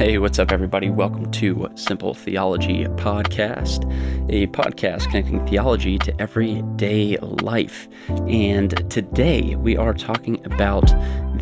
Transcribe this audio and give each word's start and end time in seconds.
Hey, 0.00 0.16
what's 0.16 0.38
up, 0.38 0.50
everybody? 0.50 0.88
Welcome 0.88 1.30
to 1.32 1.68
Simple 1.74 2.14
Theology 2.14 2.86
Podcast, 2.86 3.84
a 4.30 4.46
podcast 4.46 5.02
connecting 5.10 5.46
theology 5.46 5.98
to 5.98 6.18
everyday 6.18 7.18
life. 7.18 7.86
And 8.26 8.90
today 8.90 9.56
we 9.56 9.76
are 9.76 9.92
talking 9.92 10.42
about 10.46 10.86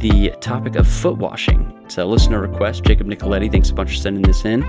the 0.01 0.35
topic 0.41 0.75
of 0.75 0.89
foot 0.89 1.19
washing. 1.19 1.73
It's 1.85 1.99
a 1.99 2.05
listener 2.05 2.41
request. 2.41 2.83
Jacob 2.83 3.07
Nicoletti, 3.07 3.49
thanks 3.49 3.71
a 3.71 3.75
bunch 3.75 3.91
for 3.91 3.97
sending 3.97 4.25
this 4.25 4.45
in. 4.45 4.65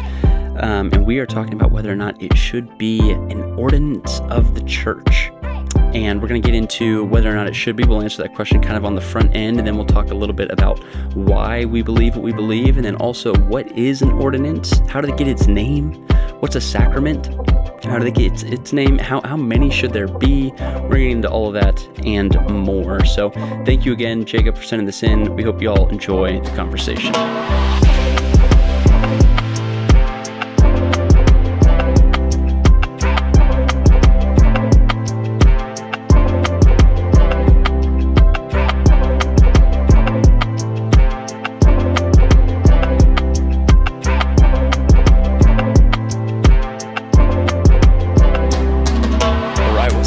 Um, 0.60 0.92
and 0.94 1.08
we 1.08 1.18
are 1.18 1.26
talking 1.26 1.56
about 1.56 1.72
whether 1.72 1.92
or 1.92 1.96
not 1.96 2.22
it 2.22 2.38
should 2.38 2.78
be 2.78 3.00
an 3.10 3.42
ordinance 3.58 4.20
of 4.30 4.54
the 4.54 4.62
church 4.66 5.32
and 5.94 6.22
we're 6.22 6.28
going 6.28 6.42
to 6.42 6.46
get 6.46 6.56
into 6.56 7.04
whether 7.06 7.32
or 7.32 7.36
not 7.36 7.48
it 7.48 7.56
should 7.56 7.76
be. 7.76 7.84
We'll 7.84 8.02
answer 8.02 8.22
that 8.24 8.36
question 8.36 8.62
kind 8.62 8.78
of 8.78 8.86
on 8.86 8.96
the 8.96 9.02
front 9.02 9.36
end, 9.36 9.58
and 9.58 9.68
then 9.68 9.76
we'll 9.76 9.86
talk 9.86 10.12
a 10.12 10.14
little 10.14 10.36
bit 10.36 10.52
about 10.52 10.80
why 11.16 11.66
we 11.66 11.82
believe 11.82 12.16
what 12.16 12.24
we 12.24 12.32
believe, 12.32 12.78
and 12.78 12.86
then 12.86 12.96
also 12.96 13.34
what 13.36 13.72
is 13.78 14.02
an 14.02 14.12
ordinance? 14.12 14.80
How 14.88 15.02
did 15.02 15.10
it 15.10 15.18
get 15.18 15.28
its 15.28 15.48
name? 15.48 15.94
What's 16.40 16.56
a 16.56 16.62
sacrament? 16.62 17.28
How 17.84 17.98
did 17.98 18.08
it 18.08 18.16
get 18.16 18.44
its, 18.44 18.74
name? 18.74 18.98
How, 18.98 19.22
how 19.24 19.38
many 19.38 19.70
should 19.72 19.94
there 19.94 20.08
be? 20.08 20.52
We're 20.60 20.90
getting 20.90 21.12
into 21.12 21.30
all 21.30 21.48
of 21.48 21.54
that 21.56 21.82
and 22.06 22.36
more. 22.50 23.04
So, 23.06 23.32
thank 23.66 23.86
you 23.86 23.94
again, 23.94 24.26
Jacob, 24.26 24.58
for 24.58 24.64
sending 24.64 24.86
this 24.86 25.04
in. 25.04 25.36
We 25.36 25.44
hope 25.44 25.62
you 25.62 25.70
all 25.70 25.90
enjoy 25.90 26.40
the 26.42 26.52
conversation. 26.52 27.14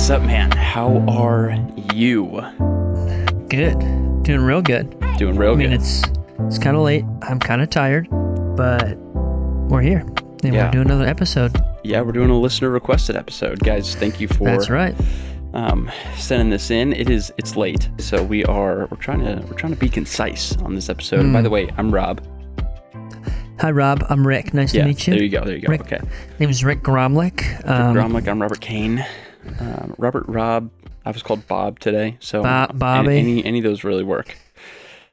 How 0.09 1.05
are 1.09 1.57
you? 1.95 2.27
Good. 3.49 3.79
Doing 4.25 4.41
real 4.41 4.61
good. 4.61 4.91
Doing 5.17 5.37
real 5.37 5.53
I 5.53 5.55
mean, 5.55 5.71
good. 5.71 5.75
it's 5.81 6.03
it's 6.41 6.59
kind 6.59 6.77
of 6.77 6.83
late. 6.83 7.05
I'm 7.23 7.39
kind 7.39 7.63
of 7.63 7.71
tired, 7.71 8.09
but 8.57 8.97
we're 9.69 9.81
here. 9.81 10.01
And 10.43 10.53
Yeah. 10.55 10.65
we're 10.67 10.71
doing 10.73 10.87
another 10.87 11.07
episode. 11.07 11.57
yeah, 11.85 12.01
we're 12.01 12.11
doing 12.11 12.31
a 12.31 12.37
listener 12.39 12.69
requested 12.71 13.15
episode, 13.15 13.61
guys. 13.61 13.95
Thank 13.95 14.21
you 14.21 14.27
for 14.27 14.43
That's 14.45 14.69
right. 14.69 14.97
um, 15.55 15.89
sending 16.17 16.51
this 16.51 16.73
in. 16.73 16.93
It 16.95 17.09
is 17.09 17.33
it's 17.39 17.55
late, 17.57 17.89
so 17.99 18.25
we 18.25 18.45
are 18.47 18.89
we're 18.91 18.97
trying 18.99 19.21
to 19.21 19.41
we're 19.47 19.57
trying 19.57 19.73
to 19.73 19.79
be 19.79 19.89
concise 19.89 20.57
on 20.63 20.75
this 20.75 20.89
episode. 20.89 21.21
And 21.21 21.33
by 21.33 21.41
Mm. 21.41 21.45
the 21.45 21.51
way, 21.51 21.69
I'm 21.79 21.95
Rob. 21.95 22.21
Hi, 23.61 23.71
Rob. 23.71 24.05
I'm 24.11 24.27
Rick. 24.27 24.53
Nice 24.53 24.75
Yeah, 24.75 24.83
to 24.83 24.89
meet 24.89 25.07
you. 25.07 25.15
there 25.15 25.23
you 25.23 25.29
go. 25.29 25.45
There 25.45 25.55
you 25.55 25.63
go. 25.63 25.71
Rick. 25.71 25.83
Okay, 25.83 26.01
Name 26.41 26.51
is 26.51 26.65
Rick 26.65 26.83
Gromlich. 26.83 27.45
Um, 27.69 27.95
Gromlich. 27.95 28.27
I'm 28.27 28.43
Robert 28.43 28.61
Kane. 28.61 29.05
Um, 29.61 29.95
Robert 29.99 30.25
Rob. 30.29 30.71
I 31.05 31.11
was 31.11 31.23
called 31.23 31.47
Bob 31.49 31.81
today, 31.81 32.17
so 32.21 32.43
Bo- 32.43 32.49
any- 32.49 32.79
Bobby. 32.79 33.19
Any, 33.19 33.45
any 33.45 33.59
of 33.59 33.65
those 33.65 33.83
really 33.85 34.05
work. 34.05 34.37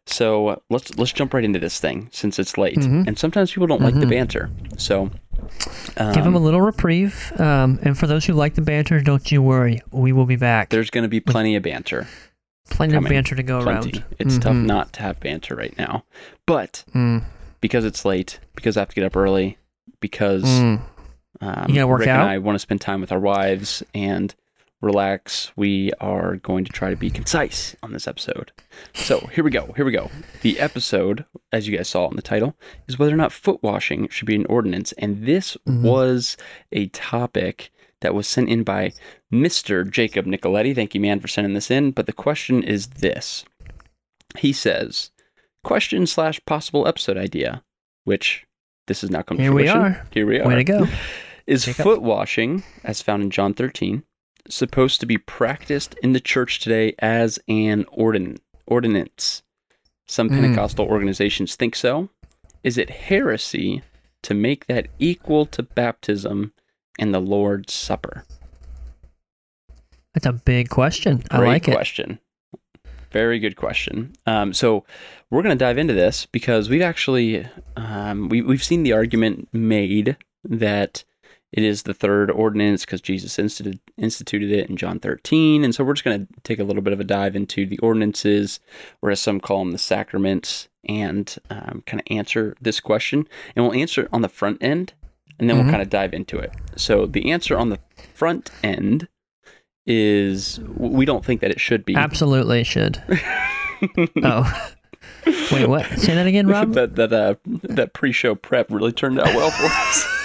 So 0.05 0.47
uh, 0.49 0.55
let's 0.69 0.95
let's 0.97 1.11
jump 1.11 1.33
right 1.33 1.43
into 1.43 1.59
this 1.59 1.79
thing 1.79 2.09
since 2.11 2.39
it's 2.39 2.57
late, 2.57 2.77
Mhm. 2.77 3.07
and 3.07 3.17
sometimes 3.17 3.51
people 3.51 3.67
don't 3.67 3.81
like 3.81 3.93
the 3.95 4.05
Mhm. 4.05 4.09
banter. 4.09 4.49
So 4.77 5.11
um, 5.97 6.13
Give 6.13 6.25
him 6.25 6.35
a 6.35 6.39
little 6.39 6.61
reprieve. 6.61 7.31
Um, 7.39 7.79
and 7.83 7.97
for 7.97 8.07
those 8.07 8.25
who 8.25 8.33
like 8.33 8.55
the 8.55 8.61
banter, 8.61 8.99
don't 9.01 9.31
you 9.31 9.41
worry. 9.41 9.81
We 9.91 10.11
will 10.11 10.25
be 10.25 10.35
back. 10.35 10.69
There's 10.69 10.89
going 10.89 11.03
to 11.03 11.07
be 11.09 11.19
plenty 11.19 11.55
of 11.55 11.63
banter. 11.63 12.07
plenty 12.69 12.95
of 12.95 13.03
banter 13.05 13.35
to 13.35 13.41
go 13.41 13.63
Plenty. 13.63 13.97
around. 13.99 14.03
It's 14.19 14.37
tough 14.37 14.53
Mhm. 14.53 14.65
not 14.65 14.93
to 14.93 15.01
have 15.01 15.19
banter 15.19 15.55
right 15.55 15.75
now, 15.77 16.03
but 16.45 16.83
Mm, 16.93 17.23
because 17.61 17.83
it's 17.83 18.05
late, 18.05 18.39
because 18.55 18.77
I 18.77 18.81
have 18.81 18.89
to 18.89 18.95
get 18.95 19.03
up 19.05 19.15
early, 19.17 19.57
because 20.01 20.43
mm. 20.43 20.79
Um, 21.41 21.65
You 21.69 21.75
gotta 21.75 21.87
work 21.87 21.99
Rick 22.01 22.09
out? 22.09 22.21
and 22.21 22.29
I 22.29 22.37
want 22.37 22.55
to 22.55 22.59
spend 22.59 22.81
time 22.81 23.01
with 23.01 23.11
our 23.11 23.19
wives 23.19 23.83
and 23.93 24.33
relax. 24.81 25.51
We 25.55 25.91
are 25.99 26.37
going 26.37 26.63
to 26.65 26.71
try 26.71 26.89
to 26.89 26.95
be 26.95 27.09
concise 27.09 27.75
on 27.83 27.91
this 27.93 28.07
episode. 28.07 28.51
So 28.93 29.19
here 29.33 29.43
we 29.43 29.51
go. 29.51 29.73
Here 29.75 29.85
we 29.85 29.91
go. 29.91 30.09
The 30.41 30.59
episode, 30.59 31.25
as 31.51 31.67
you 31.67 31.75
guys 31.77 31.89
saw 31.89 32.09
in 32.09 32.15
the 32.15 32.21
title, 32.21 32.55
is 32.87 32.97
whether 32.97 33.13
or 33.13 33.17
not 33.17 33.31
foot 33.33 33.61
washing 33.61 34.07
should 34.09 34.25
be 34.27 34.35
an 34.35 34.45
ordinance, 34.45 34.91
and 34.93 35.25
this 35.25 35.57
Mhm. 35.67 35.81
was 35.81 36.37
a 36.71 36.87
topic 36.87 37.71
that 38.01 38.13
was 38.15 38.27
sent 38.27 38.47
in 38.47 38.63
by 38.63 38.93
Mr. 39.33 39.89
Jacob 39.89 40.25
Nicoletti. 40.25 40.73
Thank 40.73 40.95
you, 40.95 41.01
man, 41.01 41.19
for 41.19 41.27
sending 41.27 41.53
this 41.53 41.69
in. 41.69 41.91
But 41.91 42.05
the 42.05 42.13
question 42.13 42.63
is 42.63 42.87
this. 42.87 43.43
He 44.37 44.53
says, 44.53 45.11
question 45.65 46.07
slash 46.07 46.39
possible 46.45 46.87
episode 46.87 47.17
idea, 47.17 47.61
which 48.05 48.45
this 48.87 49.01
has 49.01 49.09
now 49.09 49.21
come 49.23 49.35
to 49.37 49.43
Here 49.43 49.51
we 49.53 49.67
are. 49.67 50.05
Here 50.11 50.25
we 50.25 50.39
are. 50.39 50.47
Way 50.47 50.55
to 50.55 50.63
go. 50.63 50.87
Is 51.49 51.65
Jacob. 51.65 51.83
foot 51.83 52.01
washing, 52.01 52.63
as 52.83 53.01
found 53.01 53.23
in 53.23 53.31
John 53.31 53.53
13, 53.53 54.03
supposed 54.47 54.99
to 54.99 55.05
be 55.05 55.17
practiced 55.17 55.95
in 56.03 56.13
the 56.13 56.19
church 56.19 56.59
today 56.59 56.93
as 56.99 57.39
an 57.47 57.85
ordin- 57.97 58.37
ordinance? 58.67 59.41
Some 60.07 60.29
Mm. 60.29 60.41
Pentecostal 60.41 60.85
organizations 60.85 61.55
think 61.55 61.75
so. 61.75 62.09
Is 62.63 62.77
it 62.77 62.89
heresy 62.89 63.81
to 64.23 64.33
make 64.33 64.67
that 64.67 64.87
equal 64.99 65.45
to 65.47 65.63
baptism 65.63 66.53
and 66.99 67.13
the 67.13 67.19
Lord's 67.19 67.73
Supper? 67.73 68.25
That's 70.13 70.25
a 70.25 70.33
big 70.33 70.69
question. 70.69 71.23
I 71.31 71.37
Great 71.37 71.47
like 71.47 71.67
it. 71.67 71.71
question. 71.73 72.19
Very 73.11 73.39
good 73.39 73.55
question. 73.55 74.13
Um, 74.27 74.53
so 74.53 74.83
we're 75.31 75.41
going 75.41 75.57
to 75.57 75.63
dive 75.65 75.77
into 75.79 75.93
this 75.93 76.25
because 76.27 76.69
we've 76.69 76.81
actually 76.81 77.47
um, 77.75 78.29
we, 78.29 78.41
we've 78.43 78.63
seen 78.63 78.83
the 78.83 78.93
argument 78.93 79.47
made 79.51 80.15
that 80.43 81.03
it 81.51 81.63
is 81.63 81.83
the 81.83 81.93
third 81.93 82.29
ordinance 82.29 82.85
because 82.85 83.01
Jesus 83.01 83.39
instituted, 83.39 83.79
instituted 83.97 84.51
it 84.51 84.69
in 84.69 84.77
John 84.77 84.99
13, 84.99 85.63
and 85.63 85.73
so 85.73 85.83
we're 85.83 85.93
just 85.93 86.03
going 86.05 86.25
to 86.27 86.33
take 86.43 86.59
a 86.59 86.63
little 86.63 86.81
bit 86.83 86.93
of 86.93 86.99
a 86.99 87.03
dive 87.03 87.35
into 87.35 87.65
the 87.65 87.79
ordinances, 87.79 88.59
or 89.01 89.09
as 89.11 89.19
some 89.19 89.39
call 89.39 89.59
them, 89.59 89.71
the 89.71 89.77
sacraments, 89.77 90.67
and 90.87 91.35
um, 91.49 91.83
kind 91.85 91.99
of 92.01 92.07
answer 92.15 92.55
this 92.61 92.79
question. 92.79 93.27
And 93.55 93.65
we'll 93.65 93.73
answer 93.75 94.03
it 94.03 94.09
on 94.13 94.21
the 94.21 94.29
front 94.29 94.61
end, 94.61 94.93
and 95.39 95.49
then 95.49 95.57
Mhm. 95.57 95.61
we'll 95.63 95.71
kind 95.71 95.81
of 95.81 95.89
dive 95.89 96.13
into 96.13 96.37
it. 96.37 96.51
So 96.75 97.05
the 97.05 97.31
answer 97.31 97.57
on 97.57 97.69
the 97.69 97.79
front 98.13 98.51
end 98.63 99.07
is 99.85 100.59
we 100.77 101.05
don't 101.05 101.25
think 101.25 101.41
that 101.41 101.49
it 101.51 101.59
should 101.59 101.83
be. 101.83 101.95
Absolutely 101.95 102.63
should. 102.63 103.01
oh. 104.23 104.71
Wait, 105.51 105.67
what? 105.67 105.85
Say 105.97 106.13
that 106.13 106.27
again, 106.27 106.47
Rob? 106.55 106.73
that 106.73 106.95
that 106.95 107.11
uh, 107.13 107.35
that 107.63 107.93
pre-show 107.93 108.35
prep 108.35 108.69
really 108.69 108.91
turned 108.91 109.19
out 109.19 109.33
well 109.35 109.49
for 109.51 109.65
us. 109.65 110.18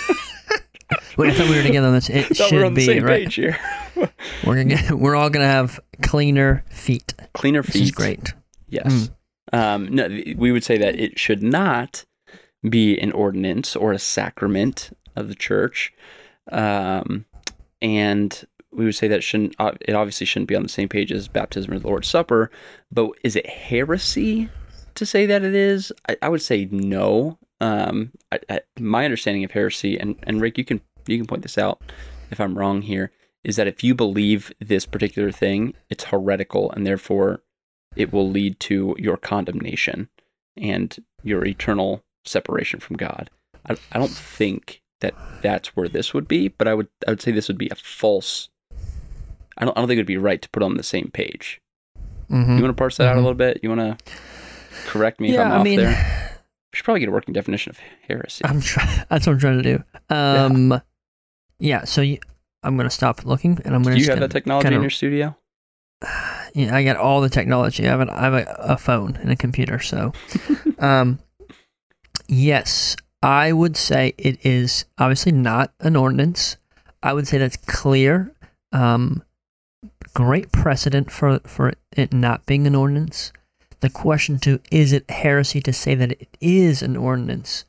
Wait, 1.16 1.30
I 1.32 1.34
thought 1.34 1.48
we 1.48 1.56
were 1.56 1.62
together 1.62 1.86
on 1.88 1.94
this. 1.94 2.08
It 2.10 2.14
we 2.14 2.28
were 2.28 2.34
should 2.34 2.64
on 2.64 2.74
the 2.74 2.80
be 2.80 2.86
same 2.86 3.04
right. 3.04 3.24
page 3.24 3.34
here. 3.36 3.58
We're 4.44 4.56
gonna 4.56 4.64
get, 4.64 4.90
we're 4.92 5.14
all 5.16 5.30
gonna 5.30 5.46
have 5.46 5.78
cleaner 6.02 6.64
feet. 6.68 7.14
Cleaner 7.32 7.62
This 7.62 7.72
feet. 7.74 7.82
is 7.84 7.90
great. 7.92 8.34
Yes. 8.68 9.10
Um, 9.52 9.88
no, 9.94 10.08
we 10.36 10.50
would 10.52 10.64
say 10.64 10.76
that 10.78 10.98
it 10.98 11.18
should 11.18 11.42
not 11.42 12.04
be 12.68 12.98
an 12.98 13.12
ordinance 13.12 13.76
or 13.76 13.92
a 13.92 13.98
sacrament 13.98 14.90
of 15.16 15.28
the 15.28 15.34
church, 15.34 15.92
um, 16.50 17.24
and 17.80 18.44
we 18.72 18.84
would 18.84 18.96
say 18.96 19.06
that 19.06 19.18
it 19.18 19.24
shouldn't. 19.24 19.54
Uh, 19.60 19.72
it 19.82 19.94
obviously 19.94 20.26
shouldn't 20.26 20.48
be 20.48 20.56
on 20.56 20.64
the 20.64 20.68
same 20.68 20.88
page 20.88 21.12
as 21.12 21.28
baptism 21.28 21.72
or 21.72 21.78
the 21.78 21.86
Lord's 21.86 22.08
Supper. 22.08 22.50
But 22.90 23.10
is 23.22 23.36
it 23.36 23.46
heresy 23.46 24.48
to 24.96 25.06
say 25.06 25.26
that 25.26 25.44
it 25.44 25.54
is? 25.54 25.92
I, 26.08 26.16
I 26.22 26.28
would 26.28 26.42
say 26.42 26.66
no. 26.70 27.38
Um, 27.64 28.12
I, 28.30 28.38
I, 28.50 28.60
my 28.78 29.04
understanding 29.04 29.44
of 29.44 29.52
heresy, 29.52 29.96
and, 29.98 30.16
and 30.24 30.40
Rick, 30.40 30.58
you 30.58 30.64
can 30.64 30.80
you 31.06 31.16
can 31.16 31.26
point 31.26 31.42
this 31.42 31.56
out 31.58 31.80
if 32.30 32.38
I'm 32.40 32.58
wrong 32.58 32.82
here, 32.82 33.10
is 33.42 33.56
that 33.56 33.66
if 33.66 33.82
you 33.82 33.94
believe 33.94 34.52
this 34.60 34.84
particular 34.86 35.30
thing, 35.32 35.74
it's 35.88 36.04
heretical, 36.04 36.70
and 36.72 36.86
therefore 36.86 37.40
it 37.96 38.12
will 38.12 38.28
lead 38.28 38.58
to 38.60 38.94
your 38.98 39.16
condemnation 39.16 40.08
and 40.56 41.02
your 41.22 41.44
eternal 41.44 42.02
separation 42.24 42.80
from 42.80 42.96
God. 42.96 43.30
I, 43.68 43.76
I 43.92 43.98
don't 43.98 44.10
think 44.10 44.82
that 45.00 45.14
that's 45.42 45.68
where 45.76 45.88
this 45.88 46.12
would 46.12 46.28
be, 46.28 46.48
but 46.48 46.68
I 46.68 46.74
would 46.74 46.88
I 47.06 47.12
would 47.12 47.22
say 47.22 47.32
this 47.32 47.48
would 47.48 47.58
be 47.58 47.70
a 47.70 47.74
false. 47.76 48.48
I 49.56 49.64
don't 49.64 49.76
I 49.76 49.80
don't 49.80 49.88
think 49.88 49.98
it 49.98 50.00
would 50.00 50.06
be 50.06 50.16
right 50.18 50.42
to 50.42 50.50
put 50.50 50.62
on 50.62 50.76
the 50.76 50.82
same 50.82 51.10
page. 51.14 51.60
hmm 52.28 52.56
You 52.56 52.62
want 52.62 52.76
to 52.76 52.80
parse 52.80 52.96
that 52.98 53.08
out 53.08 53.16
a 53.16 53.20
Mhm. 53.20 53.22
little 53.22 53.34
bit? 53.46 53.60
You 53.62 53.70
want 53.70 53.80
to 53.80 53.96
correct 54.90 55.20
me 55.20 55.30
if 55.30 55.36
Yeah, 55.36 55.42
I'm 55.42 55.52
I 55.52 55.56
off 55.58 55.64
mean, 55.64 55.78
there? 55.80 56.23
We 56.74 56.78
should 56.78 56.86
probably 56.86 56.98
get 57.00 57.08
a 57.08 57.12
working 57.12 57.32
definition 57.32 57.70
of 57.70 57.78
heresy. 58.08 58.44
I'm 58.44 58.60
try- 58.60 59.04
That's 59.08 59.28
what 59.28 59.34
I'm 59.34 59.38
trying 59.38 59.62
to 59.62 59.76
do. 59.76 59.84
Um, 60.10 60.80
yeah. 61.60 61.84
so 61.84 62.00
you, 62.02 62.18
I'm 62.64 62.76
gonna 62.76 62.90
stop 62.90 63.24
looking, 63.24 63.60
and 63.64 63.76
I'm 63.76 63.84
gonna. 63.84 63.94
you 63.94 64.00
just 64.00 64.08
have 64.10 64.16
gonna 64.16 64.26
that 64.26 64.32
technology 64.32 64.64
kinda- 64.64 64.76
in 64.78 64.82
your 64.82 64.90
studio? 64.90 65.36
Yeah, 66.56 66.74
I 66.74 66.82
got 66.84 66.96
all 66.96 67.20
the 67.20 67.28
technology. 67.28 67.84
I 67.84 67.90
have, 67.90 68.00
an, 68.00 68.10
I 68.10 68.22
have 68.22 68.34
a, 68.34 68.56
a 68.58 68.76
phone 68.76 69.16
and 69.16 69.30
a 69.30 69.34
computer. 69.36 69.80
So, 69.80 70.12
um, 70.78 71.18
yes, 72.28 72.94
I 73.22 73.52
would 73.52 73.76
say 73.76 74.14
it 74.18 74.44
is 74.44 74.84
obviously 74.98 75.32
not 75.32 75.72
an 75.80 75.96
ordinance. 75.96 76.56
I 77.02 77.12
would 77.12 77.26
say 77.26 77.38
that's 77.38 77.56
clear. 77.56 78.32
Um, 78.72 79.22
great 80.12 80.52
precedent 80.52 81.10
for 81.10 81.40
for 81.40 81.72
it 81.92 82.12
not 82.12 82.46
being 82.46 82.66
an 82.66 82.74
ordinance. 82.76 83.32
The 83.84 83.90
question 83.90 84.38
to 84.38 84.60
is 84.70 84.94
it 84.94 85.10
heresy 85.10 85.60
to 85.60 85.70
say 85.70 85.94
that 85.94 86.12
it 86.12 86.38
is 86.40 86.80
an 86.80 86.96
ordinance? 86.96 87.66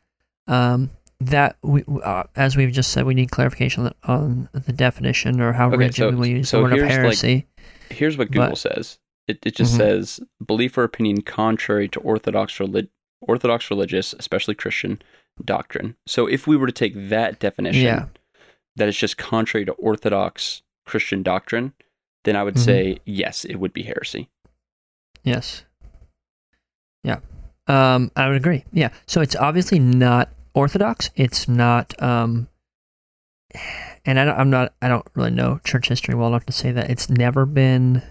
Um, 0.48 0.92
that 1.20 1.58
we, 1.62 1.84
uh, 2.06 2.24
as 2.38 2.56
we've 2.56 2.72
just 2.72 2.94
said, 2.94 3.04
we 3.06 3.14
need 3.14 3.32
clarification 3.32 3.92
on 4.06 4.48
the 4.54 4.72
definition 4.72 5.42
or 5.42 5.52
how 5.52 5.68
Okay, 5.68 5.76
rigid 5.76 5.96
so- 5.96 6.10
we 6.12 6.16
will 6.16 6.26
use 6.26 6.48
so 6.48 6.58
the 6.60 6.64
word 6.64 6.72
of 6.72 6.78
here's, 6.80 6.90
like, 6.92 6.98
heresy. 7.02 7.48
Here's 7.90 8.18
what 8.18 8.32
Google 8.32 8.52
But- 8.52 8.58
says. 8.60 8.98
It 9.28 9.40
it 9.46 9.56
just 9.58 9.74
Mhm. 9.74 9.78
says 9.78 10.20
belief 10.46 10.78
or 10.78 10.86
opinion 10.86 11.22
contrary 11.22 11.90
to 11.90 12.00
orthodox 12.00 12.62
relig- 12.62 12.88
orthodox 13.20 13.70
religious, 13.70 14.14
especially 14.18 14.56
Christian 14.56 15.02
doctrine. 15.44 15.98
So 16.08 16.28
if 16.28 16.48
we 16.48 16.56
were 16.56 16.68
to 16.68 16.72
take 16.72 16.94
that 17.10 17.40
definition, 17.42 17.84
Yeah. 17.84 18.06
that 18.78 18.88
it's 18.88 18.98
just 18.98 19.18
contrary 19.18 19.66
to 19.66 19.74
orthodox 19.74 20.62
Christian 20.86 21.24
doctrine, 21.24 21.74
then 22.24 22.38
I 22.38 22.44
would 22.44 22.56
Mhm. 22.56 22.60
say 22.60 23.00
yes, 23.04 23.44
it 23.44 23.56
would 23.56 23.74
be 23.74 23.84
heresy. 23.84 24.30
Yes. 25.24 25.64
Yeah. 27.06 27.20
Um, 27.68 28.12
I 28.16 28.28
would 28.28 28.36
agree. 28.36 28.66
Yeah. 28.74 28.90
So 29.06 29.22
it's 29.22 29.36
obviously 29.36 29.80
not 29.80 30.30
orthodox. 30.54 31.12
It's 31.16 31.48
not. 31.48 32.02
Um, 32.02 32.48
and 34.06 34.20
I 34.20 34.26
don't, 34.26 34.38
I'm 34.38 34.50
not. 34.50 34.74
I 34.82 34.88
don't 34.88 35.06
really 35.14 35.32
know 35.32 35.60
church 35.64 35.88
history 35.88 36.16
well 36.16 36.28
enough 36.30 36.46
to 36.48 36.54
say 36.54 36.72
that 36.72 36.90
it's 36.90 37.10
never 37.10 37.46
been. 37.46 38.02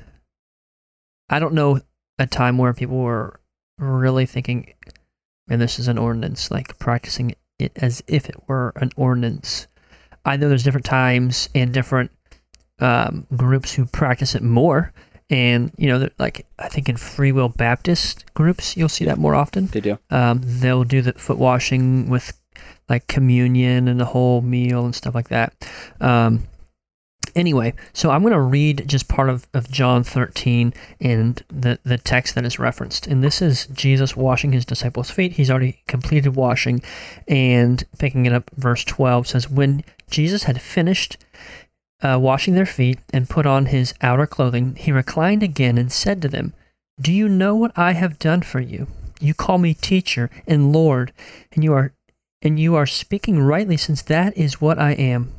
I 1.28 1.38
don't 1.38 1.54
know 1.54 1.80
a 2.18 2.26
time 2.26 2.56
where 2.56 2.72
people 2.72 2.98
were 2.98 3.40
really 3.78 4.26
thinking, 4.26 4.72
and 5.48 5.60
this 5.60 5.78
is 5.78 5.88
an 5.88 5.98
ordinance," 5.98 6.50
like 6.50 6.78
practicing 6.78 7.34
it 7.58 7.72
as 7.76 8.02
if 8.06 8.28
it 8.28 8.36
were 8.48 8.72
an 8.76 8.90
ordinance. 8.96 9.66
I 10.24 10.36
know 10.36 10.48
there's 10.48 10.64
different 10.64 10.86
times 10.86 11.48
and 11.54 11.72
different 11.72 12.10
um, 12.78 13.26
groups 13.36 13.72
who 13.72 13.84
practice 13.84 14.34
it 14.34 14.42
more 14.42 14.92
and 15.30 15.72
you 15.76 15.88
know, 15.88 16.08
like 16.18 16.46
I 16.58 16.68
think 16.68 16.88
in 16.88 16.96
Free 16.96 17.32
Will 17.32 17.48
Baptist 17.48 18.32
groups, 18.34 18.76
you'll 18.76 18.88
see 18.88 19.04
that 19.06 19.18
more 19.18 19.34
often. 19.34 19.66
They 19.66 19.80
do. 19.80 19.98
Um, 20.10 20.40
they'll 20.44 20.84
do 20.84 21.02
the 21.02 21.12
foot 21.14 21.38
washing 21.38 22.08
with 22.08 22.32
like 22.88 23.06
communion 23.06 23.88
and 23.88 23.98
the 23.98 24.04
whole 24.04 24.42
meal 24.42 24.84
and 24.84 24.94
stuff 24.94 25.14
like 25.14 25.28
that. 25.28 25.54
Um, 26.00 26.46
anyway, 27.34 27.74
so 27.92 28.10
I'm 28.10 28.22
going 28.22 28.32
to 28.32 28.40
read 28.40 28.84
just 28.86 29.08
part 29.08 29.28
of, 29.28 29.46
of 29.54 29.70
John 29.70 30.04
13 30.04 30.74
and 31.00 31.42
the, 31.48 31.78
the 31.84 31.98
text 31.98 32.34
that 32.34 32.44
is 32.44 32.58
referenced. 32.58 33.06
And 33.06 33.22
this 33.22 33.40
is 33.42 33.66
Jesus 33.68 34.16
washing 34.16 34.52
his 34.52 34.64
disciples' 34.64 35.10
feet. 35.10 35.32
He's 35.32 35.50
already 35.50 35.82
completed 35.88 36.36
washing. 36.36 36.82
And 37.26 37.82
picking 37.98 38.26
it 38.26 38.32
up, 38.32 38.50
verse 38.56 38.84
12 38.84 39.28
says, 39.28 39.50
When 39.50 39.84
Jesus 40.10 40.44
had 40.44 40.60
finished 40.60 41.16
uh, 42.04 42.18
washing 42.18 42.54
their 42.54 42.66
feet 42.66 42.98
and 43.12 43.28
put 43.28 43.46
on 43.46 43.66
his 43.66 43.94
outer 44.02 44.26
clothing, 44.26 44.76
he 44.76 44.92
reclined 44.92 45.42
again 45.42 45.78
and 45.78 45.90
said 45.90 46.20
to 46.22 46.28
them, 46.28 46.52
Do 47.00 47.12
you 47.12 47.28
know 47.28 47.56
what 47.56 47.76
I 47.76 47.92
have 47.92 48.18
done 48.18 48.42
for 48.42 48.60
you? 48.60 48.86
You 49.20 49.32
call 49.32 49.58
me 49.58 49.72
teacher 49.72 50.28
and 50.46 50.72
Lord, 50.72 51.12
and 51.52 51.64
you 51.64 51.72
are 51.72 51.92
and 52.42 52.60
you 52.60 52.74
are 52.74 52.86
speaking 52.86 53.40
rightly 53.40 53.78
since 53.78 54.02
that 54.02 54.36
is 54.36 54.60
what 54.60 54.78
I 54.78 54.92
am. 54.92 55.32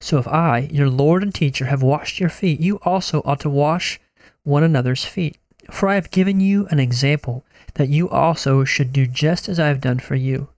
So 0.00 0.18
if 0.18 0.26
I, 0.26 0.68
your 0.72 0.90
Lord 0.90 1.22
and 1.22 1.32
teacher, 1.32 1.66
have 1.66 1.84
washed 1.84 2.18
your 2.18 2.28
feet, 2.28 2.58
you 2.58 2.80
also 2.82 3.22
ought 3.24 3.38
to 3.40 3.48
wash 3.48 4.00
one 4.42 4.64
another's 4.64 5.04
feet. 5.04 5.38
For 5.70 5.88
I 5.88 5.94
have 5.94 6.10
given 6.10 6.40
you 6.40 6.66
an 6.70 6.80
example 6.80 7.44
that 7.74 7.88
you 7.88 8.10
also 8.10 8.64
should 8.64 8.92
do 8.92 9.06
just 9.06 9.48
as 9.48 9.60
I 9.60 9.68
have 9.68 9.80
done 9.80 10.00
for 10.00 10.16
you. 10.16 10.48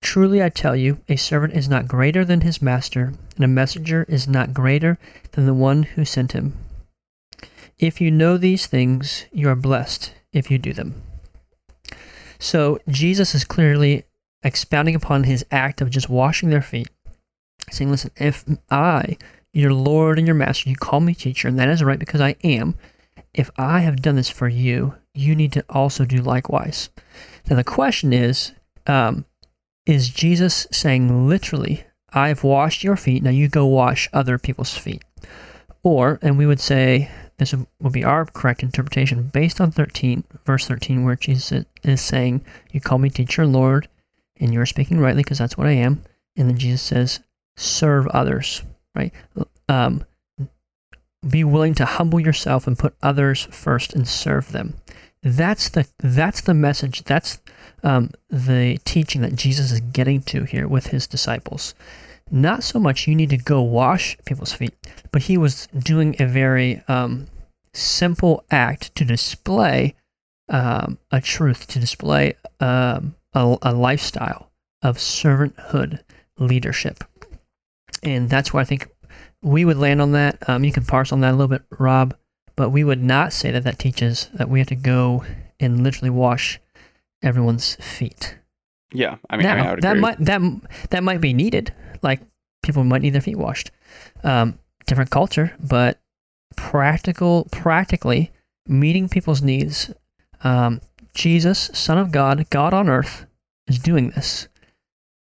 Truly 0.00 0.42
I 0.42 0.48
tell 0.48 0.76
you, 0.76 0.98
a 1.08 1.16
servant 1.16 1.54
is 1.54 1.68
not 1.68 1.88
greater 1.88 2.24
than 2.24 2.42
his 2.42 2.62
master, 2.62 3.12
and 3.36 3.44
a 3.44 3.48
messenger 3.48 4.04
is 4.08 4.28
not 4.28 4.54
greater 4.54 4.98
than 5.32 5.46
the 5.46 5.54
one 5.54 5.82
who 5.82 6.04
sent 6.04 6.32
him. 6.32 6.56
If 7.78 8.00
you 8.00 8.10
know 8.10 8.36
these 8.36 8.66
things, 8.66 9.26
you 9.32 9.48
are 9.48 9.56
blessed 9.56 10.12
if 10.32 10.50
you 10.50 10.58
do 10.58 10.72
them. 10.72 11.02
So 12.38 12.78
Jesus 12.88 13.34
is 13.34 13.44
clearly 13.44 14.04
expounding 14.42 14.94
upon 14.94 15.24
his 15.24 15.44
act 15.50 15.80
of 15.80 15.90
just 15.90 16.08
washing 16.08 16.50
their 16.50 16.62
feet, 16.62 16.88
saying, 17.70 17.90
Listen, 17.90 18.10
if 18.16 18.44
I, 18.70 19.16
your 19.52 19.72
Lord 19.72 20.18
and 20.18 20.26
your 20.26 20.34
Master, 20.34 20.70
you 20.70 20.76
call 20.76 21.00
me 21.00 21.14
teacher, 21.14 21.48
and 21.48 21.58
that 21.58 21.68
is 21.68 21.82
right 21.82 21.98
because 21.98 22.20
I 22.20 22.36
am, 22.44 22.76
if 23.34 23.50
I 23.56 23.80
have 23.80 24.02
done 24.02 24.16
this 24.16 24.30
for 24.30 24.48
you, 24.48 24.94
you 25.14 25.34
need 25.34 25.52
to 25.52 25.64
also 25.68 26.04
do 26.04 26.18
likewise. 26.18 26.88
Now, 27.48 27.56
the 27.56 27.64
question 27.64 28.12
is, 28.12 28.52
um, 28.86 29.24
is 29.88 30.10
Jesus 30.10 30.66
saying 30.70 31.28
literally, 31.28 31.84
I've 32.12 32.44
washed 32.44 32.84
your 32.84 32.96
feet, 32.96 33.22
now 33.22 33.30
you 33.30 33.48
go 33.48 33.64
wash 33.64 34.08
other 34.12 34.38
people's 34.38 34.76
feet? 34.76 35.02
Or, 35.82 36.18
and 36.20 36.36
we 36.36 36.44
would 36.44 36.60
say, 36.60 37.10
this 37.38 37.54
would 37.80 37.92
be 37.92 38.04
our 38.04 38.26
correct 38.26 38.62
interpretation 38.62 39.28
based 39.28 39.60
on 39.62 39.70
13, 39.70 40.24
verse 40.44 40.66
13, 40.68 41.04
where 41.04 41.16
Jesus 41.16 41.64
is 41.82 42.00
saying, 42.02 42.44
You 42.70 42.82
call 42.82 42.98
me 42.98 43.08
teacher 43.08 43.46
Lord, 43.46 43.88
and 44.38 44.52
you're 44.52 44.66
speaking 44.66 45.00
rightly 45.00 45.22
because 45.22 45.38
that's 45.38 45.56
what 45.56 45.66
I 45.66 45.72
am. 45.72 46.02
And 46.36 46.50
then 46.50 46.58
Jesus 46.58 46.82
says, 46.82 47.20
Serve 47.56 48.06
others, 48.08 48.62
right? 48.94 49.12
Um, 49.70 50.04
be 51.26 51.44
willing 51.44 51.74
to 51.74 51.86
humble 51.86 52.20
yourself 52.20 52.66
and 52.66 52.78
put 52.78 52.94
others 53.02 53.48
first 53.50 53.94
and 53.94 54.06
serve 54.06 54.52
them. 54.52 54.74
That's 55.22 55.70
the 55.70 55.88
that's 55.98 56.42
the 56.42 56.54
message. 56.54 57.04
That's 57.04 57.40
um, 57.82 58.10
the 58.30 58.78
teaching 58.84 59.22
that 59.22 59.36
Jesus 59.36 59.72
is 59.72 59.80
getting 59.80 60.22
to 60.22 60.44
here 60.44 60.68
with 60.68 60.88
his 60.88 61.06
disciples. 61.06 61.74
Not 62.30 62.62
so 62.62 62.78
much 62.78 63.06
you 63.06 63.14
need 63.14 63.30
to 63.30 63.38
go 63.38 63.62
wash 63.62 64.18
people's 64.26 64.52
feet, 64.52 64.74
but 65.12 65.22
he 65.22 65.38
was 65.38 65.66
doing 65.68 66.14
a 66.18 66.26
very 66.26 66.82
um, 66.88 67.26
simple 67.72 68.44
act 68.50 68.94
to 68.96 69.04
display 69.04 69.94
um, 70.48 70.98
a 71.10 71.20
truth, 71.20 71.66
to 71.68 71.78
display 71.78 72.34
um, 72.60 73.14
a, 73.34 73.56
a 73.62 73.72
lifestyle 73.72 74.50
of 74.82 74.98
servanthood 74.98 76.00
leadership. 76.38 77.04
And 78.02 78.28
that's 78.28 78.52
where 78.52 78.60
I 78.60 78.64
think 78.64 78.88
we 79.42 79.64
would 79.64 79.76
land 79.76 80.02
on 80.02 80.12
that. 80.12 80.48
Um, 80.48 80.64
you 80.64 80.72
can 80.72 80.84
parse 80.84 81.12
on 81.12 81.20
that 81.20 81.30
a 81.30 81.36
little 81.36 81.48
bit, 81.48 81.62
Rob, 81.78 82.16
but 82.56 82.70
we 82.70 82.84
would 82.84 83.02
not 83.02 83.32
say 83.32 83.50
that 83.50 83.64
that 83.64 83.78
teaches 83.78 84.28
that 84.34 84.48
we 84.48 84.58
have 84.58 84.68
to 84.68 84.74
go 84.74 85.24
and 85.60 85.82
literally 85.82 86.10
wash 86.10 86.60
everyone's 87.22 87.76
feet. 87.76 88.38
Yeah, 88.92 89.16
I 89.28 89.36
mean, 89.36 89.44
now, 89.44 89.52
I, 89.52 89.56
mean, 89.56 89.66
I 89.66 89.80
that 89.80 89.96
might 89.98 90.18
that 90.24 90.40
that 90.90 91.02
might 91.02 91.20
be 91.20 91.32
needed. 91.32 91.74
Like 92.02 92.20
people 92.62 92.84
might 92.84 93.02
need 93.02 93.10
their 93.10 93.20
feet 93.20 93.36
washed. 93.36 93.70
Um, 94.24 94.58
different 94.86 95.10
culture, 95.10 95.54
but 95.60 96.00
practical, 96.56 97.46
practically 97.50 98.32
meeting 98.66 99.08
people's 99.08 99.42
needs. 99.42 99.92
Um, 100.42 100.80
Jesus, 101.14 101.70
Son 101.74 101.98
of 101.98 102.12
God, 102.12 102.48
God 102.50 102.72
on 102.72 102.88
earth, 102.88 103.26
is 103.66 103.78
doing 103.78 104.10
this. 104.10 104.48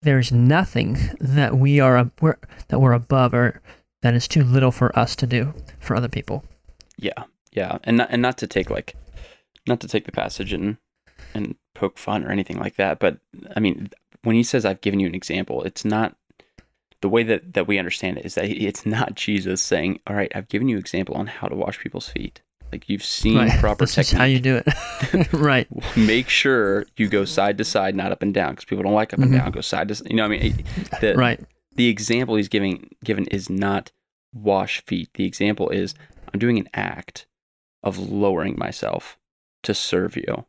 There's 0.02 0.32
nothing 0.32 0.98
that 1.20 1.58
we 1.58 1.80
are 1.80 2.12
we're, 2.22 2.38
that 2.68 2.80
we're 2.80 2.94
above 2.94 3.34
or 3.34 3.62
that 4.02 4.14
is 4.14 4.28
too 4.28 4.44
little 4.44 4.72
for 4.72 4.98
us 4.98 5.16
to 5.18 5.28
do 5.28 5.54
for 5.80 5.96
other 5.96 6.08
people. 6.08 6.44
Yeah, 6.98 7.24
yeah, 7.52 7.80
and 7.84 7.98
not 7.98 8.10
and 8.12 8.22
not 8.22 8.38
to 8.40 8.48
take 8.48 8.70
like, 8.70 8.96
not 9.68 9.80
to 9.82 9.88
take 9.88 10.06
the 10.06 10.12
passage 10.12 10.54
and 10.54 10.78
and 11.34 11.56
poke 11.76 11.98
fun 11.98 12.24
or 12.26 12.32
anything 12.32 12.58
like 12.58 12.76
that. 12.78 13.00
But 13.00 13.18
I 13.56 13.60
mean, 13.60 13.90
when 14.24 14.36
he 14.36 14.44
says, 14.44 14.66
"I've 14.66 14.82
given 14.82 15.00
you 15.00 15.08
an 15.08 15.16
example," 15.16 15.64
it's 15.64 15.86
not 15.86 16.16
the 17.02 17.10
way 17.10 17.24
that 17.24 17.54
that 17.54 17.68
we 17.68 17.78
understand 17.78 18.18
it 18.18 18.26
is 18.26 18.36
that 18.36 18.46
it's 18.50 18.86
not 18.86 19.16
Jesus 19.16 19.62
saying, 19.62 20.00
"All 20.08 20.16
right, 20.16 20.32
I've 20.36 20.48
given 20.50 20.68
you 20.68 20.76
an 20.78 20.82
example 20.82 21.16
on 21.16 21.28
how 21.28 21.48
to 21.48 21.56
wash 21.56 21.80
people's 21.80 22.10
feet." 22.10 22.42
Like 22.72 22.90
you've 22.90 23.04
seen 23.04 23.38
right. 23.38 23.60
proper 23.62 23.86
this 23.86 23.96
technique. 23.96 24.18
how 24.18 24.26
you 24.26 24.40
do 24.40 24.62
it. 24.66 25.34
right. 25.34 25.68
Make 25.98 26.28
sure 26.28 26.86
you 26.98 27.08
go 27.08 27.24
side 27.24 27.58
to 27.60 27.64
side, 27.64 27.96
not 27.96 28.12
up 28.12 28.22
and 28.22 28.34
down, 28.34 28.52
because 28.52 28.66
people 28.66 28.84
don't 28.84 28.94
like 28.94 29.14
up 29.14 29.20
and 29.20 29.32
Mhm. 29.32 29.38
down. 29.38 29.52
Go 29.52 29.62
side 29.62 29.88
to, 29.88 29.94
s- 29.94 30.02
you 30.10 30.16
know, 30.18 30.28
what 30.28 30.36
I 30.38 30.42
mean, 30.42 30.64
the, 31.00 31.14
Right. 31.16 31.40
the 31.76 31.88
example 31.88 32.36
he's 32.36 32.50
giving 32.50 32.90
given 33.06 33.26
is 33.28 33.50
not 33.50 33.92
wash 34.34 34.84
feet. 34.86 35.10
The 35.14 35.24
example 35.26 35.70
is 35.70 35.96
I'm 36.34 36.40
doing 36.42 36.58
an 36.60 36.68
act 36.74 37.26
of 37.84 37.98
lowering 37.98 38.56
myself 38.58 39.18
to 39.64 39.74
serve 39.74 40.18
you. 40.18 40.46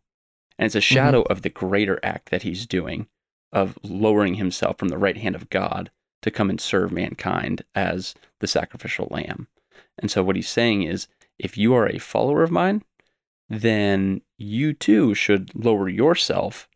And 0.58 0.66
it's 0.66 0.74
a 0.74 0.80
shadow 0.80 1.22
of 1.22 1.42
the 1.42 1.50
greater 1.50 2.00
act 2.02 2.30
that 2.30 2.42
he's 2.42 2.66
doing 2.66 3.06
of 3.52 3.78
lowering 3.82 4.34
himself 4.34 4.78
from 4.78 4.88
the 4.88 4.98
right 4.98 5.16
hand 5.16 5.34
of 5.34 5.48
God 5.50 5.90
to 6.22 6.30
come 6.30 6.50
and 6.50 6.60
serve 6.60 6.90
mankind 6.90 7.62
as 7.74 8.14
the 8.40 8.46
sacrificial 8.46 9.08
lamb. 9.10 9.46
And 9.98 10.10
so 10.10 10.22
what 10.22 10.36
he's 10.36 10.48
saying 10.48 10.82
is 10.82 11.08
if 11.38 11.56
you 11.56 11.74
are 11.74 11.86
a 11.86 11.98
follower 11.98 12.42
of 12.42 12.50
mine, 12.50 12.82
then 13.48 14.20
you 14.36 14.74
too 14.74 15.14
should 15.14 15.54
lower 15.54 15.88
yourself 15.88 16.68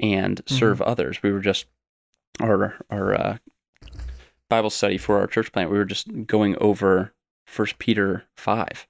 and 0.00 0.40
serve 0.46 0.80
others. 0.80 1.22
We 1.22 1.32
were 1.32 1.40
just 1.40 1.66
our 2.40 2.74
our 2.90 3.14
uh, 3.14 3.36
Bible 4.48 4.70
study 4.70 4.98
for 4.98 5.18
our 5.18 5.26
church 5.26 5.52
plant. 5.52 5.70
We 5.70 5.78
were 5.78 5.84
just 5.84 6.26
going 6.26 6.56
over 6.60 7.12
First 7.46 7.78
Peter 7.78 8.24
five, 8.36 8.86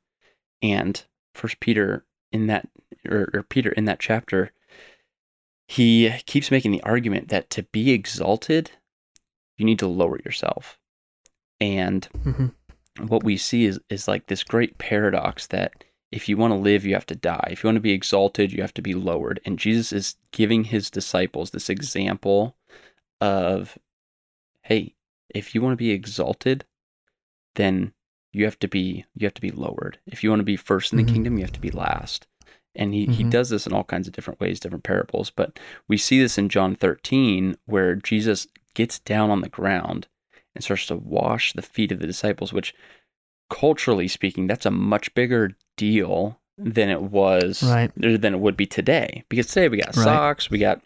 and 0.62 1.04
First 1.34 1.60
Peter 1.60 2.04
in 2.32 2.46
that 2.46 2.68
or, 3.08 3.28
or 3.32 3.42
Peter 3.42 3.70
in 3.72 3.84
that 3.86 4.00
chapter, 4.00 4.50
he 5.68 6.10
keeps 6.26 6.50
making 6.50 6.72
the 6.72 6.82
argument 6.82 7.28
that 7.28 7.50
to 7.50 7.62
be 7.64 7.90
exalted, 7.92 8.72
you 9.56 9.64
need 9.64 9.78
to 9.78 9.86
lower 9.86 10.18
yourself, 10.24 10.78
and 11.60 12.06
hmm 12.22 12.46
what 13.08 13.24
we 13.24 13.36
see 13.36 13.64
is 13.64 13.80
is 13.90 14.06
like 14.06 14.26
this 14.26 14.44
great 14.44 14.78
paradox 14.78 15.48
that 15.48 15.82
if 16.12 16.28
you 16.28 16.36
want 16.36 16.52
to 16.52 16.56
live, 16.58 16.84
you 16.84 16.94
have 16.94 17.06
to 17.06 17.16
die. 17.16 17.48
If 17.50 17.64
you 17.64 17.66
want 17.66 17.76
to 17.76 17.80
be 17.80 17.90
exalted, 17.90 18.52
you 18.52 18.62
have 18.62 18.74
to 18.74 18.82
be 18.82 18.94
lowered. 18.94 19.40
And 19.44 19.58
Jesus 19.58 19.92
is 19.92 20.14
giving 20.30 20.62
his 20.62 20.90
disciples 20.90 21.50
this 21.50 21.68
example 21.68 22.56
of, 23.20 23.76
hey, 24.62 24.94
if 25.28 25.52
you 25.52 25.60
want 25.60 25.72
to 25.72 25.76
be 25.76 25.90
exalted, 25.90 26.64
then 27.56 27.92
you 28.32 28.44
have 28.44 28.60
to 28.60 28.68
be 28.68 29.04
you 29.16 29.26
have 29.26 29.34
to 29.34 29.40
be 29.40 29.50
lowered. 29.50 29.98
If 30.06 30.22
you 30.22 30.30
want 30.30 30.40
to 30.40 30.44
be 30.44 30.56
first 30.56 30.92
in 30.92 30.98
the 30.98 31.04
Mhm. 31.04 31.08
kingdom, 31.08 31.38
you 31.38 31.44
have 31.44 31.52
to 31.52 31.60
be 31.60 31.72
last. 31.72 32.28
And 32.76 32.92
he, 32.94 33.06
he 33.06 33.24
Mhm. 33.24 33.30
does 33.30 33.50
this 33.50 33.66
in 33.66 33.72
all 33.72 33.84
kinds 33.84 34.06
of 34.08 34.14
different 34.14 34.40
ways, 34.40 34.58
different 34.60 34.84
parables. 34.84 35.30
But 35.30 35.58
we 35.88 35.96
see 35.96 36.18
this 36.18 36.38
in 36.38 36.48
John 36.48 36.74
13, 36.74 37.56
where 37.66 37.94
Jesus 37.94 38.46
gets 38.74 38.98
down 38.98 39.30
on 39.30 39.40
the 39.42 39.48
ground 39.48 40.08
and 40.54 40.62
starts 40.64 40.86
to 40.86 40.96
wash 40.96 41.52
the 41.52 41.62
feet 41.62 41.92
of 41.92 42.00
the 42.00 42.06
disciples, 42.06 42.52
which 42.52 42.74
culturally 43.50 44.08
speaking, 44.08 44.46
that's 44.46 44.66
a 44.66 44.70
much 44.70 45.14
bigger 45.14 45.52
deal 45.76 46.40
than 46.58 46.88
it 46.88 47.02
was 47.02 47.62
Right. 47.62 47.90
than 47.96 48.34
it 48.34 48.40
would 48.40 48.56
be 48.56 48.66
today. 48.66 49.24
Because 49.28 49.46
today 49.48 49.68
we 49.68 49.76
got 49.78 49.96
Right. 49.96 50.04
socks, 50.04 50.50
we 50.50 50.58
got 50.58 50.80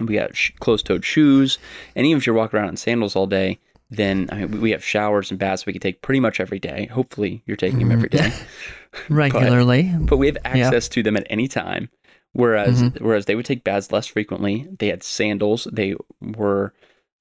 we 0.00 0.14
got 0.14 0.34
sh- 0.36 0.50
closed-toed 0.58 1.04
shoes, 1.04 1.56
and 1.94 2.04
even 2.04 2.18
if 2.18 2.26
you're 2.26 2.34
walking 2.34 2.58
around 2.58 2.68
in 2.70 2.76
sandals 2.76 3.14
all 3.14 3.26
day, 3.28 3.58
then 3.90 4.28
I 4.32 4.36
mean 4.38 4.50
we- 4.50 4.58
we 4.58 4.70
have 4.72 4.84
showers 4.84 5.30
and 5.30 5.38
baths 5.38 5.66
we 5.66 5.72
can 5.72 5.80
take 5.80 6.02
pretty 6.02 6.18
much 6.20 6.40
every 6.40 6.58
day. 6.58 6.86
Hopefully, 6.86 7.42
you're 7.46 7.56
taking 7.56 7.78
them 7.78 7.92
every 7.92 8.08
day, 8.08 8.32
regularly. 9.08 9.92
but 10.00 10.16
we 10.18 10.26
have 10.26 10.38
access 10.44 10.88
to 10.90 11.02
them 11.02 11.16
at 11.16 11.26
any 11.30 11.48
time. 11.48 11.88
Whereas 12.32 12.82
Mm-hmm. 12.82 13.04
whereas 13.04 13.26
they 13.26 13.36
would 13.36 13.44
take 13.46 13.62
baths 13.62 13.92
less 13.92 14.06
frequently. 14.08 14.66
They 14.78 14.88
had 14.88 15.02
sandals. 15.04 15.68
They 15.72 15.94
were 16.20 16.72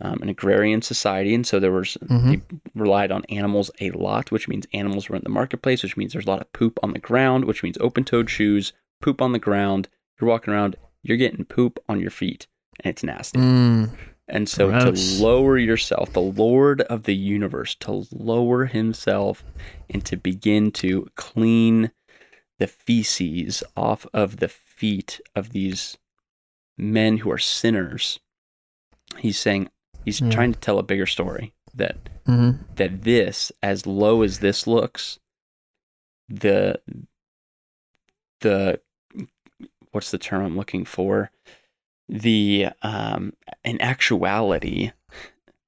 um, 0.01 0.21
an 0.23 0.29
agrarian 0.29 0.81
society, 0.81 1.35
and 1.35 1.45
so 1.45 1.59
there 1.59 1.71
was 1.71 1.97
Mhm. 2.09 2.29
they 2.31 2.41
relied 2.73 3.11
on 3.11 3.23
animals 3.29 3.69
a 3.79 3.91
lot, 3.91 4.31
which 4.31 4.47
means 4.47 4.65
animals 4.73 5.07
were 5.09 5.15
in 5.15 5.21
the 5.23 5.29
marketplace, 5.29 5.83
which 5.83 5.95
means 5.95 6.13
there's 6.13 6.25
a 6.25 6.29
lot 6.29 6.41
of 6.41 6.51
poop 6.51 6.79
on 6.83 6.93
the 6.93 6.99
ground, 6.99 7.45
which 7.45 7.61
means 7.63 7.77
open-toed 7.79 8.27
shoes, 8.29 8.73
poop 9.01 9.21
on 9.21 9.33
the 9.33 9.39
ground. 9.39 9.87
You're 10.19 10.29
walking 10.31 10.51
around, 10.53 10.75
you're 11.03 11.15
getting 11.17 11.45
poop 11.45 11.77
on 11.87 11.99
your 11.99 12.09
feet, 12.09 12.47
and 12.83 12.89
it's 12.91 13.03
nasty. 13.03 13.39
Mm, 13.39 13.91
And 14.33 14.49
so 14.49 14.69
Gross. 14.69 15.17
to 15.17 15.23
lower 15.23 15.59
yourself, 15.59 16.11
the 16.11 16.19
Lord 16.19 16.81
of 16.81 17.03
the 17.03 17.13
universe, 17.15 17.75
to 17.75 18.07
lower 18.11 18.65
himself 18.65 19.43
and 19.91 20.03
to 20.05 20.17
begin 20.17 20.71
to 20.71 21.07
clean 21.15 21.91
the 22.57 22.65
feces 22.65 23.63
off 23.77 24.07
of 24.11 24.37
the 24.37 24.47
feet 24.47 25.21
of 25.35 25.51
these 25.51 25.99
men 26.79 27.17
who 27.19 27.29
are 27.29 27.37
sinners. 27.37 28.19
He's 29.19 29.37
saying 29.37 29.69
he's 30.03 30.19
Yeah. 30.19 30.31
trying 30.31 30.53
to 30.53 30.59
tell 30.59 30.79
a 30.79 30.83
bigger 30.83 31.05
story 31.05 31.53
that 31.75 31.97
mhm. 32.25 32.57
that 32.75 33.03
this 33.03 33.51
as 33.61 33.85
low 33.85 34.23
as 34.23 34.39
this 34.39 34.65
looks 34.65 35.19
the 36.27 36.81
the 38.39 38.81
what's 39.91 40.09
the 40.09 40.17
term 40.17 40.43
I'm 40.43 40.57
looking 40.57 40.85
for 40.85 41.29
the 42.13 42.67
um 42.83 43.33
in 43.63 43.81
actuality 43.81 44.91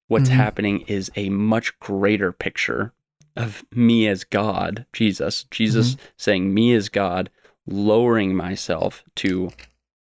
what's 0.07 0.29
Mhm. 0.29 0.33
happening 0.33 0.81
is 0.81 1.11
a 1.15 1.29
much 1.29 1.77
greater 1.79 2.31
picture 2.31 2.93
of 3.35 3.65
me 3.71 4.07
as 4.07 4.23
God 4.23 4.85
Jesus 4.93 5.45
Jesus 5.49 5.97
saying 6.17 6.53
me 6.53 6.73
as 6.73 6.87
God 6.87 7.31
lowering 7.65 8.35
myself 8.35 9.03
to 9.15 9.49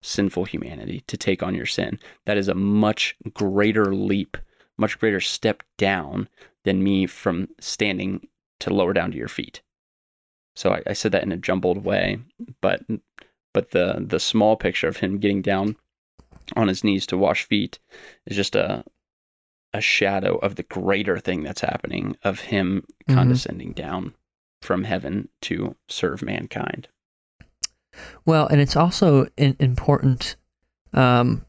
sinful 0.02 0.44
humanity 0.44 1.02
to 1.06 1.16
take 1.16 1.42
on 1.42 1.54
your 1.54 1.64
sin 1.64 1.98
that 2.26 2.36
is 2.36 2.48
a 2.48 2.54
much 2.54 3.16
greater 3.32 3.86
leap 3.94 4.36
much 4.76 4.98
greater 4.98 5.20
step 5.20 5.62
down 5.78 6.28
than 6.64 6.82
me 6.84 7.06
from 7.06 7.48
standing 7.58 8.28
to 8.60 8.72
lower 8.72 8.92
down 8.92 9.10
to 9.12 9.16
your 9.16 9.28
feet. 9.28 9.62
So 10.56 10.72
I, 10.72 10.82
I 10.88 10.92
said 10.92 11.12
that 11.12 11.22
in 11.22 11.32
a 11.32 11.36
jumbled 11.36 11.84
way, 11.84 12.18
but 12.60 12.82
but 13.52 13.70
the 13.70 14.04
the 14.06 14.20
small 14.20 14.56
picture 14.56 14.88
of 14.88 14.98
him 14.98 15.18
getting 15.18 15.42
down 15.42 15.76
on 16.56 16.68
his 16.68 16.84
knees 16.84 17.06
to 17.08 17.16
wash 17.18 17.44
feet 17.44 17.78
is 18.26 18.36
just 18.36 18.54
a 18.54 18.84
a 19.72 19.80
shadow 19.80 20.36
of 20.36 20.54
the 20.54 20.62
greater 20.62 21.18
thing 21.18 21.42
that's 21.42 21.60
happening 21.62 22.16
of 22.22 22.38
him 22.42 22.84
Mhm. 23.08 23.14
condescending 23.14 23.72
down 23.72 24.14
from 24.62 24.84
heaven 24.84 25.28
to 25.40 25.74
serve 25.88 26.22
mankind. 26.22 26.86
Well, 28.24 28.46
and 28.46 28.60
it's 28.60 28.76
also 28.76 29.26
in, 29.36 29.56
important 29.58 30.36
um, 30.92 31.44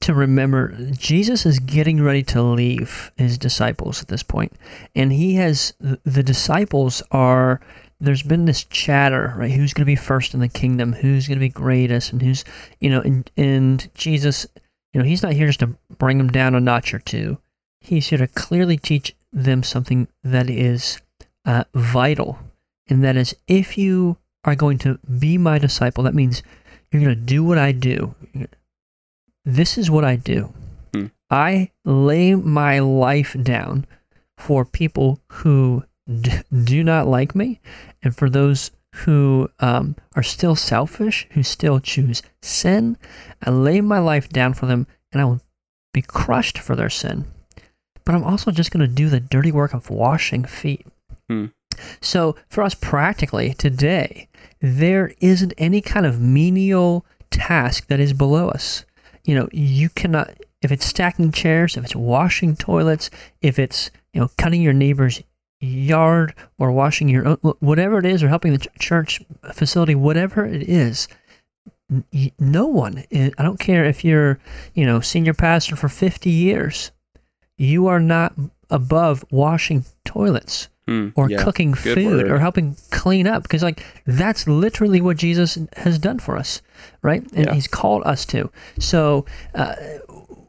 to 0.00 0.12
remember 0.12 0.76
Jesus 0.92 1.46
is 1.46 1.58
getting 1.58 2.02
ready 2.02 2.22
to 2.24 2.42
leave 2.42 3.10
his 3.16 3.38
disciples 3.38 4.02
at 4.02 4.08
this 4.08 4.22
point, 4.22 4.52
and 4.94 5.10
he 5.12 5.34
has 5.36 5.72
the 5.80 6.22
disciples 6.22 7.02
are. 7.12 7.60
There's 8.02 8.24
been 8.24 8.46
this 8.46 8.64
chatter, 8.64 9.32
right? 9.36 9.52
Who's 9.52 9.72
going 9.72 9.82
to 9.82 9.86
be 9.86 9.94
first 9.94 10.34
in 10.34 10.40
the 10.40 10.48
kingdom? 10.48 10.92
Who's 10.92 11.28
going 11.28 11.38
to 11.38 11.44
be 11.44 11.48
greatest? 11.48 12.12
And 12.12 12.20
who's, 12.20 12.44
you 12.80 12.90
know, 12.90 13.00
and, 13.00 13.30
and 13.36 13.88
Jesus, 13.94 14.44
you 14.92 15.00
know, 15.00 15.06
he's 15.06 15.22
not 15.22 15.34
here 15.34 15.46
just 15.46 15.60
to 15.60 15.76
bring 15.98 16.18
them 16.18 16.28
down 16.28 16.56
a 16.56 16.60
notch 16.60 16.92
or 16.92 16.98
two. 16.98 17.38
He's 17.80 18.08
here 18.08 18.18
to 18.18 18.26
clearly 18.26 18.76
teach 18.76 19.14
them 19.32 19.62
something 19.62 20.08
that 20.24 20.50
is 20.50 21.00
uh, 21.44 21.62
vital, 21.74 22.40
and 22.88 23.04
that 23.04 23.16
is 23.16 23.36
if 23.46 23.78
you 23.78 24.16
are 24.44 24.56
going 24.56 24.78
to 24.78 24.98
be 25.18 25.38
my 25.38 25.58
disciple, 25.58 26.02
that 26.04 26.14
means 26.14 26.42
you're 26.90 27.02
going 27.02 27.14
to 27.14 27.20
do 27.20 27.44
what 27.44 27.58
I 27.58 27.70
do. 27.70 28.16
This 29.44 29.78
is 29.78 29.90
what 29.90 30.04
I 30.04 30.16
do. 30.16 30.52
Hmm. 30.92 31.06
I 31.30 31.70
lay 31.84 32.34
my 32.34 32.80
life 32.80 33.36
down 33.40 33.86
for 34.36 34.64
people 34.64 35.20
who 35.28 35.84
d- 36.06 36.42
do 36.64 36.82
not 36.84 37.06
like 37.06 37.34
me 37.34 37.60
and 38.02 38.14
for 38.14 38.28
those 38.28 38.70
who 38.94 39.48
um, 39.60 39.96
are 40.14 40.22
still 40.22 40.54
selfish, 40.54 41.26
who 41.30 41.42
still 41.42 41.80
choose 41.80 42.22
sin. 42.42 42.98
I 43.42 43.50
lay 43.50 43.80
my 43.80 43.98
life 43.98 44.28
down 44.28 44.54
for 44.54 44.66
them 44.66 44.86
and 45.12 45.20
I 45.20 45.24
will 45.24 45.40
be 45.92 46.02
crushed 46.02 46.58
for 46.58 46.76
their 46.76 46.90
sin. 46.90 47.26
But 48.04 48.14
I'm 48.14 48.24
also 48.24 48.50
just 48.50 48.70
going 48.70 48.86
to 48.86 48.94
do 48.94 49.08
the 49.08 49.20
dirty 49.20 49.52
work 49.52 49.74
of 49.74 49.90
washing 49.90 50.44
feet. 50.44 50.86
Hmm. 51.28 51.46
So, 52.00 52.36
for 52.48 52.62
us 52.62 52.74
practically 52.74 53.54
today, 53.54 54.28
there 54.60 55.12
isn't 55.20 55.54
any 55.56 55.80
kind 55.80 56.04
of 56.04 56.20
menial 56.20 57.06
task 57.30 57.86
that 57.86 58.00
is 58.00 58.12
below 58.12 58.48
us. 58.48 58.84
You 59.24 59.36
know, 59.36 59.48
you 59.52 59.88
cannot, 59.88 60.30
if 60.60 60.70
it's 60.70 60.84
stacking 60.84 61.32
chairs, 61.32 61.76
if 61.76 61.84
it's 61.84 61.96
washing 61.96 62.56
toilets, 62.56 63.08
if 63.40 63.58
it's, 63.58 63.90
you 64.12 64.20
know, 64.20 64.30
cutting 64.36 64.60
your 64.60 64.72
neighbor's 64.72 65.22
yard 65.62 66.34
or 66.58 66.72
washing 66.72 67.08
your 67.08 67.26
own, 67.26 67.36
whatever 67.60 67.98
it 67.98 68.06
is, 68.06 68.22
or 68.22 68.28
helping 68.28 68.52
the 68.52 68.58
ch- 68.58 68.68
church 68.78 69.20
facility, 69.52 69.94
whatever 69.94 70.44
it 70.44 70.62
is, 70.68 71.08
no 72.38 72.66
one, 72.66 73.04
i- 73.12 73.32
I 73.36 73.42
don't 73.42 73.58
care 73.60 73.84
if 73.84 74.04
you're, 74.04 74.38
you 74.74 74.86
know, 74.86 75.00
senior 75.00 75.34
pastor 75.34 75.76
for 75.76 75.88
50 75.88 76.30
years, 76.30 76.90
you 77.58 77.86
are 77.86 78.00
not 78.00 78.32
above 78.70 79.24
washing 79.30 79.84
toilets 80.04 80.68
Hmm, 80.88 81.10
or 81.14 81.30
yeah, 81.30 81.40
cooking 81.44 81.72
good 81.72 81.94
food 81.94 82.22
word. 82.24 82.30
or 82.32 82.38
helping 82.40 82.74
clean 82.90 83.28
up 83.28 83.44
because 83.44 83.62
like 83.62 83.84
that's 84.04 84.48
literally 84.48 85.00
what 85.00 85.16
jesus 85.16 85.56
has 85.76 85.96
done 85.96 86.18
for 86.18 86.36
us 86.36 86.60
right 87.02 87.22
and 87.34 87.46
Yeah. 87.46 87.54
he's 87.54 87.68
called 87.68 88.02
us 88.04 88.24
to 88.26 88.50
so 88.80 89.24
uh, 89.54 89.74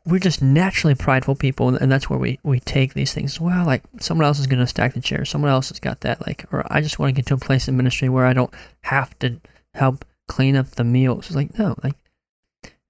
we're 0.06 0.20
just 0.20 0.42
naturally 0.42 0.96
prideful 0.96 1.36
people 1.36 1.70
and 1.76 1.92
that's 1.92 2.10
where 2.10 2.20
we, 2.20 2.40
we 2.44 2.60
take 2.60 2.94
these 2.94 3.14
things 3.14 3.40
well 3.40 3.66
like 3.66 3.84
someone 4.00 4.26
else 4.26 4.40
is 4.40 4.48
going 4.48 4.60
to 4.60 4.68
stack 4.68 4.94
the 4.94 5.00
chair 5.02 5.24
someone 5.26 5.50
else 5.50 5.70
has 5.70 5.80
got 5.80 6.02
that 6.02 6.26
like 6.28 6.46
or 6.52 6.66
i 6.72 6.82
just 6.82 7.00
want 7.00 7.10
to 7.10 7.14
get 7.14 7.26
to 7.26 7.34
a 7.34 7.38
place 7.38 7.68
in 7.68 7.78
ministry 7.78 8.10
where 8.10 8.26
i 8.26 8.34
don't 8.34 8.54
have 8.82 9.18
to 9.20 9.40
help 9.74 10.04
clean 10.28 10.56
up 10.56 10.70
the 10.72 10.84
meals 10.84 11.28
it's 11.28 11.36
like 11.36 11.58
no 11.58 11.76
like 11.84 11.96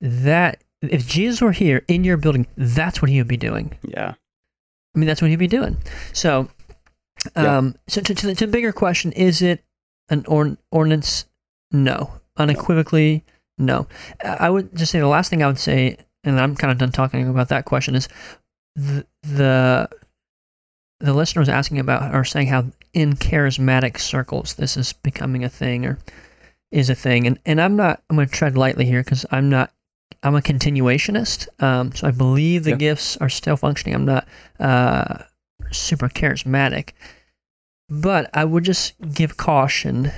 that 0.01 0.61
if 0.81 1.05
jesus 1.07 1.39
were 1.41 1.51
here 1.51 1.83
in 1.87 2.03
your 2.03 2.17
building 2.17 2.47
that's 2.57 3.01
what 3.01 3.09
he 3.09 3.17
would 3.19 3.27
be 3.27 3.37
doing 3.37 3.71
Yeah. 3.83 4.15
I 4.95 4.99
mean, 4.99 5.07
that's 5.07 5.23
what 5.23 5.31
he'd 5.31 5.37
be 5.37 5.47
doing. 5.47 5.77
So, 6.11 6.49
Yeah. 7.35 7.57
um, 7.57 7.75
so 7.87 7.99
to, 7.99 8.13
to, 8.13 8.27
the, 8.27 8.35
to 8.35 8.45
the 8.45 8.51
bigger 8.51 8.71
question, 8.71 9.11
is 9.13 9.41
it 9.41 9.63
an 10.09 10.23
or- 10.27 10.55
ordinance? 10.69 11.25
No. 11.71 12.11
Unequivocally, 12.37 13.23
no. 13.57 13.87
I 14.23 14.51
would 14.51 14.75
just 14.77 14.91
say 14.91 14.99
the 14.99 15.07
last 15.07 15.31
thing 15.31 15.41
I 15.41 15.47
would 15.47 15.57
say, 15.57 15.97
and 16.23 16.39
I'm 16.39 16.55
kind 16.55 16.71
of 16.71 16.77
done 16.77 16.91
talking 16.91 17.27
about 17.27 17.49
that 17.49 17.65
question, 17.65 17.95
is 17.95 18.07
the 18.75 19.05
the, 19.23 19.89
the 20.99 21.13
listener 21.13 21.41
was 21.41 21.49
asking 21.49 21.79
about 21.79 22.13
or 22.15 22.23
saying 22.23 22.47
how 22.47 22.65
in 22.93 23.13
charismatic 23.15 23.99
circles 23.99 24.53
this 24.55 24.77
is 24.77 24.93
becoming 24.93 25.43
a 25.43 25.49
thing 25.49 25.85
or 25.85 25.99
is 26.71 26.89
a 26.89 26.95
thing, 26.95 27.27
and 27.27 27.39
and 27.45 27.61
I'm 27.61 27.75
not. 27.75 28.01
I'm 28.09 28.15
going 28.15 28.27
to 28.27 28.33
tread 28.33 28.57
lightly 28.57 28.85
here 28.85 29.03
because 29.03 29.25
I'm 29.31 29.49
not 29.49 29.71
I'm 30.23 30.35
a 30.35 30.41
continuationist, 30.41 31.47
um, 31.61 31.93
so 31.93 32.07
I 32.07 32.11
believe 32.11 32.63
the 32.63 32.71
Yeah. 32.71 32.77
gifts 32.77 33.17
are 33.17 33.29
still 33.29 33.57
functioning. 33.57 33.93
I'm 33.95 34.05
not 34.05 34.27
uh, 34.59 35.23
super 35.71 36.07
charismatic, 36.09 36.91
but 37.89 38.29
I 38.33 38.45
would 38.45 38.63
just 38.63 38.93
give 39.13 39.37
caution 39.37 40.11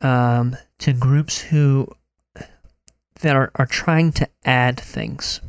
um, 0.00 0.56
to 0.80 0.92
groups 0.92 1.40
who 1.40 1.88
that 3.24 3.36
are, 3.36 3.50
are 3.56 3.66
trying 3.66 4.12
to 4.12 4.28
add 4.44 4.78
things. 4.78 5.40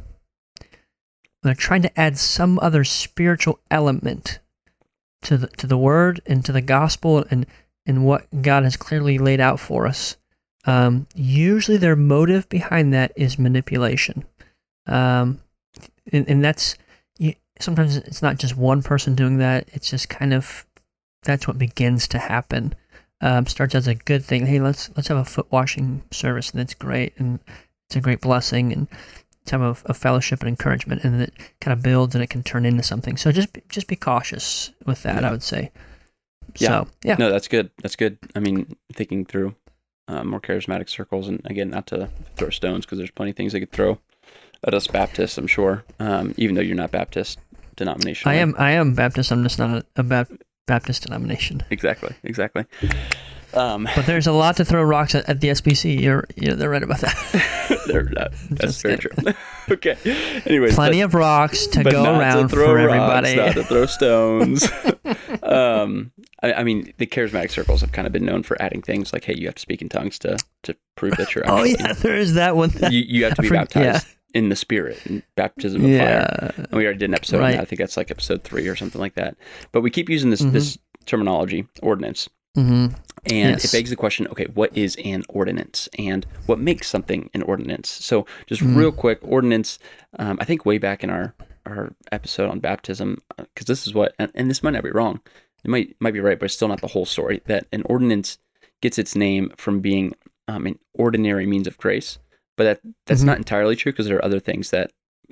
They're 1.44 1.53
trying 1.53 1.84
to 1.84 2.00
add 2.00 2.17
some 2.17 2.58
other 2.60 2.84
spiritual 2.84 3.60
element 3.70 4.39
to 5.22 5.38
the 5.38 5.48
to 5.48 5.67
the 5.67 5.77
word 5.77 6.22
and 6.25 6.44
to 6.46 6.51
the 6.51 6.62
gospel 6.62 7.24
and 7.29 7.46
and 7.86 8.05
what 8.05 8.25
God 8.41 8.63
has 8.63 8.75
clearly 8.77 9.20
laid 9.20 9.39
out 9.39 9.60
for 9.60 9.86
us. 9.86 10.17
Um, 10.65 11.05
usually, 11.13 11.77
their 11.77 11.96
motive 11.96 12.50
behind 12.50 12.94
that 12.94 13.12
is 13.15 13.38
manipulation. 13.38 14.25
Um, 14.88 15.39
and, 16.12 16.27
and 16.27 16.44
that's 16.44 16.75
sometimes 17.60 17.98
it's 17.98 18.22
not 18.22 18.38
just 18.38 18.58
one 18.58 18.82
person 18.82 19.15
doing 19.15 19.38
that. 19.38 19.67
It's 19.74 19.89
just 19.89 20.10
kind 20.10 20.34
of 20.34 20.65
that's 21.24 21.48
what 21.48 21.58
begins 21.58 22.08
to 22.10 22.20
happen. 22.20 22.75
Um, 23.22 23.46
starts 23.46 23.75
as 23.75 23.88
a 23.88 23.96
good 23.96 24.24
thing. 24.24 24.46
Hey, 24.46 24.60
let's 24.60 24.89
let's 24.96 25.08
have 25.08 25.17
a 25.17 25.25
foot 25.25 25.51
washing 25.51 26.03
service, 26.12 26.51
and 26.51 26.60
that's 26.60 26.74
great, 26.74 27.13
and 27.17 27.39
it's 27.88 27.96
a 27.96 28.01
great 28.01 28.22
blessing, 28.22 28.74
and 28.74 28.88
time 29.46 29.62
of, 29.62 29.84
of 29.86 29.96
fellowship 29.98 30.39
and 30.42 30.50
encouragement, 30.50 31.04
and 31.04 31.22
it 31.22 31.34
kind 31.62 31.72
of 31.77 31.84
builds 31.84 32.15
and 32.15 32.24
it 32.24 32.30
can 32.30 32.44
turn 32.44 32.65
into 32.65 32.84
something. 32.84 33.18
So 33.18 33.32
just 33.32 33.50
just 33.70 33.88
be 33.88 33.96
cautious 33.96 34.72
with 34.86 35.04
that. 35.04 35.22
Yeah. 35.22 35.30
I 35.30 35.32
would 35.32 35.44
say. 35.44 35.72
Yeah. 36.58 36.68
So 36.68 36.88
yeah. 37.04 37.15
No, 37.18 37.32
that's 37.32 37.48
good. 37.48 37.70
That's 37.82 37.96
good. 37.96 38.18
I 38.36 38.39
mean, 38.39 38.75
thinking 38.94 39.25
through 39.25 39.56
uh, 40.08 40.24
more 40.24 40.39
charismatic 40.42 40.89
circles, 40.89 41.27
and 41.27 41.42
again, 41.46 41.70
not 41.70 41.88
to 41.88 42.10
throw 42.36 42.50
stones 42.50 42.86
because 42.86 42.98
there's 42.98 43.12
plenty 43.12 43.32
of 43.32 43.38
things 43.38 43.54
they 43.54 43.60
could 43.60 43.72
throw 43.72 44.00
at 44.63 44.74
us 44.74 44.88
Baptists. 44.88 45.38
I'm 45.38 45.48
sure, 45.48 45.84
um, 46.00 46.34
even 46.38 46.56
though 46.56 46.62
you're 46.62 46.75
not 46.75 46.92
Baptist 46.92 47.39
denomination. 47.75 48.30
I 48.30 48.36
am 48.36 48.56
I 48.58 48.72
am 48.72 48.94
Baptist. 48.96 49.32
I'm 49.32 49.44
just 49.44 49.60
not 49.60 49.70
a, 49.70 49.86
a 49.98 50.04
Bap- 50.04 50.32
Baptist 50.65 51.04
denomination. 51.04 51.63
exactly, 51.70 52.15
exactly. 52.24 52.65
Um, 53.54 53.88
But 53.96 54.06
there's 54.06 54.27
a 54.27 54.32
lot 54.34 54.58
to 54.58 54.65
throw 54.65 54.84
rocks 54.84 55.15
at, 55.15 55.30
at 55.30 55.39
the 55.39 55.50
SBC. 55.50 56.01
You're, 56.01 56.25
you're 56.36 56.56
they're 56.56 56.70
right 56.70 56.84
about 56.84 57.00
that. 57.00 57.72
there- 57.94 58.10
that- 58.13 58.34
that's 58.51 58.82
very 58.82 58.98
kidding. 58.98 59.24
true. 59.24 59.34
okay. 59.72 59.96
Anyway, 60.46 60.72
Plenty 60.72 61.00
but- 61.01 61.06
of 61.06 61.13
rocks 61.13 61.68
to 61.68 61.84
go 61.84 62.04
not 62.04 62.20
around 62.20 62.44
to 62.44 62.48
throw 62.50 62.68
for 62.68 62.75
rocks, 62.88 63.27
everybody. 63.27 63.36
not 63.36 63.54
to 63.56 63.63
throw 63.63 63.86
stones. 63.86 64.68
um, 65.44 66.12
I, 66.44 66.54
I 66.54 66.63
mean, 66.63 66.94
the 66.98 67.08
charismatic 67.08 67.51
circles 67.51 67.82
have 67.82 67.92
kind 67.92 68.06
of 68.08 68.13
been 68.13 68.25
known 68.25 68.44
for 68.44 68.62
adding 68.62 68.82
things 68.82 69.13
like, 69.13 69.24
"Hey, 69.24 69.36
you 69.38 69.46
have 69.48 69.56
to 69.56 69.62
speak 69.62 69.82
in 69.82 69.89
tongues 69.89 70.20
to 70.20 70.38
to 70.63 70.75
prove 70.96 71.15
that 71.18 71.34
you're." 71.36 71.50
oh 71.50 71.63
yeah, 71.63 71.94
there 71.94 72.15
is 72.18 72.34
that 72.36 72.56
one. 72.56 72.72
you, 72.89 73.00
you 73.08 73.24
have 73.25 73.36
to 73.36 73.42
be 73.42 73.50
baptized 73.50 74.08
in 74.34 74.50
the 74.50 74.56
Spirit, 74.56 75.00
in 75.06 75.24
baptism 75.36 75.86
of 75.86 75.98
fire. 75.98 76.54
And 76.58 76.68
we 76.74 76.84
already 76.86 77.00
did 77.00 77.10
an 77.10 77.15
episode 77.15 77.42
on 77.42 77.51
that. 77.51 77.62
I 77.62 77.65
think 77.65 77.80
that's 77.80 77.98
like 77.98 78.12
episode 78.12 78.44
three 78.44 78.68
or 78.68 78.75
something 78.75 79.00
like 79.00 79.15
that. 79.15 79.38
But 79.72 79.82
we 79.82 79.89
keep 79.89 80.10
using 80.10 80.30
this 80.30 80.42
Mhm. 80.42 80.51
this 80.51 80.77
terminology, 81.06 81.68
ordinance, 81.82 82.27
hmm 82.55 82.88
and 83.27 83.53
Yes. 83.55 83.65
it 83.65 83.71
begs 83.75 83.89
the 83.89 83.95
question: 83.95 84.27
Okay, 84.27 84.45
what 84.53 84.75
is 84.77 84.95
an 85.03 85.24
ordinance, 85.29 85.89
and 85.97 86.27
what 86.45 86.59
makes 86.59 86.88
something 86.88 87.27
an 87.33 87.41
ordinance? 87.41 87.89
So, 87.89 88.27
just 88.45 88.62
Mm. 88.62 88.75
real 88.75 88.91
quick, 88.91 89.17
ordinance. 89.24 89.79
Um, 90.19 90.38
I 90.39 90.45
think 90.45 90.63
way 90.65 90.77
back 90.77 91.03
in 91.03 91.09
our 91.09 91.33
our 91.65 91.91
episode 92.12 92.51
on 92.51 92.59
baptism, 92.59 93.17
because 93.38 93.65
this 93.65 93.88
is 93.88 93.95
what, 93.95 94.13
and, 94.19 94.31
and 94.35 94.47
this 94.47 94.62
might 94.62 94.74
not 94.74 94.83
be 94.83 94.91
wrong. 94.91 95.19
It 95.63 95.69
might 95.71 95.95
might 96.00 96.13
be 96.13 96.19
right, 96.19 96.38
but 96.39 96.45
it's 96.45 96.53
still 96.53 96.67
not 96.67 96.81
the 96.81 96.88
whole 96.88 97.07
story. 97.07 97.41
That 97.47 97.65
an 97.71 97.81
ordinance 97.88 98.38
gets 98.81 99.00
its 99.00 99.15
name 99.15 99.51
from 99.57 99.79
being 99.79 100.13
um, 100.47 100.67
an 100.67 100.77
ordinary 100.93 101.47
means 101.47 101.65
of 101.65 101.77
grace, 101.79 102.19
but 102.55 102.65
that 102.65 102.79
that's 103.07 103.24
Mhm. 103.24 103.25
not 103.25 103.38
entirely 103.39 103.75
true 103.75 103.91
because 103.91 104.05
there 104.05 104.17
are 104.17 104.25
other 104.25 104.39
things 104.39 104.69
that 104.69 104.91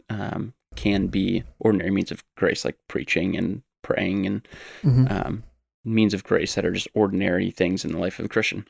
um, 0.09 0.53
can 0.75 1.05
be 1.05 1.43
ordinary 1.59 1.91
means 1.91 2.11
of 2.11 2.23
grace, 2.35 2.65
like 2.65 2.77
preaching 2.87 3.37
and 3.37 3.61
praying 3.83 4.25
and 4.25 4.47
mm-hmm. 4.83 5.05
um, 5.15 5.43
means 5.85 6.13
of 6.13 6.23
grace 6.23 6.55
that 6.55 6.65
are 6.65 6.71
just 6.71 6.87
ordinary 6.93 7.51
things 7.51 7.83
in 7.83 7.91
the 7.91 7.97
life 7.97 8.19
of 8.19 8.25
a 8.25 8.29
Christian. 8.29 8.65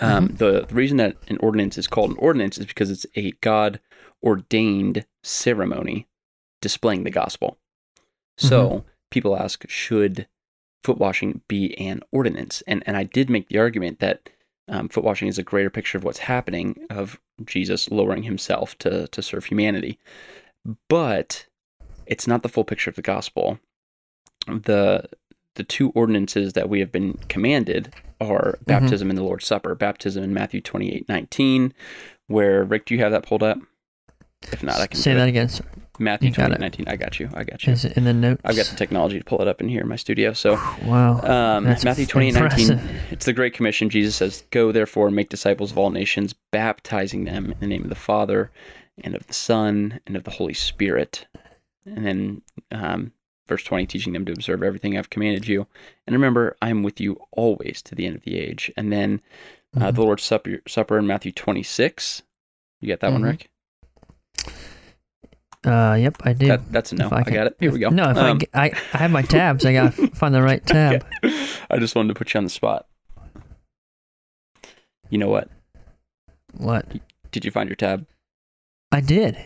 Um, 0.00 0.28
the, 0.28 0.66
the 0.66 0.74
reason 0.74 0.98
that 0.98 1.16
an 1.28 1.38
ordinance 1.40 1.78
is 1.78 1.86
called 1.86 2.10
an 2.10 2.16
ordinance 2.18 2.58
is 2.58 2.66
because 2.66 2.90
it's 2.90 3.06
a 3.16 3.32
God 3.40 3.80
ordained 4.22 5.06
ceremony 5.22 6.06
displaying 6.60 7.04
the 7.04 7.10
gospel. 7.10 7.58
So 8.36 8.84
people 9.10 9.36
ask, 9.36 9.68
should 9.68 10.28
foot 10.84 10.98
washing 10.98 11.40
be 11.48 11.76
an 11.78 12.02
ordinance? 12.12 12.62
And 12.66 12.82
and 12.86 12.96
I 12.96 13.04
did 13.04 13.30
make 13.30 13.48
the 13.48 13.58
argument 13.58 13.98
that 14.00 14.28
um, 14.68 14.88
foot 14.88 15.04
washing 15.04 15.28
is 15.28 15.38
a 15.38 15.42
greater 15.42 15.70
picture 15.70 15.98
of 15.98 16.04
what's 16.04 16.18
happening 16.18 16.86
of 16.90 17.18
Jesus 17.44 17.90
lowering 17.90 18.24
himself 18.24 18.76
to 18.78 19.08
to 19.08 19.22
serve 19.22 19.46
humanity, 19.46 19.98
but 20.88 21.46
it's 22.06 22.26
not 22.26 22.42
the 22.42 22.48
full 22.48 22.64
picture 22.64 22.90
of 22.90 22.96
the 22.96 23.02
gospel. 23.02 23.58
The 24.46 25.08
the 25.58 25.64
two 25.64 25.90
ordinances 25.90 26.54
that 26.54 26.70
we 26.70 26.80
have 26.80 26.90
been 26.90 27.18
commanded 27.28 27.92
are 28.20 28.58
baptism 28.66 29.10
and 29.10 29.18
the 29.18 29.22
Lord's 29.22 29.44
Supper. 29.46 29.74
Baptism 29.74 30.24
in 30.24 30.32
Matthew 30.32 30.60
twenty 30.62 30.94
eight 30.94 31.08
nineteen, 31.08 31.74
where 32.26 32.64
Rick, 32.64 32.86
do 32.86 32.94
you 32.94 33.00
have 33.00 33.12
that 33.12 33.24
pulled 33.26 33.42
up? 33.42 33.58
If 34.52 34.62
not, 34.62 34.76
I 34.80 34.86
can 34.86 34.98
say 34.98 35.10
put 35.12 35.16
it- 35.16 35.20
that 35.20 35.28
again. 35.28 35.48
sir. 35.50 35.64
Matthew 36.00 36.28
You 36.28 36.34
got 36.34 36.42
twenty 36.46 36.52
it. 36.52 36.56
eight 36.56 36.60
nineteen. 36.60 36.88
I 36.88 36.96
got 36.96 37.18
you. 37.20 37.28
I 37.34 37.42
got 37.44 37.66
you. 37.66 37.72
Is 37.72 37.84
it 37.84 37.96
in 37.96 38.04
the 38.04 38.14
notes? 38.14 38.40
I've 38.44 38.54
got 38.56 38.66
the 38.66 38.76
technology 38.76 39.18
to 39.18 39.24
pull 39.24 39.42
it 39.42 39.48
up 39.48 39.60
in 39.60 39.68
here 39.68 39.80
in 39.80 39.88
my 39.88 39.96
studio. 39.96 40.32
So 40.32 40.52
wow. 40.84 41.20
um, 41.58 41.64
Matthew 41.64 42.06
28 42.06 42.34
19, 42.34 42.80
it's 43.10 43.26
the 43.26 43.32
Great 43.32 43.52
Commission. 43.52 43.90
Jesus 43.90 44.14
says, 44.14 44.44
Go 44.52 44.70
therefore 44.70 45.08
and 45.08 45.16
make 45.16 45.28
disciples 45.28 45.72
of 45.72 45.78
all 45.78 45.90
nations, 45.90 46.34
baptizing 46.52 47.24
them 47.24 47.50
in 47.50 47.58
the 47.58 47.66
name 47.66 47.82
of 47.82 47.88
the 47.88 47.96
Father 47.96 48.52
and 49.02 49.16
of 49.16 49.26
the 49.26 49.34
Son 49.34 49.98
and 50.06 50.16
of 50.16 50.22
the 50.22 50.30
Holy 50.30 50.54
Spirit. 50.54 51.26
And 51.84 52.06
then 52.06 52.42
um, 52.70 53.12
verse 53.48 53.64
20, 53.64 53.86
teaching 53.86 54.12
them 54.12 54.24
to 54.26 54.32
observe 54.32 54.62
everything 54.62 54.96
I've 54.96 55.10
commanded 55.10 55.48
you. 55.48 55.66
And 56.06 56.14
remember, 56.14 56.56
I 56.62 56.68
am 56.70 56.82
with 56.82 57.00
you 57.00 57.18
always 57.32 57.82
to 57.82 57.94
the 57.94 58.06
end 58.06 58.14
of 58.16 58.22
the 58.22 58.38
age. 58.38 58.70
And 58.76 58.92
then 58.92 59.20
uh, 59.76 59.80
Mhm. 59.90 59.94
the 59.96 60.02
Lord's 60.02 60.22
Supper, 60.22 60.60
Supper 60.66 60.98
in 60.98 61.06
Matthew 61.06 61.32
26. 61.32 62.22
You 62.80 62.88
got 62.88 63.00
that 63.00 63.12
one, 63.12 63.22
Mhm. 63.22 63.26
Rick? 63.26 63.50
Uh, 65.66 65.96
yep, 66.00 66.16
I 66.22 66.32
do. 66.32 66.46
That, 66.46 66.70
that's 66.72 66.92
a 66.92 66.94
no. 66.94 67.08
I, 67.10 67.22
can- 67.24 67.34
got 67.34 67.46
it. 67.48 67.56
Here 67.58 67.72
we 67.72 67.78
go. 67.80 67.88
No, 67.90 68.08
if 68.10 68.16
I, 68.16 68.28
Um, 68.30 68.38
get- 68.38 68.50
I 68.54 68.70
I 68.94 68.98
have 68.98 69.10
my 69.10 69.22
tabs. 69.22 69.66
I 69.66 69.72
gotta 69.72 69.90
find 70.14 70.34
the 70.34 70.40
right 70.42 70.64
tab. 70.64 71.04
Okay. 71.24 71.46
I 71.68 71.78
just 71.78 71.94
wanted 71.96 72.08
to 72.08 72.14
put 72.14 72.32
you 72.32 72.38
on 72.38 72.44
the 72.44 72.50
spot. 72.50 72.86
You 75.10 75.18
know 75.18 75.28
what? 75.28 75.50
What? 76.56 76.86
Did 77.32 77.44
you 77.44 77.50
find 77.50 77.68
your 77.68 77.76
tab? 77.76 78.06
I 78.92 79.00
did. 79.00 79.36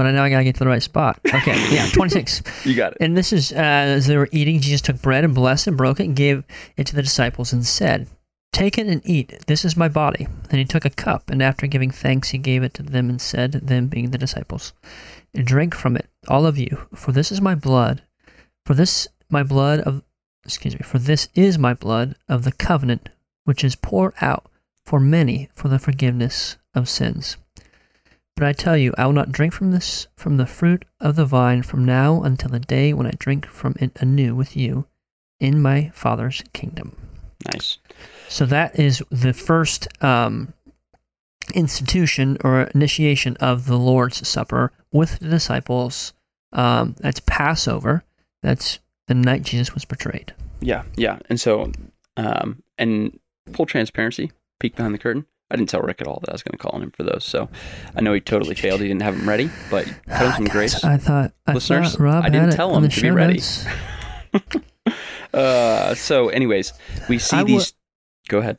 But 0.00 0.06
I 0.06 0.12
know 0.12 0.22
I 0.24 0.30
gotta 0.30 0.44
get 0.44 0.54
to 0.54 0.60
the 0.60 0.66
right 0.66 0.82
spot. 0.82 1.20
Okay, 1.26 1.74
yeah, 1.74 1.86
26. 1.92 2.64
You 2.64 2.74
got 2.74 2.92
it. 2.92 2.98
And 3.02 3.18
this 3.18 3.34
is 3.34 3.52
uh, 3.52 3.56
as 3.56 4.06
they 4.06 4.16
were 4.16 4.30
eating, 4.32 4.58
Jesus 4.58 4.80
took 4.80 5.02
bread 5.02 5.24
and 5.24 5.34
blessed 5.34 5.66
and 5.66 5.76
broke 5.76 6.00
it 6.00 6.04
and 6.04 6.16
gave 6.16 6.42
it 6.78 6.86
to 6.86 6.96
the 6.96 7.02
disciples 7.02 7.52
and 7.52 7.66
said, 7.66 8.08
Take 8.50 8.78
it 8.78 8.86
and 8.86 9.02
eat. 9.04 9.34
This 9.46 9.62
is 9.62 9.76
my 9.76 9.88
body. 9.88 10.26
Then 10.48 10.58
he 10.58 10.64
took 10.64 10.86
a 10.86 10.88
cup, 10.88 11.28
and 11.28 11.42
after 11.42 11.66
giving 11.66 11.90
thanks, 11.90 12.30
he 12.30 12.38
gave 12.38 12.62
it 12.62 12.72
to 12.72 12.82
them 12.82 13.10
and 13.10 13.20
said, 13.20 13.52
them 13.52 13.88
being 13.88 14.10
the 14.10 14.16
disciples, 14.16 14.72
and 15.34 15.46
Drink 15.46 15.74
from 15.74 15.96
it, 15.98 16.08
all 16.28 16.46
of 16.46 16.56
you, 16.56 16.86
for 16.94 17.12
this 17.12 17.30
is 17.30 17.42
my 17.42 17.54
blood. 17.54 18.00
For 18.64 18.72
this, 18.72 19.06
my 19.28 19.42
blood 19.42 19.80
of, 19.80 20.02
excuse 20.46 20.72
me, 20.72 20.80
for 20.82 20.98
this 20.98 21.28
is 21.34 21.58
my 21.58 21.74
blood 21.74 22.16
of 22.26 22.44
the 22.44 22.52
covenant, 22.52 23.10
which 23.44 23.62
is 23.62 23.76
poured 23.76 24.14
out 24.22 24.46
for 24.86 24.98
many 24.98 25.50
for 25.54 25.68
the 25.68 25.78
forgiveness 25.78 26.56
of 26.74 26.88
sins. 26.88 27.36
But 28.36 28.46
I 28.46 28.52
tell 28.52 28.76
you, 28.76 28.94
I 28.96 29.06
will 29.06 29.12
not 29.12 29.32
drink 29.32 29.52
from 29.52 29.70
this, 29.70 30.08
from 30.16 30.38
the 30.38 30.46
fruit 30.46 30.84
of 30.98 31.16
the 31.16 31.26
vine, 31.26 31.62
from 31.62 31.84
now 31.84 32.22
until 32.22 32.50
the 32.50 32.60
day 32.60 32.92
when 32.92 33.06
I 33.06 33.12
drink 33.18 33.46
from 33.46 33.74
it 33.78 33.92
anew 34.00 34.34
with 34.34 34.56
you 34.56 34.86
in 35.38 35.60
my 35.60 35.90
Father's 35.94 36.42
kingdom. 36.52 36.96
Nice. 37.52 37.78
So 38.28 38.46
that 38.46 38.78
is 38.78 39.02
the 39.10 39.32
first 39.32 39.88
um, 40.02 40.52
institution 41.54 42.38
or 42.44 42.62
initiation 42.74 43.36
of 43.38 43.66
the 43.66 43.78
Lord's 43.78 44.26
Supper 44.26 44.72
with 44.92 45.18
the 45.18 45.28
disciples. 45.28 46.12
Um, 46.52 46.96
that's 46.98 47.20
Passover. 47.20 48.04
That's 48.42 48.78
the 49.06 49.14
night 49.14 49.42
Jesus 49.42 49.74
was 49.74 49.84
betrayed. 49.84 50.32
Yeah, 50.60 50.84
yeah. 50.96 51.18
And 51.28 51.40
so, 51.40 51.72
um, 52.16 52.62
and 52.78 53.18
full 53.52 53.66
transparency, 53.66 54.32
peek 54.58 54.76
behind 54.76 54.94
the 54.94 54.98
curtain. 54.98 55.26
I 55.50 55.56
didn't 55.56 55.68
tell 55.68 55.80
Rick 55.80 56.00
at 56.00 56.06
all 56.06 56.20
that 56.20 56.30
I 56.30 56.32
was 56.32 56.42
going 56.42 56.52
to 56.52 56.58
call 56.58 56.72
on 56.72 56.82
him 56.82 56.90
for 56.92 57.02
those. 57.02 57.24
So 57.24 57.48
I 57.96 58.00
know 58.00 58.12
he 58.12 58.20
totally 58.20 58.54
failed. 58.54 58.80
He 58.80 58.88
didn't 58.88 59.02
have 59.02 59.16
them 59.16 59.28
ready, 59.28 59.50
but 59.70 59.86
cut 60.08 60.26
him 60.26 60.32
some 60.32 60.44
Guys, 60.44 60.52
grace. 60.52 60.84
I 60.84 60.96
thought, 60.96 61.32
I 61.46 61.54
Listeners, 61.54 61.92
thought 61.92 62.00
Rob 62.00 62.24
I 62.24 62.28
didn't 62.28 62.52
tell 62.52 62.76
him 62.76 62.88
to 62.88 63.00
be 63.00 63.10
ready. 63.10 63.40
uh, 65.34 65.94
so, 65.94 66.28
anyways, 66.28 66.72
we 67.08 67.18
see 67.18 67.36
wa- 67.36 67.44
these. 67.44 67.72
Go 68.28 68.38
ahead. 68.38 68.58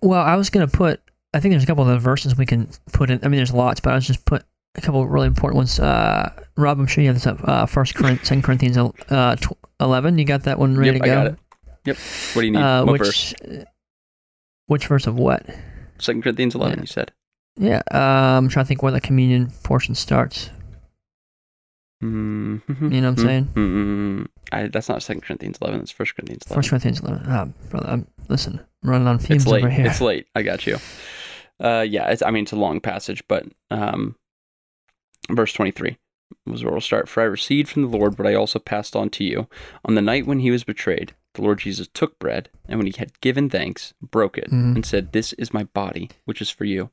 Well, 0.00 0.20
I 0.20 0.34
was 0.34 0.50
going 0.50 0.68
to 0.68 0.76
put, 0.76 1.00
I 1.32 1.40
think 1.40 1.52
there's 1.52 1.62
a 1.62 1.66
couple 1.66 1.84
of 1.84 1.90
the 1.90 1.98
verses 1.98 2.36
we 2.36 2.46
can 2.46 2.68
put 2.92 3.10
in. 3.10 3.20
I 3.22 3.28
mean, 3.28 3.36
there's 3.36 3.52
lots, 3.52 3.78
but 3.78 3.92
I 3.92 3.94
was 3.94 4.06
just 4.06 4.24
put 4.24 4.44
a 4.74 4.80
couple 4.80 5.02
of 5.02 5.10
really 5.10 5.28
important 5.28 5.58
ones. 5.58 5.78
Uh, 5.78 6.32
Rob, 6.56 6.80
I'm 6.80 6.86
sure 6.86 7.02
you 7.02 7.08
have 7.08 7.16
this 7.16 7.26
up. 7.26 7.38
Uh, 7.44 7.66
First 7.66 7.94
Corinthians, 7.94 8.28
Second 8.28 8.42
Corinthians 8.42 8.76
uh, 9.10 9.36
tw- 9.36 9.58
11. 9.80 10.18
You 10.18 10.24
got 10.24 10.42
that 10.44 10.58
one 10.58 10.76
ready 10.76 10.92
yep, 10.92 11.02
to 11.02 11.06
go? 11.08 11.12
I 11.12 11.14
got 11.14 11.26
it. 11.28 11.38
Yep. 11.84 11.96
What 11.96 12.42
do 12.42 12.46
you 12.46 12.52
need? 12.52 12.58
Uh, 12.58 12.84
what 12.84 12.92
which, 12.92 13.02
verse? 13.02 13.34
Which 14.66 14.86
verse 14.86 15.06
of 15.06 15.18
what? 15.18 15.44
Second 15.98 16.22
Corinthians 16.22 16.54
11, 16.54 16.78
Yeah. 16.78 16.80
you 16.82 16.86
said. 16.86 17.12
Yeah, 17.56 17.82
uh, 17.92 18.38
I'm 18.38 18.48
trying 18.48 18.64
to 18.64 18.68
think 18.68 18.82
where 18.82 18.92
the 18.92 19.00
communion 19.00 19.52
portion 19.62 19.94
starts. 19.94 20.50
Mm-hmm. 22.02 22.92
You 22.92 23.00
know 23.00 23.10
what 23.10 23.18
I'm 23.20 23.24
saying? 23.26 23.44
Mm-hmm. 23.54 24.22
I, 24.50 24.66
that's 24.68 24.88
not 24.88 25.02
Second 25.02 25.22
Corinthians 25.22 25.58
11. 25.60 25.80
It's 25.80 25.90
First 25.90 26.16
Corinthians 26.16 26.42
11. 26.46 26.58
First 26.58 26.70
Corinthians 26.70 27.00
11. 27.00 27.22
Ah, 27.26 27.48
brother, 27.70 27.88
I'm, 27.88 28.06
listen, 28.28 28.60
I'm 28.82 28.90
running 28.90 29.06
on 29.06 29.18
fumes 29.18 29.42
it's 29.44 29.50
late. 29.50 29.58
over 29.62 29.70
here. 29.70 29.86
It's 29.86 30.00
late. 30.00 30.26
I 30.34 30.42
got 30.42 30.66
you. 30.66 30.78
Uh, 31.60 31.84
yeah, 31.88 32.10
it's, 32.10 32.22
I 32.22 32.30
mean, 32.30 32.42
it's 32.42 32.52
a 32.52 32.56
long 32.56 32.80
passage, 32.80 33.22
but 33.28 33.44
um, 33.70 34.16
verse 35.30 35.52
23 35.52 35.96
was 36.46 36.62
where 36.64 36.72
we'll 36.72 36.80
start. 36.80 37.08
For 37.08 37.22
I 37.22 37.26
received 37.26 37.68
from 37.70 37.82
the 37.82 37.96
Lord 37.96 38.18
what 38.18 38.26
I 38.26 38.34
also 38.34 38.58
passed 38.58 38.94
on 38.96 39.10
to 39.10 39.24
you. 39.24 39.48
On 39.84 39.94
the 39.94 40.02
night 40.02 40.26
when 40.26 40.40
he 40.40 40.50
was 40.50 40.64
betrayed, 40.64 41.14
the 41.34 41.42
Lord 41.42 41.60
Jesus 41.60 41.88
took 41.92 42.18
bread, 42.18 42.50
and 42.66 42.78
when 42.78 42.86
he 42.86 42.94
had 42.98 43.20
given 43.20 43.48
thanks, 43.48 43.94
broke 44.02 44.36
it, 44.36 44.50
Mhm. 44.50 44.74
and 44.76 44.86
said, 44.86 45.12
This 45.12 45.32
is 45.34 45.54
my 45.54 45.64
body, 45.64 46.10
which 46.24 46.42
is 46.42 46.50
for 46.50 46.64
you. 46.64 46.90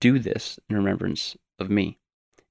Do 0.00 0.18
this 0.18 0.58
in 0.68 0.76
remembrance 0.76 1.36
of 1.58 1.70
me. 1.70 1.98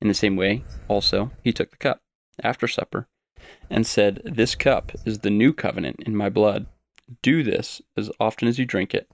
In 0.01 0.07
the 0.07 0.13
same 0.13 0.35
way, 0.35 0.63
also, 0.87 1.31
he 1.43 1.51
took 1.51 1.71
the 1.71 1.77
cup 1.77 2.01
after 2.41 2.67
supper 2.67 3.07
and 3.69 3.85
said, 3.85 4.21
This 4.23 4.55
cup 4.55 4.91
is 5.05 5.19
the 5.19 5.29
new 5.29 5.51
covenant 5.51 5.97
in 6.05 6.15
my 6.15 6.29
blood. 6.29 6.67
Do 7.21 7.43
this 7.43 7.81
as 7.97 8.09
often 8.19 8.47
as 8.47 8.59
you 8.59 8.65
drink 8.65 8.93
it 8.93 9.09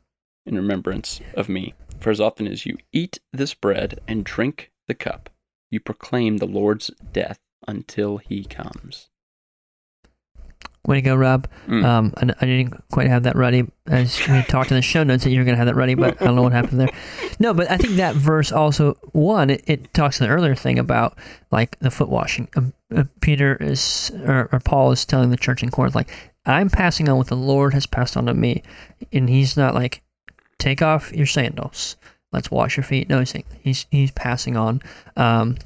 in 0.45 0.55
remembrance 0.55 1.21
of 1.33 1.49
me. 1.49 1.73
For 1.99 2.11
as 2.11 2.19
often 2.19 2.45
as 2.45 2.65
you 2.65 2.77
eat 2.91 3.19
this 3.31 3.53
bread 3.53 3.99
and 4.07 4.23
drink 4.23 4.71
the 4.87 4.93
cup, 4.93 5.29
you 5.71 5.79
proclaim 5.79 6.37
the 6.37 6.47
Lord's 6.47 6.91
death 7.11 7.39
until 7.67 8.17
he 8.17 8.43
comes. 8.43 9.09
Way 10.87 10.97
to 10.97 11.01
go, 11.01 11.15
Rob. 11.15 11.47
Mm. 11.67 11.83
Um, 11.83 12.13
I, 12.17 12.29
I 12.41 12.45
didn't 12.45 12.89
quite 12.91 13.07
have 13.07 13.23
that 13.23 13.35
ready. 13.35 13.65
As 13.87 14.19
we 14.27 14.43
talked 14.47 14.69
in 14.69 14.75
the 14.75 14.83
show 14.83 15.03
notes 15.03 15.23
that 15.23 15.31
you 15.31 15.39
were 15.39 15.45
going 15.45 15.55
to 15.55 15.57
have 15.57 15.67
that 15.67 15.75
ready, 15.75 15.95
but 15.95 16.21
I 16.21 16.25
don't 16.25 16.35
know 16.35 16.43
what 16.43 16.51
happened 16.51 16.79
there. 16.79 16.89
No, 17.39 17.53
but 17.53 17.69
I 17.71 17.77
think 17.77 17.95
that 17.95 18.15
verse 18.15 18.51
also, 18.51 18.95
one, 19.11 19.49
it, 19.49 19.63
it 19.65 19.93
talks 19.93 20.17
to 20.17 20.25
the 20.25 20.29
earlier 20.29 20.55
thing 20.55 20.77
about 20.77 21.17
like 21.51 21.79
the 21.79 21.89
foot 21.89 22.09
washing. 22.09 22.47
Um, 22.55 22.73
uh, 22.95 23.05
Peter 23.19 23.55
is, 23.55 24.11
or, 24.25 24.47
or 24.51 24.59
Paul 24.59 24.91
is 24.91 25.05
telling 25.05 25.31
the 25.31 25.37
church 25.37 25.63
in 25.63 25.71
Corinth, 25.71 25.95
like, 25.95 26.11
I'm 26.45 26.69
passing 26.69 27.09
on 27.09 27.17
what 27.17 27.27
the 27.27 27.35
Lord 27.35 27.73
has 27.73 27.87
passed 27.87 28.15
on 28.15 28.27
to 28.27 28.33
me. 28.35 28.61
And 29.11 29.27
he's 29.27 29.57
not 29.57 29.73
like, 29.73 30.03
take 30.59 30.83
off 30.83 31.11
your 31.11 31.25
sandals. 31.25 31.95
Let's 32.35 32.51
wash 32.51 32.77
your 32.77 32.83
feet. 32.83 33.09
No, 33.09 33.19
he's 33.19 33.31
saying, 33.31 33.45
he's, 33.61 33.87
he's 33.89 34.11
passing 34.11 34.55
on 34.57 34.81
um, 35.15 35.57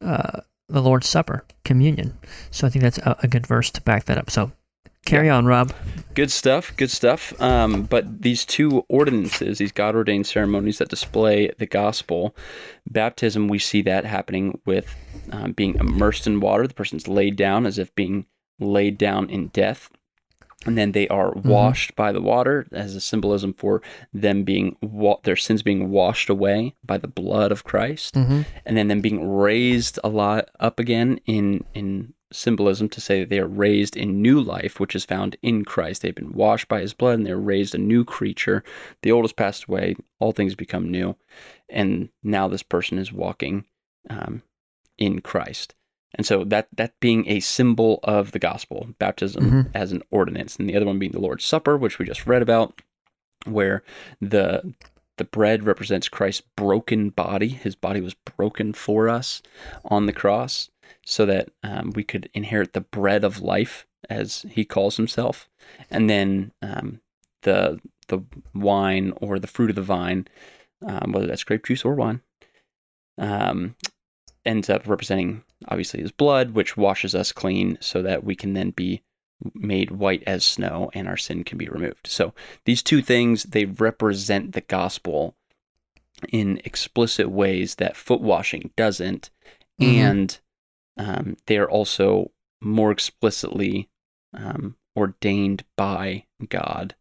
uh, 0.00 0.40
the 0.68 0.82
Lord's 0.82 1.08
Supper, 1.08 1.44
communion. 1.64 2.16
So 2.50 2.66
I 2.66 2.70
think 2.70 2.82
that's 2.82 2.98
a, 2.98 3.16
a 3.22 3.28
good 3.28 3.46
verse 3.46 3.70
to 3.72 3.80
back 3.80 4.04
that 4.04 4.18
up. 4.18 4.30
So 4.30 4.52
carry 5.06 5.30
on, 5.30 5.46
Rob. 5.46 5.72
Good 6.14 6.30
stuff, 6.30 6.76
good 6.76 6.90
stuff. 6.90 7.40
Um, 7.40 7.84
but 7.84 8.22
these 8.22 8.44
two 8.44 8.84
ordinances, 8.88 9.58
these 9.58 9.72
God 9.72 9.96
ordained 9.96 10.26
ceremonies 10.26 10.78
that 10.78 10.88
display 10.88 11.50
the 11.58 11.66
gospel, 11.66 12.36
baptism, 12.88 13.48
we 13.48 13.58
see 13.58 13.82
that 13.82 14.04
happening 14.04 14.60
with 14.66 14.94
um, 15.32 15.52
being 15.52 15.74
immersed 15.76 16.26
in 16.26 16.40
water. 16.40 16.66
The 16.66 16.74
person's 16.74 17.08
laid 17.08 17.36
down 17.36 17.66
as 17.66 17.78
if 17.78 17.94
being 17.94 18.26
laid 18.58 18.98
down 18.98 19.30
in 19.30 19.48
death. 19.48 19.90
And 20.66 20.76
then 20.76 20.92
they 20.92 21.08
are 21.08 21.32
washed 21.32 21.96
by 21.96 22.12
the 22.12 22.20
water 22.20 22.66
as 22.72 22.94
a 22.94 23.00
symbolism 23.00 23.54
for 23.54 23.80
them 24.12 24.44
being 24.44 24.76
wa- 24.82 25.18
their 25.22 25.36
sins 25.36 25.62
being 25.62 25.90
washed 25.90 26.28
away 26.28 26.74
by 26.84 26.98
the 26.98 27.08
blood 27.08 27.50
of 27.50 27.64
Christ, 27.64 28.14
Mm-hmm. 28.14 28.42
and 28.66 28.76
then 28.76 28.88
them 28.88 29.00
being 29.00 29.26
raised 29.26 29.98
a 30.04 30.08
lot 30.10 30.50
up 30.60 30.78
again 30.78 31.18
in 31.24 31.64
in 31.72 32.12
symbolism 32.32 32.88
to 32.90 33.00
say 33.00 33.20
that 33.20 33.28
they 33.30 33.40
are 33.40 33.46
raised 33.48 33.96
in 33.96 34.22
new 34.22 34.40
life, 34.40 34.78
which 34.78 34.94
is 34.94 35.04
found 35.04 35.34
in 35.42 35.64
Christ. 35.64 36.02
They've 36.02 36.14
been 36.14 36.32
washed 36.32 36.68
by 36.68 36.80
His 36.80 36.94
blood, 36.94 37.14
and 37.18 37.26
they're 37.26 37.38
raised 37.38 37.74
a 37.74 37.78
new 37.78 38.04
creature. 38.04 38.62
The 39.02 39.10
old 39.12 39.24
has 39.24 39.32
passed 39.32 39.64
away; 39.64 39.96
all 40.18 40.32
things 40.32 40.54
become 40.54 40.90
new, 40.90 41.16
and 41.70 42.10
now 42.22 42.48
this 42.48 42.62
person 42.62 42.98
is 42.98 43.12
walking 43.12 43.64
um, 44.10 44.42
in 44.98 45.22
Christ. 45.22 45.74
And 46.14 46.26
so 46.26 46.44
that 46.44 46.68
that 46.76 46.98
being 47.00 47.28
a 47.28 47.40
symbol 47.40 48.00
of 48.02 48.32
the 48.32 48.38
gospel, 48.38 48.88
baptism 48.98 49.44
Mhm. 49.44 49.70
as 49.74 49.92
an 49.92 50.02
ordinance, 50.10 50.56
and 50.56 50.68
the 50.68 50.76
other 50.76 50.86
one 50.86 50.98
being 50.98 51.12
the 51.12 51.20
Lord's 51.20 51.44
Supper, 51.44 51.76
which 51.76 51.98
we 51.98 52.04
just 52.06 52.26
read 52.26 52.42
about, 52.42 52.82
where 53.44 53.82
the 54.20 54.74
the 55.16 55.24
bread 55.24 55.64
represents 55.64 56.08
Christ's 56.08 56.42
broken 56.56 57.10
body. 57.10 57.48
His 57.48 57.74
body 57.76 58.00
was 58.00 58.14
broken 58.14 58.72
for 58.72 59.08
us 59.08 59.42
on 59.84 60.06
the 60.06 60.14
cross, 60.14 60.70
so 61.04 61.26
that 61.26 61.50
um, 61.62 61.90
we 61.94 62.02
could 62.04 62.30
inherit 62.32 62.72
the 62.72 62.80
bread 62.80 63.22
of 63.22 63.40
life, 63.42 63.86
as 64.08 64.46
he 64.50 64.64
calls 64.64 64.96
himself. 64.96 65.48
And 65.90 66.08
then 66.08 66.52
um, 66.62 67.00
the 67.42 67.80
the 68.08 68.20
wine 68.54 69.12
or 69.20 69.38
the 69.38 69.46
fruit 69.46 69.70
of 69.70 69.76
the 69.76 69.82
vine, 69.82 70.26
um, 70.84 71.12
whether 71.12 71.26
that's 71.26 71.44
grape 71.44 71.64
juice 71.66 71.84
or 71.84 71.94
wine, 71.94 72.22
um, 73.18 73.76
ends 74.44 74.68
up 74.70 74.88
representing 74.88 75.44
obviously 75.68 76.00
his 76.00 76.12
blood, 76.12 76.52
which 76.52 76.76
washes 76.76 77.14
us 77.14 77.32
clean, 77.32 77.78
so 77.80 78.02
that 78.02 78.24
we 78.24 78.34
can 78.34 78.54
then 78.54 78.70
be 78.70 79.02
made 79.54 79.90
white 79.90 80.22
as 80.26 80.44
snow 80.44 80.90
and 80.92 81.08
our 81.08 81.16
sin 81.16 81.44
can 81.44 81.56
be 81.56 81.68
removed. 81.68 82.06
So 82.06 82.34
these 82.66 82.82
two 82.82 83.00
things 83.00 83.44
they 83.44 83.64
represent 83.64 84.52
the 84.52 84.60
gospel 84.60 85.34
in 86.30 86.60
explicit 86.64 87.30
ways 87.30 87.76
that 87.76 87.96
foot 87.96 88.20
washing 88.20 88.70
doesn't, 88.76 89.30
Mhm. 89.80 89.86
and 89.86 90.40
um, 90.98 91.36
they 91.46 91.56
are 91.56 91.70
also 91.70 92.30
more 92.60 92.90
explicitly 92.90 93.88
um, 94.34 94.76
ordained 94.94 95.64
by 95.76 96.26
God, 96.48 96.94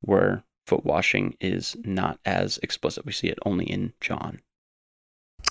where 0.00 0.42
foot 0.66 0.84
washing 0.84 1.36
is 1.40 1.76
not 1.84 2.18
as 2.24 2.58
explicit. 2.62 3.06
We 3.06 3.12
see 3.12 3.28
it 3.28 3.38
only 3.46 3.64
in 3.66 3.92
John. 4.00 4.42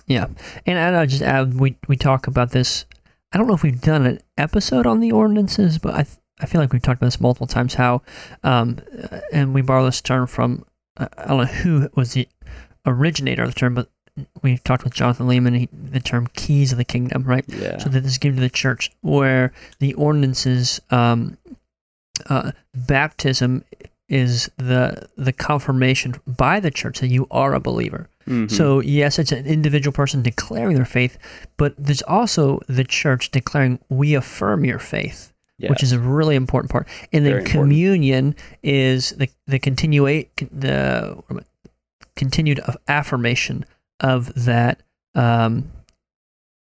Yeah, 0.07 0.27
and 0.65 0.77
I'll 0.77 1.05
just 1.07 1.21
add 1.21 1.59
we 1.59 1.77
we 1.87 1.95
talk 1.95 2.27
about 2.27 2.51
this. 2.51 2.85
I 3.31 3.37
don't 3.37 3.47
know 3.47 3.55
if 3.55 3.63
we've 3.63 3.81
done 3.81 4.05
an 4.05 4.19
episode 4.37 4.85
on 4.85 4.99
the 4.99 5.11
ordinances, 5.11 5.77
but 5.77 5.93
I 5.93 6.05
I 6.39 6.45
feel 6.45 6.61
like 6.61 6.73
we've 6.73 6.81
talked 6.81 6.99
about 6.99 7.07
this 7.07 7.21
multiple 7.21 7.47
times. 7.47 7.75
How, 7.75 8.01
um, 8.43 8.79
uh, 9.11 9.19
and 9.31 9.53
we 9.53 9.61
borrow 9.61 9.85
this 9.85 10.01
term 10.01 10.27
from 10.27 10.65
uh, 10.97 11.07
I 11.17 11.27
don't 11.27 11.37
know 11.37 11.45
who 11.45 11.89
was 11.95 12.13
the 12.13 12.27
originator 12.85 13.43
of 13.43 13.53
the 13.53 13.59
term, 13.59 13.75
but 13.75 13.89
we 14.41 14.57
talked 14.57 14.83
with 14.83 14.93
Jonathan 14.93 15.27
Leeman. 15.27 15.57
He, 15.57 15.69
the 15.71 15.99
term 15.99 16.27
"keys 16.35 16.71
of 16.71 16.77
the 16.77 16.85
kingdom," 16.85 17.23
right? 17.23 17.45
Yeah. 17.47 17.77
So 17.77 17.89
that 17.89 18.01
this 18.01 18.13
is 18.13 18.17
given 18.17 18.37
to 18.37 18.41
the 18.41 18.49
church, 18.49 18.91
where 19.01 19.53
the 19.79 19.93
ordinances, 19.93 20.81
um, 20.91 21.37
uh, 22.29 22.51
baptism 22.75 23.63
is 24.09 24.51
the 24.57 25.09
the 25.17 25.33
confirmation 25.33 26.15
by 26.27 26.59
the 26.59 26.71
church 26.71 26.99
that 26.99 27.07
you 27.07 27.27
are 27.31 27.53
a 27.53 27.59
believer. 27.59 28.09
Mhm. 28.27 28.49
So 28.49 28.79
yes, 28.79 29.19
it's 29.19 29.31
an 29.31 29.45
individual 29.45 29.93
person 29.93 30.21
declaring 30.21 30.75
their 30.75 30.85
faith, 30.85 31.17
but 31.57 31.73
there's 31.77 32.01
also 32.03 32.59
the 32.67 32.83
church 32.83 33.31
declaring 33.31 33.79
we 33.89 34.13
affirm 34.15 34.65
your 34.65 34.79
faith, 34.79 35.33
which 35.69 35.83
is 35.83 35.91
a 35.91 35.99
really 35.99 36.35
important 36.35 36.71
part. 36.71 36.87
And 37.11 37.25
then 37.25 37.33
Very 37.33 37.43
important. 37.43 37.63
communion 37.63 38.35
is 38.63 39.11
the 39.11 39.29
the 39.47 39.59
continuate 39.59 40.29
the 40.51 41.21
continued 42.15 42.59
affirmation 42.87 43.65
of 43.99 44.33
that 44.45 44.81
um, 45.15 45.71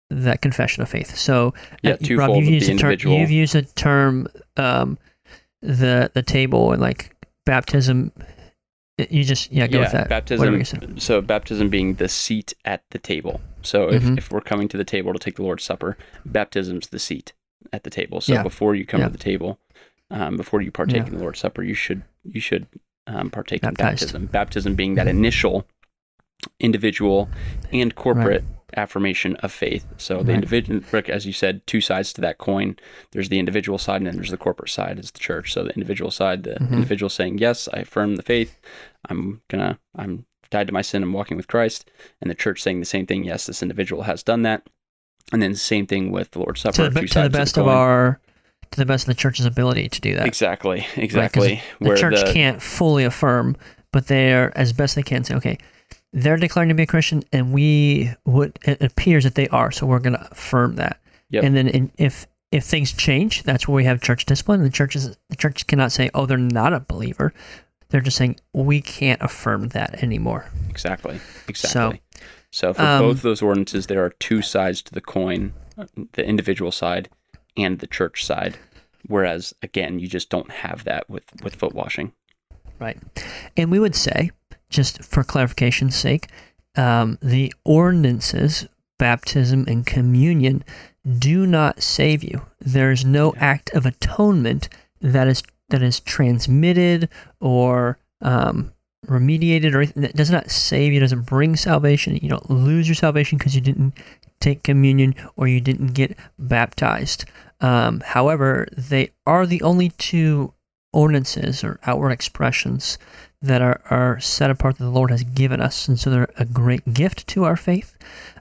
that 0.10 0.42
confession 0.42 0.84
of 0.84 0.90
faith. 0.90 1.16
So 1.18 1.54
Yeah, 1.82 1.94
uh, 1.94 2.16
Rob, 2.16 2.30
with 2.30 2.40
you've 2.40 2.50
used 2.50 2.70
the 2.70 2.78
term, 2.78 2.98
you've 3.12 3.32
used 3.32 3.54
the 3.54 3.64
term 3.64 4.28
um, 4.56 4.98
the 5.62 6.12
the 6.14 6.24
table 6.24 6.72
and 6.72 6.82
like 6.82 7.14
baptism. 7.46 8.12
You 8.98 9.24
just 9.24 9.52
yeah 9.52 9.68
go 9.68 9.80
with 9.82 9.92
that. 9.92 10.10
What 10.10 10.40
were 10.40 10.46
you 10.46 10.58
baptism. 10.58 11.00
So 11.00 11.22
baptism 11.22 11.70
being 11.70 11.96
the 11.96 12.10
seat 12.10 12.54
at 12.66 12.84
the 12.90 12.98
table. 12.98 13.42
So 13.62 13.92
if, 13.92 14.02
Mhm. 14.04 14.18
if 14.18 14.32
we're 14.32 14.42
coming 14.42 14.68
to 14.70 14.78
the 14.78 14.84
table 14.84 15.14
to 15.14 15.20
take 15.20 15.36
the 15.36 15.44
Lord's 15.44 15.64
Supper, 15.64 15.98
baptism's 16.26 16.88
the 16.88 16.98
seat 17.00 17.34
at 17.72 17.84
the 17.84 17.90
table. 17.92 18.22
So 18.22 18.34
Yeah. 18.34 18.44
before 18.44 18.74
you 18.74 18.86
come 18.86 19.02
Yeah. 19.02 19.08
to 19.08 19.12
the 19.12 19.18
table, 19.20 19.60
um, 20.10 20.36
before 20.36 20.62
you 20.62 20.72
partake 20.72 20.98
Yeah. 21.04 21.08
in 21.08 21.14
the 21.18 21.20
Lord's 21.22 21.40
Supper, 21.40 21.64
you 21.64 21.74
should 21.76 22.02
you 22.24 22.42
should 22.42 22.66
um, 23.06 23.30
partake 23.30 23.64
in 23.64 23.74
baptism. 23.76 24.26
Baptism 24.26 24.76
being 24.76 24.96
that 24.96 25.08
initial 25.08 25.66
individual 26.60 27.30
and 27.72 27.96
corporate 27.96 28.44
affirmation 28.76 29.38
of 29.38 29.52
faith. 29.52 29.86
So 29.98 30.18
the 30.18 30.24
Right. 30.26 30.36
individual, 30.36 30.82
Rick, 30.92 31.08
as 31.08 31.26
you 31.26 31.32
said, 31.32 31.66
two 31.66 31.80
sides 31.80 32.12
to 32.14 32.22
that 32.22 32.38
coin. 32.38 32.76
There's 33.12 33.30
the 33.30 33.40
individual 33.40 33.78
side, 33.78 33.98
and 33.98 34.08
then 34.08 34.16
there's 34.18 34.30
the 34.32 34.38
corporate 34.38 34.70
side, 34.70 35.00
is 35.00 35.12
the 35.12 35.20
church. 35.20 35.54
So 35.54 35.64
the 35.64 35.74
individual 35.74 36.12
side, 36.12 36.44
the 36.44 36.56
Mhm. 36.56 36.74
individual 36.74 37.10
saying, 37.10 37.38
"Yes, 37.38 37.70
I 37.74 37.80
affirm 37.80 38.18
the 38.18 38.24
faith. 38.24 38.60
I'm 39.10 39.42
gonna, 39.48 39.80
I'm 39.96 40.26
died 40.50 40.68
to 40.68 40.74
my 40.74 40.82
sin. 40.82 41.04
I'm 41.04 41.14
walking 41.14 41.38
with 41.38 41.48
Christ." 41.48 41.90
And 42.22 42.30
the 42.30 42.36
church 42.36 42.62
saying 42.62 42.80
the 42.80 42.86
same 42.86 43.06
thing. 43.06 43.24
Yes, 43.24 43.46
this 43.46 43.62
individual 43.62 44.04
has 44.04 44.24
done 44.24 44.44
that. 44.44 44.68
And 45.34 45.42
then 45.42 45.56
same 45.56 45.88
thing 45.88 46.12
with 46.12 46.32
the 46.32 46.40
Lord's 46.40 46.62
Supper. 46.62 46.76
to 46.76 46.90
the, 46.90 47.08
to 47.08 47.22
the 47.24 47.30
best 47.30 47.58
of 47.58 47.66
coin. 47.66 47.76
our 47.76 48.20
to 48.72 48.80
the 48.80 48.86
best 48.86 49.08
of 49.08 49.16
the 49.16 49.20
church's 49.20 49.46
ability 49.46 49.90
to 49.90 50.02
do 50.02 50.16
that. 50.16 50.26
exactly, 50.26 50.80
Right, 50.80 50.98
exactly. 50.98 51.62
The 51.80 51.96
church 51.96 52.34
can't 52.34 52.62
fully 52.62 53.04
affirm, 53.06 53.56
but 53.92 54.08
they're 54.08 54.58
as 54.58 54.74
best 54.74 54.96
they 54.96 55.04
can 55.04 55.24
say, 55.24 55.36
okay, 55.36 55.58
they're 56.14 56.38
declaring 56.38 56.70
to 56.70 56.76
be 56.76 56.84
a 56.84 56.88
Christian, 56.88 57.24
and 57.32 57.54
we 57.54 58.12
would 58.26 58.58
it 58.64 58.82
appears 58.82 59.24
that 59.24 59.36
they 59.36 59.48
are, 59.50 59.72
so 59.72 59.86
we're 59.86 60.00
going 60.00 60.18
to 60.18 60.28
affirm 60.32 60.76
that. 60.76 61.00
Yep. 61.30 61.44
And 61.44 61.56
then 61.56 61.68
in, 61.68 61.92
if 61.98 62.28
if 62.52 62.64
things 62.64 62.94
change, 62.94 63.44
that's 63.44 63.68
where 63.68 63.76
we 63.76 63.84
have 63.84 64.02
church 64.02 64.26
discipline. 64.26 64.64
The 64.64 64.70
churches 64.70 65.18
the 65.30 65.36
church 65.36 65.68
cannot 65.68 65.92
say, 65.92 66.10
oh, 66.14 66.26
they're 66.26 66.38
not 66.38 66.74
a 66.74 66.80
believer. 66.80 67.34
They're 67.90 68.02
just 68.02 68.18
saying 68.18 68.38
we 68.54 68.82
can't 68.82 69.22
affirm 69.22 69.70
that 69.70 70.04
anymore. 70.04 70.50
Exactly. 70.70 71.20
Exactly. 71.48 72.02
So, 72.12 72.20
so 72.52 72.74
for 72.74 72.82
um, 72.82 73.02
both 73.02 73.22
those 73.22 73.42
ordinances, 73.42 73.88
there 73.88 74.04
are 74.04 74.10
two 74.10 74.42
sides 74.42 74.82
to 74.84 74.94
the 74.94 75.02
coin 75.02 75.54
the 76.14 76.26
individual 76.26 76.72
side 76.72 77.10
and 77.56 77.80
the 77.80 77.88
church 77.88 78.26
side. 78.26 78.58
Whereas, 79.08 79.54
again, 79.62 80.00
you 80.00 80.08
just 80.08 80.30
don't 80.30 80.52
have 80.52 80.84
that 80.86 81.10
with, 81.10 81.24
with 81.44 81.56
foot 81.56 81.74
washing. 81.74 82.14
Right. 82.80 82.98
And 83.56 83.72
we 83.72 83.80
would 83.80 83.96
say, 83.96 84.32
just 84.70 85.04
for 85.04 85.24
clarification's 85.24 85.96
sake, 85.96 86.28
um, 86.76 87.18
the 87.22 87.54
ordinances, 87.64 88.68
baptism 89.00 89.66
and 89.68 89.86
communion, 89.86 90.64
do 91.20 91.46
not 91.46 91.82
save 91.82 92.24
you. 92.24 92.42
There's 92.60 93.06
no 93.06 93.34
Yeah. 93.36 93.46
act 93.46 93.70
of 93.72 93.86
atonement 93.86 94.68
that 95.00 95.28
is 95.28 95.44
that 95.70 95.82
is 95.82 96.00
transmitted 96.00 97.10
or 97.40 98.00
um, 98.22 98.74
remediated 99.06 99.74
or 99.74 99.86
that 99.86 100.16
does 100.16 100.32
not 100.32 100.50
save 100.50 100.94
you, 100.94 101.00
doesn't 101.00 101.26
bring 101.26 101.56
salvation. 101.56 102.18
You 102.22 102.30
don't 102.30 102.50
lose 102.50 102.88
your 102.88 102.96
salvation 102.96 103.38
because 103.38 103.56
you 103.56 103.62
didn't 103.62 103.94
take 104.40 104.64
communion 104.64 105.16
or 105.36 105.48
you 105.48 105.62
didn't 105.62 105.94
get 105.94 106.18
baptized. 106.38 107.26
Um, 107.60 108.02
however, 108.06 108.68
they 108.76 109.12
are 109.26 109.46
the 109.46 109.62
only 109.62 109.90
two 109.90 110.54
ordinances 110.94 111.64
or 111.64 111.80
outward 111.86 112.12
expressions 112.12 112.98
that 113.42 113.62
are, 113.62 113.82
are 113.90 114.20
set 114.20 114.50
apart 114.50 114.78
that 114.78 114.84
the 114.84 114.90
Lord 114.90 115.12
has 115.12 115.24
given 115.24 115.62
us. 115.62 115.88
And 115.88 116.00
so 116.00 116.10
they're 116.10 116.30
a 116.38 116.46
great 116.46 116.94
gift 116.94 117.28
to 117.28 117.44
our 117.44 117.56
faith. 117.56 117.96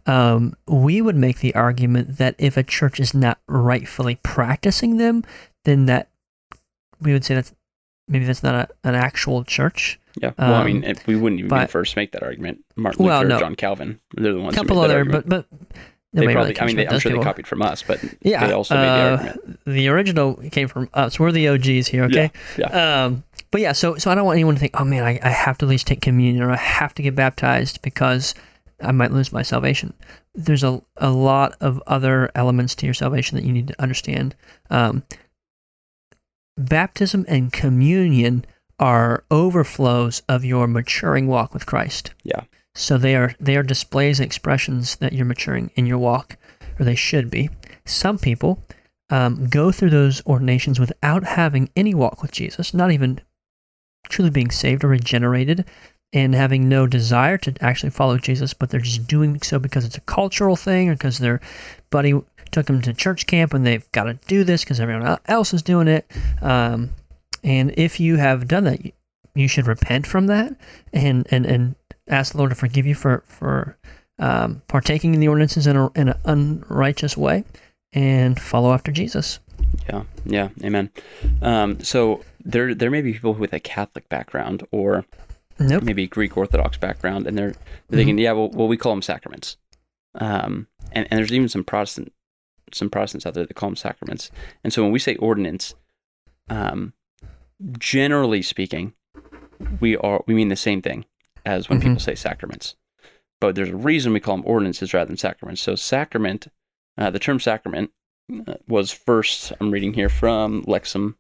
Um, 0.07 0.55
we 0.67 1.03
would 1.03 1.17
make 1.17 1.41
the 1.41 1.55
argument 1.55 2.19
that 2.19 2.35
if 2.39 2.57
a 2.57 2.63
church 2.63 2.99
is 3.01 3.13
not 3.13 3.39
rightfully 3.47 4.19
practicing 4.23 4.97
them, 4.97 5.25
then 5.65 5.87
that 5.87 6.09
we 7.01 7.13
would 7.13 7.25
say 7.25 7.35
that's 7.35 7.53
maybe 8.09 8.25
that's 8.25 8.43
not 8.43 8.55
a, 8.55 8.89
an 8.89 8.95
actual 8.95 9.45
church. 9.45 9.99
Yeah. 10.21 10.33
Well, 10.39 10.55
I 10.55 10.61
Um, 10.61 10.67
mean, 10.67 10.85
if 10.85 11.07
we 11.07 11.17
wouldn't 11.17 11.41
even 11.41 11.49
but- 11.49 11.71
first 11.71 11.97
make 11.97 12.13
that 12.13 12.23
argument. 12.23 12.65
Martin 12.77 13.05
Well, 13.05 13.19
Luther, 13.23 13.29
no. 13.29 13.39
John 13.41 13.55
Calvin, 13.55 14.01
they're 14.15 14.33
the 14.33 14.39
A 14.39 14.43
ones 14.43 14.55
who 14.57 14.63
couple 14.63 14.77
made 14.77 14.85
other, 14.85 15.05
but 15.05 15.29
but 15.29 15.47
they 16.13 16.25
probably, 16.25 16.35
really 16.53 16.61
I 16.61 16.67
mean, 16.67 16.77
they, 16.77 16.89
I'm 16.89 16.99
sure 16.99 17.13
they 17.13 17.19
copied 17.19 17.47
from 17.47 17.61
us, 17.61 17.83
but 17.83 18.03
Yeah, 18.23 18.47
they 18.47 18.53
also 18.55 18.75
made 18.75 18.83
the 18.83 18.87
uh, 18.89 19.17
argument. 19.19 19.61
The 19.67 19.89
original 19.89 20.35
came 20.51 20.69
from 20.69 20.89
us. 20.95 21.19
We're 21.21 21.33
the 21.33 21.49
OGs 21.49 21.89
here, 21.89 22.05
okay? 22.05 22.31
Yeah. 22.57 23.05
Um, 23.05 23.25
but 23.51 23.61
yeah, 23.61 23.73
so 23.73 23.97
so 23.97 24.11
I 24.11 24.15
don't 24.15 24.25
want 24.25 24.37
anyone 24.37 24.55
to 24.55 24.61
think, 24.61 24.79
oh 24.81 24.85
man, 24.85 25.05
I, 25.05 25.19
I 25.23 25.29
have 25.29 25.59
to 25.59 25.67
at 25.67 25.69
least 25.69 25.87
take 25.87 26.01
communion 26.01 26.43
or 26.43 26.51
I 26.51 26.57
have 26.57 26.95
to 26.95 27.03
get 27.03 27.15
baptized 27.15 27.83
because 27.83 28.35
I 28.83 28.93
might 28.93 29.13
lose 29.13 29.33
my 29.33 29.43
salvation. 29.43 29.93
There's 30.35 30.63
a, 30.65 30.83
a 30.97 31.11
lot 31.11 31.57
of 31.61 31.83
other 31.87 32.31
elements 32.35 32.75
to 32.77 32.87
your 32.87 32.95
salvation 32.95 33.37
that 33.37 33.45
you 33.45 33.53
need 33.53 33.69
to 33.69 33.83
understand. 33.83 34.35
Um, 34.71 35.03
baptism 36.57 37.25
and 37.29 37.53
communion 37.53 38.45
are 38.79 39.25
overflows 39.31 40.23
of 40.29 40.45
your 40.45 40.67
maturing 40.67 41.27
walk 41.27 41.55
with 41.55 41.67
Christ. 41.67 42.13
Yeah. 42.25 42.43
So 42.75 42.99
they 42.99 43.17
are 43.17 43.35
they 43.41 43.57
are 43.57 43.63
displays 43.63 44.21
and 44.21 44.27
expressions 44.27 44.97
that 44.97 45.13
you're 45.13 45.25
maturing 45.25 45.71
in 45.77 45.87
your 45.87 45.99
walk, 45.99 46.37
or 46.79 46.85
they 46.85 46.95
should 46.95 47.31
be. 47.31 47.49
Some 47.87 48.19
people 48.19 48.63
um, 49.09 49.47
go 49.47 49.73
through 49.73 49.91
those 49.91 50.25
ordinations 50.27 50.79
without 50.79 51.25
having 51.25 51.71
any 51.75 51.95
walk 51.95 52.21
with 52.21 52.33
Jesus, 52.33 52.75
not 52.75 52.91
even 52.91 53.21
truly 54.09 54.31
being 54.31 54.51
saved 54.51 54.85
or 54.85 54.89
regenerated, 54.89 55.65
and 56.13 56.35
having 56.35 56.69
no 56.69 56.87
desire 56.87 57.39
to 57.39 57.55
actually 57.61 57.91
follow 57.91 58.19
Jesus, 58.19 58.53
but 58.55 58.71
they're 58.71 58.81
just 58.81 59.07
doing 59.07 59.41
so 59.43 59.59
because 59.59 59.85
it's 59.85 59.97
a 59.97 60.03
cultural 60.03 60.57
thing 60.57 60.89
or 60.89 60.95
because 60.95 61.19
their 61.19 61.41
buddy 61.91 62.15
took 62.51 62.67
them 62.67 62.83
to 62.83 62.93
church 62.95 63.27
camp 63.27 63.55
and 63.55 63.67
they've 63.67 63.91
got 63.93 64.05
to 64.05 64.15
do 64.27 64.45
this 64.45 64.65
because 64.65 64.81
everyone 64.81 65.19
else 65.27 65.53
is 65.55 65.63
doing 65.63 65.89
it. 65.89 66.11
Um, 66.41 66.91
and 67.43 67.73
if 67.77 68.01
you 68.01 68.17
have 68.17 68.49
done 68.49 68.65
that, 68.65 68.85
you, 68.85 68.93
you 69.35 69.49
should 69.49 69.67
repent 69.67 70.07
from 70.07 70.27
that 70.27 70.57
and, 70.93 71.27
and, 71.31 71.47
and 71.47 71.75
ask 72.09 72.33
the 72.33 72.39
Lord 72.39 72.51
to 72.51 72.57
forgive 72.57 72.87
you 72.87 72.95
for, 72.95 73.23
for 73.27 73.77
um, 74.19 74.63
partaking 74.69 75.15
in 75.15 75.21
the 75.21 75.29
ordinances 75.29 75.67
in, 75.67 75.77
a, 75.77 75.91
in 75.95 76.09
an 76.09 76.19
unrighteous 76.25 77.17
way 77.17 77.45
and 77.93 78.41
follow 78.41 78.73
after 78.73 78.91
Jesus. 78.91 79.39
Yeah, 79.89 80.05
yeah, 80.25 80.49
amen. 80.63 80.91
Um, 81.43 81.81
so 81.81 82.23
there, 82.45 82.75
there 82.75 82.91
may 82.91 83.03
be 83.03 83.13
people 83.13 83.35
with 83.35 83.53
a 83.53 83.61
Catholic 83.61 84.09
background 84.09 84.67
or 84.71 85.05
Nope. 85.59 85.83
maybe 85.83 86.07
Greek 86.07 86.37
Orthodox 86.37 86.77
background, 86.77 87.27
and 87.27 87.37
they're, 87.37 87.55
they're 87.89 87.99
thinking, 87.99 88.19
yeah, 88.19 88.33
well, 88.33 88.51
well, 88.51 88.69
we 88.69 88.77
call 88.77 88.93
them 88.93 89.03
sacraments. 89.03 89.57
Um, 90.15 90.67
and, 90.93 91.07
and 91.11 91.19
there's 91.19 91.33
even 91.33 91.49
some 91.49 91.65
Protestant, 91.65 92.13
some 92.73 92.91
Protestants 92.91 93.27
out 93.27 93.35
there 93.35 93.47
that 93.47 93.55
call 93.55 93.71
them 93.71 93.77
sacraments. 93.77 94.31
And 94.65 94.73
so 94.73 94.83
when 94.83 94.93
we 94.93 94.99
say 94.99 95.17
ordinance, 95.17 95.75
um, 96.49 96.93
generally 97.79 98.43
speaking, 98.43 98.93
we 99.81 99.97
are 99.97 100.23
we 100.27 100.35
mean 100.35 100.49
the 100.49 100.57
same 100.57 100.83
thing 100.83 101.05
as 101.45 101.69
when 101.69 101.79
Mhm. 101.79 101.83
people 101.83 102.01
say 102.01 102.15
sacraments. 102.15 102.77
But 103.41 103.55
there's 103.55 103.69
a 103.71 103.77
reason 103.77 104.13
we 104.13 104.21
call 104.21 104.37
them 104.37 104.47
ordinances 104.47 104.93
rather 104.95 105.09
than 105.09 105.17
sacraments. 105.17 105.61
So 105.63 105.75
sacrament, 105.75 106.49
uh, 106.99 107.11
the 107.11 107.19
term 107.19 107.41
sacrament 107.41 107.91
uh, 108.47 108.55
was 108.67 108.91
first. 108.91 109.53
I'm 109.61 109.71
reading 109.71 109.95
here 109.95 110.09
from 110.09 110.63
Lexham, 110.65 111.15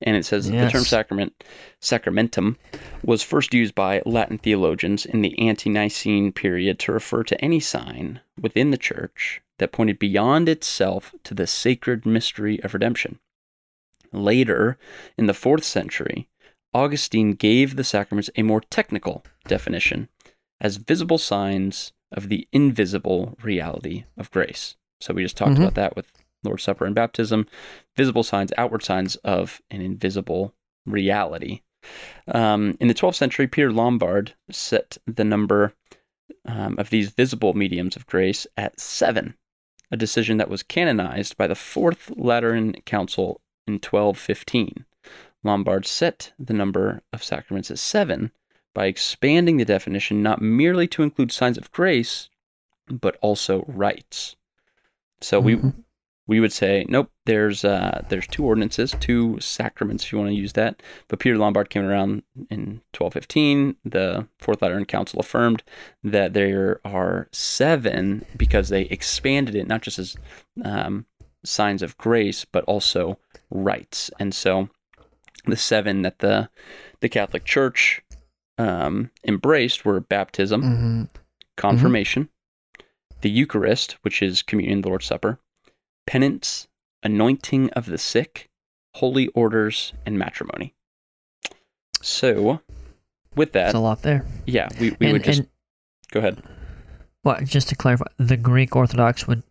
and 0.00 0.16
it 0.16 0.24
says 0.24 0.50
the 0.50 0.68
term 0.70 0.84
sacrament, 0.84 1.44
sacramentum, 1.80 2.56
was 3.02 3.22
first 3.22 3.52
used 3.54 3.74
by 3.74 4.02
Latin 4.06 4.38
theologians 4.38 5.04
in 5.04 5.22
the 5.22 5.38
ante-Nicene 5.38 6.32
period 6.32 6.78
to 6.80 6.92
refer 6.92 7.22
to 7.24 7.40
any 7.44 7.60
sign 7.60 8.20
within 8.40 8.70
the 8.70 8.78
church 8.78 9.40
that 9.58 9.72
pointed 9.72 9.98
beyond 9.98 10.48
itself 10.48 11.14
to 11.24 11.34
the 11.34 11.46
sacred 11.46 12.06
mystery 12.06 12.62
of 12.62 12.74
redemption. 12.74 13.18
Later, 14.12 14.78
in 15.16 15.26
the 15.26 15.34
fourth 15.34 15.64
century, 15.64 16.28
Augustine 16.72 17.32
gave 17.32 17.76
the 17.76 17.84
sacraments 17.84 18.30
a 18.36 18.42
more 18.42 18.60
technical 18.60 19.24
definition 19.46 20.08
as 20.60 20.76
visible 20.76 21.18
signs 21.18 21.92
of 22.12 22.28
the 22.28 22.46
invisible 22.52 23.36
reality 23.42 24.04
of 24.16 24.30
grace. 24.30 24.76
So 25.00 25.14
we 25.14 25.22
just 25.22 25.36
talked 25.36 25.56
Mhm. 25.56 25.58
about 25.58 25.74
that 25.74 25.96
with 25.96 26.12
Lord's 26.44 26.62
Supper 26.62 26.84
and 26.84 26.94
baptism, 26.94 27.46
visible 27.96 28.22
signs, 28.22 28.52
outward 28.56 28.82
signs 28.82 29.16
of 29.16 29.60
an 29.70 29.80
invisible 29.80 30.54
reality. 30.86 31.62
Um, 32.26 32.76
in 32.80 32.88
the 32.88 32.94
12th 32.94 33.14
century, 33.16 33.46
Peter 33.46 33.72
Lombard 33.72 34.34
set 34.50 34.98
the 35.06 35.24
number 35.24 35.74
um, 36.44 36.76
of 36.78 36.90
these 36.90 37.10
visible 37.10 37.54
mediums 37.54 37.96
of 37.96 38.06
grace 38.06 38.46
at 38.56 38.78
seven, 38.80 39.34
a 39.90 39.96
decision 39.96 40.36
that 40.38 40.50
was 40.50 40.62
canonized 40.62 41.36
by 41.36 41.46
the 41.46 41.54
Fourth 41.54 42.10
Lateran 42.16 42.72
Council 42.84 43.40
in 43.66 43.74
1215. 43.74 44.84
Lombard 45.44 45.86
set 45.86 46.32
the 46.38 46.52
number 46.52 47.02
of 47.12 47.22
sacraments 47.22 47.70
at 47.70 47.78
seven 47.78 48.32
by 48.74 48.86
expanding 48.86 49.56
the 49.56 49.64
definition 49.64 50.22
not 50.22 50.42
merely 50.42 50.86
to 50.88 51.02
include 51.02 51.32
signs 51.32 51.58
of 51.58 51.70
grace, 51.72 52.28
but 52.88 53.16
also 53.20 53.64
rites. 53.66 54.36
So 55.20 55.40
we 55.40 55.56
Mhm. 55.56 55.84
We 56.28 56.38
would 56.40 56.52
say, 56.52 56.84
nope, 56.88 57.10
there's 57.26 57.64
uh, 57.64 58.04
there's 58.10 58.26
two 58.28 58.44
ordinances, 58.44 58.94
two 59.00 59.40
sacraments, 59.40 60.04
if 60.04 60.12
you 60.12 60.18
want 60.18 60.30
to 60.30 60.36
use 60.36 60.52
that. 60.52 60.80
But 61.08 61.18
Peter 61.18 61.36
Lombard 61.38 61.70
came 61.70 61.84
around 61.84 62.22
in 62.50 62.82
1215. 62.96 63.76
The 63.84 64.28
Fourth 64.38 64.62
Lateran 64.62 64.84
Council 64.84 65.18
affirmed 65.18 65.62
that 66.04 66.34
there 66.34 66.80
are 66.84 67.28
seven 67.32 68.24
because 68.36 68.68
they 68.68 68.82
expanded 68.82 69.54
it 69.56 69.66
not 69.66 69.82
just 69.82 69.98
as 69.98 70.16
um, 70.64 71.06
signs 71.44 71.82
of 71.82 71.96
grace, 71.96 72.44
but 72.44 72.62
also 72.64 73.18
rites. 73.50 74.10
And 74.20 74.34
so 74.34 74.68
the 75.46 75.56
seven 75.56 76.02
that 76.02 76.18
the 76.20 76.50
the 77.00 77.08
Catholic 77.08 77.44
Church 77.44 78.02
um, 78.58 79.10
embraced 79.24 79.84
were 79.84 80.00
baptism, 80.00 80.62
Mhm. 80.62 81.08
confirmation, 81.56 82.28
the 83.22 83.30
Eucharist, 83.30 83.92
which 84.02 84.20
is 84.20 84.42
communion, 84.42 84.82
the 84.82 84.88
Lord's 84.88 85.06
Supper, 85.06 85.38
penance, 86.08 86.66
anointing 87.02 87.68
of 87.70 87.84
the 87.86 87.98
sick, 87.98 88.48
holy 88.94 89.28
orders, 89.28 89.92
and 90.06 90.18
matrimony. 90.18 90.74
So, 92.00 92.60
with 93.34 93.52
that, 93.52 93.64
There's 93.64 93.74
a 93.74 93.80
lot 93.80 94.02
there. 94.02 94.24
yeah, 94.46 94.68
we, 94.80 94.90
we 94.98 95.06
and, 95.06 95.12
would 95.12 95.24
just 95.24 95.40
and 95.40 95.48
go 96.10 96.20
ahead. 96.20 96.42
well, 97.24 97.38
just 97.44 97.68
to 97.68 97.76
clarify, 97.76 98.06
the 98.16 98.36
Greek 98.36 98.74
Orthodox 98.74 99.26
would 99.26 99.42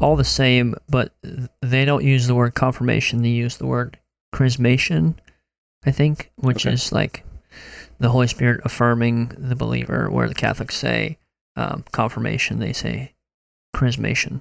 all 0.00 0.16
the 0.16 0.24
same, 0.24 0.74
but 0.88 1.12
they 1.60 1.84
don't 1.84 2.04
use 2.04 2.26
the 2.26 2.34
word 2.34 2.54
confirmation. 2.54 3.22
They 3.22 3.28
use 3.28 3.58
the 3.58 3.66
word 3.66 3.98
chrismation, 4.34 5.16
I 5.84 5.90
think, 5.90 6.30
which 6.36 6.64
Okay. 6.64 6.72
is 6.74 6.90
like 6.92 7.24
the 7.98 8.08
Holy 8.08 8.26
Spirit 8.28 8.62
affirming 8.64 9.32
the 9.36 9.56
believer. 9.56 10.08
Where 10.10 10.28
the 10.28 10.34
Catholics 10.34 10.76
say 10.76 11.18
um, 11.56 11.84
confirmation, 11.92 12.60
they 12.60 12.72
say 12.72 13.12
chrismation. 13.76 14.40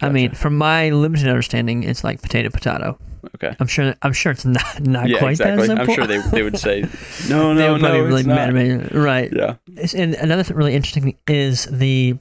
I 0.00 0.08
mean, 0.08 0.32
from 0.32 0.56
my 0.58 0.90
limited 0.90 1.28
understanding, 1.28 1.84
it's 1.84 2.02
like 2.04 2.20
potato 2.20 2.50
potato. 2.50 2.98
Okay. 3.36 3.56
I'm 3.58 3.66
sure. 3.66 3.94
I'm 4.02 4.12
sure 4.12 4.32
it's 4.32 4.44
not 4.44 4.80
not 4.86 5.08
yeah, 5.08 5.18
quite 5.18 5.30
exactly. 5.32 5.66
that 5.68 5.76
simple. 5.76 5.90
I'm 5.90 5.94
sure 5.94 6.06
they, 6.06 6.18
they 6.30 6.42
would 6.42 6.58
say, 6.58 6.82
no, 7.28 7.54
no, 7.54 7.76
no, 7.76 8.00
really 8.04 8.20
it's 8.20 8.26
not. 8.26 8.52
Right. 8.92 9.32
Yeah. 9.32 9.54
It's- 9.68 9.94
And 9.94 10.14
another 10.14 10.42
thing 10.42 10.56
really 10.56 10.74
interesting 10.74 11.02
thing 11.04 11.18
is 11.28 11.66
the 11.66 12.18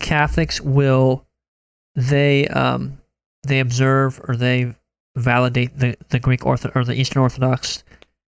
Catholics 0.00 0.60
will 0.60 1.24
they 1.94 2.46
um 2.48 2.98
they 3.46 3.60
observe 3.60 4.20
or 4.28 4.36
they 4.36 4.74
validate 5.16 5.78
the 5.78 5.96
the 6.10 6.18
Greek 6.20 6.40
Ortho 6.40 6.74
or 6.76 6.84
the 6.84 6.94
Eastern 6.94 7.22
Orthodox 7.22 7.82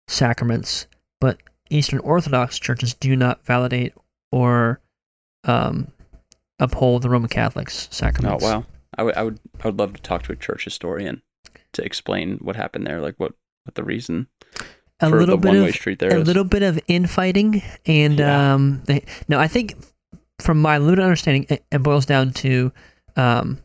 sacraments, 0.08 0.86
but 1.20 1.38
Eastern 1.70 1.98
Orthodox 2.00 2.58
churches 2.58 2.94
do 2.94 3.14
not 3.16 3.44
validate 3.44 3.94
or 4.32 4.80
um 5.44 5.88
uphold 6.58 7.02
the 7.02 7.08
Roman 7.10 7.28
Catholics 7.28 7.88
Oh 7.90 7.94
sacraments. 7.94 8.42
wow. 8.44 8.66
I 8.96 9.02
would 9.02 9.14
I 9.16 9.22
would 9.22 9.38
I 9.62 9.66
would 9.68 9.78
love 9.78 9.94
to 9.94 10.02
talk 10.02 10.22
to 10.24 10.32
a 10.32 10.36
church 10.36 10.64
historian 10.64 11.22
to 11.74 11.84
explain 11.84 12.38
what 12.38 12.56
happened 12.56 12.86
there, 12.86 13.00
like 13.00 13.14
what 13.18 13.32
what 13.64 13.74
the 13.74 13.84
reason 13.84 14.28
A 15.00 15.08
for 15.10 15.18
little 15.20 15.36
the 15.36 15.42
bit 15.42 15.48
one 15.48 15.62
way 15.62 15.68
of 15.68 15.74
street 15.74 15.98
there 15.98 16.16
a 16.16 16.20
is. 16.20 16.26
little 16.26 16.44
bit 16.44 16.62
of 16.62 16.80
infighting 16.88 17.62
and 17.86 18.18
Yeah. 18.18 18.54
um 18.54 18.82
they, 18.86 19.04
no 19.28 19.38
i 19.38 19.46
think 19.46 19.74
from 20.40 20.62
my 20.62 20.78
limited 20.78 21.02
understanding 21.02 21.44
it, 21.50 21.64
it 21.70 21.82
boils 21.82 22.06
down 22.06 22.32
to 22.32 22.72
um 23.16 23.58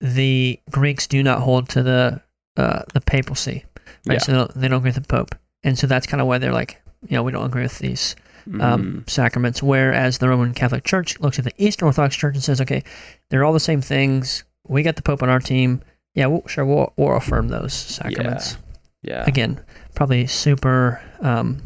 the 0.00 0.60
greeks 0.70 1.06
do 1.08 1.22
not 1.22 1.40
hold 1.40 1.68
to 1.70 1.82
the 1.82 2.20
uh 2.56 2.82
the 2.94 3.00
papacy 3.00 3.64
right 4.06 4.14
Yeah. 4.14 4.18
so 4.18 4.32
they 4.32 4.38
don't, 4.38 4.54
they 4.54 4.68
don't 4.68 4.78
agree 4.78 4.88
with 4.90 5.02
the 5.02 5.08
pope 5.16 5.34
and 5.64 5.76
so 5.76 5.86
that's 5.88 6.06
kind 6.06 6.20
of 6.20 6.26
why 6.28 6.38
they're 6.38 6.52
like 6.52 6.80
you 7.08 7.16
know 7.16 7.22
we 7.24 7.32
don't 7.32 7.46
agree 7.46 7.62
with 7.64 7.78
these 7.80 8.14
um, 8.60 9.04
sacraments, 9.06 9.62
whereas 9.62 10.18
the 10.18 10.28
Roman 10.28 10.54
Catholic 10.54 10.84
Church 10.84 11.18
looks 11.20 11.38
at 11.38 11.44
the 11.44 11.52
Eastern 11.58 11.86
Orthodox 11.86 12.16
Church 12.16 12.34
and 12.34 12.42
says, 12.42 12.60
okay, 12.60 12.82
they're 13.30 13.44
all 13.44 13.52
the 13.52 13.60
same 13.60 13.80
things. 13.80 14.44
We 14.66 14.82
got 14.82 14.96
the 14.96 15.02
Pope 15.02 15.22
on 15.22 15.28
our 15.28 15.40
team. 15.40 15.82
Yeah, 16.14 16.26
we'll, 16.26 16.46
sure, 16.46 16.64
we'll, 16.64 16.92
we'll 16.96 17.16
affirm 17.16 17.48
those 17.48 17.72
sacraments. 17.72 18.56
Yeah. 19.02 19.24
Again, 19.26 19.60
probably 19.94 20.26
super, 20.26 21.00
um, 21.20 21.62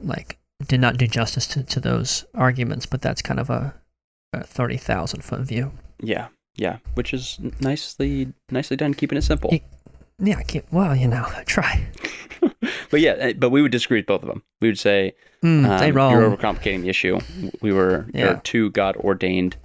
like, 0.00 0.38
did 0.66 0.80
not 0.80 0.96
do 0.96 1.06
justice 1.06 1.46
to, 1.48 1.62
to 1.62 1.80
those 1.80 2.24
arguments, 2.34 2.86
but 2.86 3.02
that's 3.02 3.22
kind 3.22 3.40
of 3.40 3.50
a, 3.50 3.74
a 4.32 4.44
30,000 4.44 5.22
foot 5.22 5.40
view. 5.40 5.72
Yeah. 6.00 6.28
Yeah. 6.56 6.78
Which 6.94 7.12
is 7.12 7.38
nicely 7.60 8.32
nicely 8.50 8.76
done, 8.76 8.94
keeping 8.94 9.18
it 9.18 9.22
simple. 9.22 9.50
Yeah, 10.18 10.38
I 10.38 10.42
can't, 10.42 10.64
well, 10.72 10.96
you 10.96 11.08
know, 11.08 11.26
try. 11.46 11.86
but 12.90 13.00
yeah, 13.00 13.12
eh, 13.18 13.32
but 13.36 13.50
we 13.50 13.60
would 13.62 13.72
disagree 13.72 13.98
with 13.98 14.06
both 14.06 14.22
of 14.22 14.28
them. 14.28 14.42
We 14.60 14.68
would 14.68 14.78
say 14.78 15.14
Mm, 15.42 15.64
um, 15.68 15.94
wrong. 15.94 16.10
you're 16.12 16.30
overcomplicating 16.36 16.82
the 16.82 16.88
issue. 16.88 17.20
We 17.60 17.70
were 17.70 18.06
there 18.12 18.30
are 18.32 18.40
two 18.42 18.70
God 18.70 18.96
ordained 18.96 19.56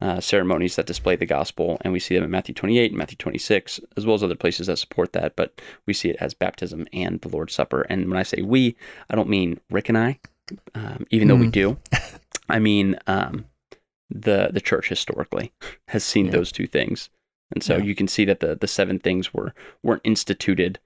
uh, 0.00 0.20
ceremonies 0.20 0.74
that 0.76 0.86
display 0.86 1.14
the 1.14 1.24
gospel, 1.26 1.78
and 1.82 1.92
we 1.92 2.00
see 2.00 2.16
them 2.16 2.24
in 2.24 2.30
Matthew 2.30 2.54
28 2.54 2.90
and 2.90 2.98
Matthew 2.98 3.16
26, 3.16 3.80
as 3.96 4.04
well 4.04 4.14
as 4.16 4.22
other 4.24 4.34
places 4.34 4.66
that 4.66 4.78
support 4.78 5.12
that. 5.12 5.36
But 5.36 5.60
we 5.86 5.94
see 5.94 6.10
it 6.10 6.16
as 6.18 6.34
baptism 6.34 6.86
and 6.92 7.20
the 7.20 7.28
Lord's 7.28 7.54
Supper. 7.54 7.82
And 7.82 8.08
when 8.08 8.18
I 8.18 8.24
say 8.24 8.42
we, 8.42 8.74
I 9.08 9.14
don't 9.14 9.28
mean 9.28 9.60
Rick 9.70 9.88
and 9.88 9.96
I, 9.96 10.18
um, 10.74 11.06
even 11.10 11.28
though 11.28 11.36
we 11.36 11.46
Mm. 11.46 11.52
do. 11.52 11.78
I 12.48 12.58
mean 12.58 12.96
um, 13.06 13.44
the 14.10 14.50
the 14.52 14.60
church 14.60 14.88
historically 14.88 15.52
has 15.88 16.02
seen 16.02 16.26
Yeah. 16.26 16.32
those 16.32 16.50
two 16.50 16.66
things, 16.66 17.08
and 17.52 17.62
so 17.62 17.76
Yeah. 17.76 17.84
you 17.84 17.94
can 17.94 18.08
see 18.08 18.24
that 18.24 18.40
the 18.40 18.54
the 18.56 18.66
seven 18.68 18.98
things 18.98 19.32
were 19.34 19.54
weren't 19.82 20.02
instituted 20.04 20.78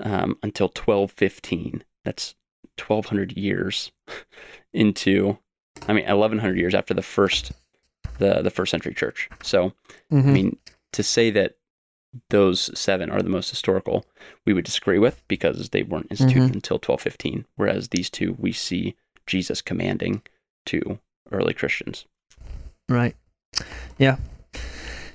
um, 0.00 0.36
until 0.42 0.66
1215. 0.68 1.84
That's 2.04 2.34
1200 2.78 3.36
years 3.36 3.92
into, 4.72 5.38
I 5.88 5.92
mean, 5.92 6.04
1100 6.06 6.58
years 6.58 6.74
after 6.74 6.94
the 6.94 7.02
first 7.02 7.52
the 8.18 8.42
the 8.42 8.50
first 8.50 8.70
century 8.70 8.94
church. 8.94 9.28
So 9.42 9.72
Mhm. 10.12 10.28
I 10.28 10.32
mean, 10.32 10.56
to 10.92 11.02
say 11.02 11.30
that 11.30 11.56
those 12.30 12.70
seven 12.78 13.10
are 13.10 13.22
the 13.22 13.28
most 13.28 13.50
historical, 13.50 14.06
we 14.44 14.52
would 14.52 14.64
disagree 14.64 14.98
with 15.00 15.20
because 15.26 15.70
they 15.70 15.82
weren't 15.82 16.06
instituted 16.10 16.50
Mhm. 16.52 16.54
until 16.54 16.78
1215. 16.78 17.44
Whereas 17.56 17.88
these 17.88 18.08
two, 18.08 18.34
we 18.38 18.52
see 18.52 18.94
Jesus 19.26 19.60
commanding 19.60 20.22
to 20.66 21.00
early 21.32 21.54
Christians. 21.54 22.04
Right. 22.88 23.16
Yeah. 23.98 24.18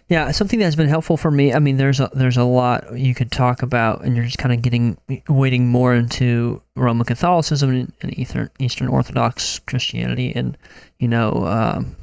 Yeah, 0.10 0.32
something 0.32 0.60
that's 0.60 0.76
been 0.76 0.90
helpful 0.90 1.18
for 1.18 1.30
me. 1.30 1.54
I 1.54 1.60
mean, 1.60 1.78
there's 1.78 2.00
a 2.00 2.10
there's 2.14 2.36
a 2.36 2.44
lot 2.44 2.98
you 2.98 3.14
could 3.14 3.32
talk 3.32 3.62
about, 3.62 4.04
and 4.04 4.16
you're 4.16 4.26
just 4.26 4.40
kind 4.40 4.52
of 4.52 4.64
getting 4.64 4.98
wading 5.30 5.68
more 5.68 5.94
into 5.94 6.64
Roman 6.76 7.06
Catholicism 7.06 7.94
and, 8.02 8.20
Eastern 8.60 8.88
Orthodox 8.88 9.60
Christianity, 9.60 10.34
and 10.36 10.58
you 10.98 11.08
know 11.08 11.46
um, 11.46 11.96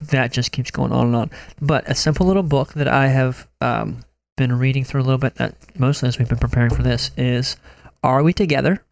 that 0.00 0.30
just 0.30 0.52
keeps 0.52 0.70
going 0.70 0.92
on 0.92 1.06
and 1.06 1.16
on. 1.16 1.30
But 1.60 1.90
a 1.90 1.96
simple 1.96 2.26
little 2.26 2.44
book 2.44 2.74
that 2.74 2.86
I 2.86 3.08
have 3.08 3.48
um, 3.60 4.04
been 4.36 4.56
reading 4.56 4.84
through 4.84 5.00
a 5.00 5.02
little 5.02 5.18
bit, 5.18 5.34
that 5.34 5.56
mostly 5.76 6.08
as 6.08 6.20
we've 6.20 6.28
been 6.28 6.38
preparing 6.38 6.70
for 6.70 6.84
this, 6.84 7.10
is 7.16 7.56
"Are 8.04 8.22
We 8.22 8.32
Together?" 8.32 8.84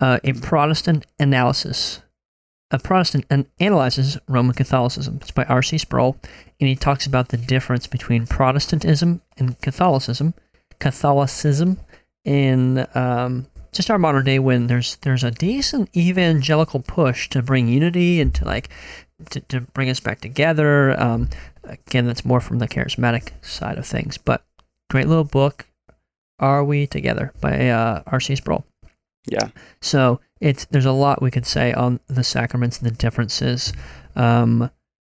Uh, 0.00 0.20
a 0.22 0.34
Protestant 0.34 1.04
analysis 1.18 2.00
a 2.70 2.78
Protestant 2.78 3.24
and 3.30 3.46
analyzes 3.60 4.18
Roman 4.28 4.54
Catholicism. 4.54 5.18
It's 5.20 5.30
by 5.30 5.44
R.C. 5.44 5.78
Sproul, 5.78 6.16
and 6.60 6.68
he 6.68 6.76
talks 6.76 7.06
about 7.06 7.28
the 7.28 7.36
difference 7.36 7.86
between 7.86 8.26
Protestantism 8.26 9.22
and 9.36 9.60
Catholicism, 9.60 10.34
Catholicism 10.78 11.78
in 12.24 12.86
um, 12.94 13.46
just 13.72 13.90
our 13.90 13.98
modern 13.98 14.24
day 14.24 14.38
when 14.38 14.66
there's 14.66 14.96
there's 14.96 15.24
a 15.24 15.30
decent 15.30 15.94
evangelical 15.96 16.80
push 16.80 17.28
to 17.30 17.42
bring 17.42 17.68
unity 17.68 18.20
and 18.20 18.34
to 18.34 18.44
like 18.44 18.68
to, 19.30 19.40
to 19.40 19.60
bring 19.60 19.88
us 19.88 20.00
back 20.00 20.20
together. 20.20 21.00
Um, 21.00 21.30
again, 21.64 22.06
that's 22.06 22.24
more 22.24 22.40
from 22.40 22.58
the 22.58 22.68
charismatic 22.68 23.30
side 23.42 23.78
of 23.78 23.86
things, 23.86 24.18
but 24.18 24.44
great 24.90 25.08
little 25.08 25.24
book. 25.24 25.66
Are 26.40 26.62
we 26.62 26.86
together 26.86 27.32
by 27.40 27.68
uh, 27.68 28.02
R.C. 28.06 28.36
Sproul? 28.36 28.64
Yeah. 29.30 29.48
So 29.80 30.20
it's 30.40 30.64
there's 30.66 30.84
a 30.84 30.92
lot 30.92 31.22
we 31.22 31.30
could 31.30 31.46
say 31.46 31.72
on 31.72 32.00
the 32.06 32.24
sacraments 32.24 32.78
and 32.78 32.86
the 32.86 32.94
differences. 32.94 33.72
Um, 34.16 34.70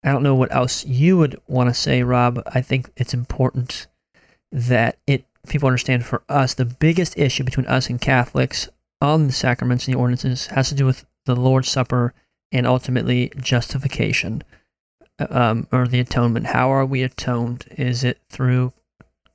I 0.03 0.11
don't 0.11 0.23
know 0.23 0.35
what 0.35 0.53
else 0.53 0.85
you 0.85 1.17
would 1.17 1.39
want 1.47 1.69
to 1.69 1.73
say, 1.73 2.03
Rob. 2.03 2.41
I 2.47 2.61
think 2.61 2.91
it's 2.97 3.13
important 3.13 3.87
that 4.51 4.97
it 5.07 5.25
people 5.47 5.67
understand 5.67 6.05
for 6.05 6.23
us 6.29 6.53
the 6.53 6.65
biggest 6.65 7.17
issue 7.17 7.43
between 7.43 7.65
us 7.67 7.89
and 7.89 8.01
Catholics 8.01 8.69
on 8.99 9.27
the 9.27 9.33
sacraments 9.33 9.87
and 9.87 9.95
the 9.95 9.99
ordinances 9.99 10.47
has 10.47 10.69
to 10.69 10.75
do 10.75 10.85
with 10.85 11.05
the 11.25 11.35
Lord's 11.35 11.69
Supper 11.69 12.13
and 12.51 12.67
ultimately 12.67 13.31
justification 13.37 14.43
um, 15.29 15.67
or 15.71 15.87
the 15.87 15.99
atonement. 15.99 16.47
How 16.47 16.71
are 16.71 16.85
we 16.85 17.03
atoned? 17.03 17.65
Is 17.77 18.03
it 18.03 18.19
through 18.29 18.73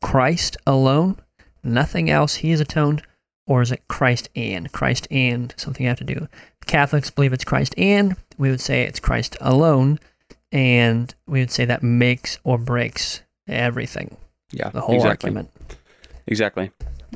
Christ 0.02 0.56
alone? 0.66 1.16
Nothing 1.62 2.10
else. 2.10 2.36
He 2.36 2.50
is 2.50 2.60
atoned 2.60 3.02
or 3.46 3.62
is 3.62 3.72
it 3.72 3.86
Christ 3.88 4.28
and 4.36 4.70
Christ 4.72 5.06
and 5.10 5.54
something 5.56 5.82
you 5.84 5.88
have 5.88 5.98
to 5.98 6.04
do? 6.04 6.28
Catholics 6.66 7.10
believe 7.10 7.32
it's 7.32 7.44
Christ 7.44 7.74
and 7.78 8.16
we 8.38 8.50
would 8.50 8.60
say 8.60 8.82
it's 8.82 9.00
Christ 9.00 9.36
alone, 9.40 9.98
and 10.52 11.14
we 11.26 11.40
would 11.40 11.50
say 11.50 11.64
that 11.64 11.82
makes 11.82 12.38
or 12.44 12.58
breaks 12.58 13.22
everything, 13.48 14.16
Yeah. 14.52 14.68
the 14.70 14.80
whole 14.80 14.96
exactly. 14.96 15.28
argument. 15.28 15.50
Exactly. 16.26 16.70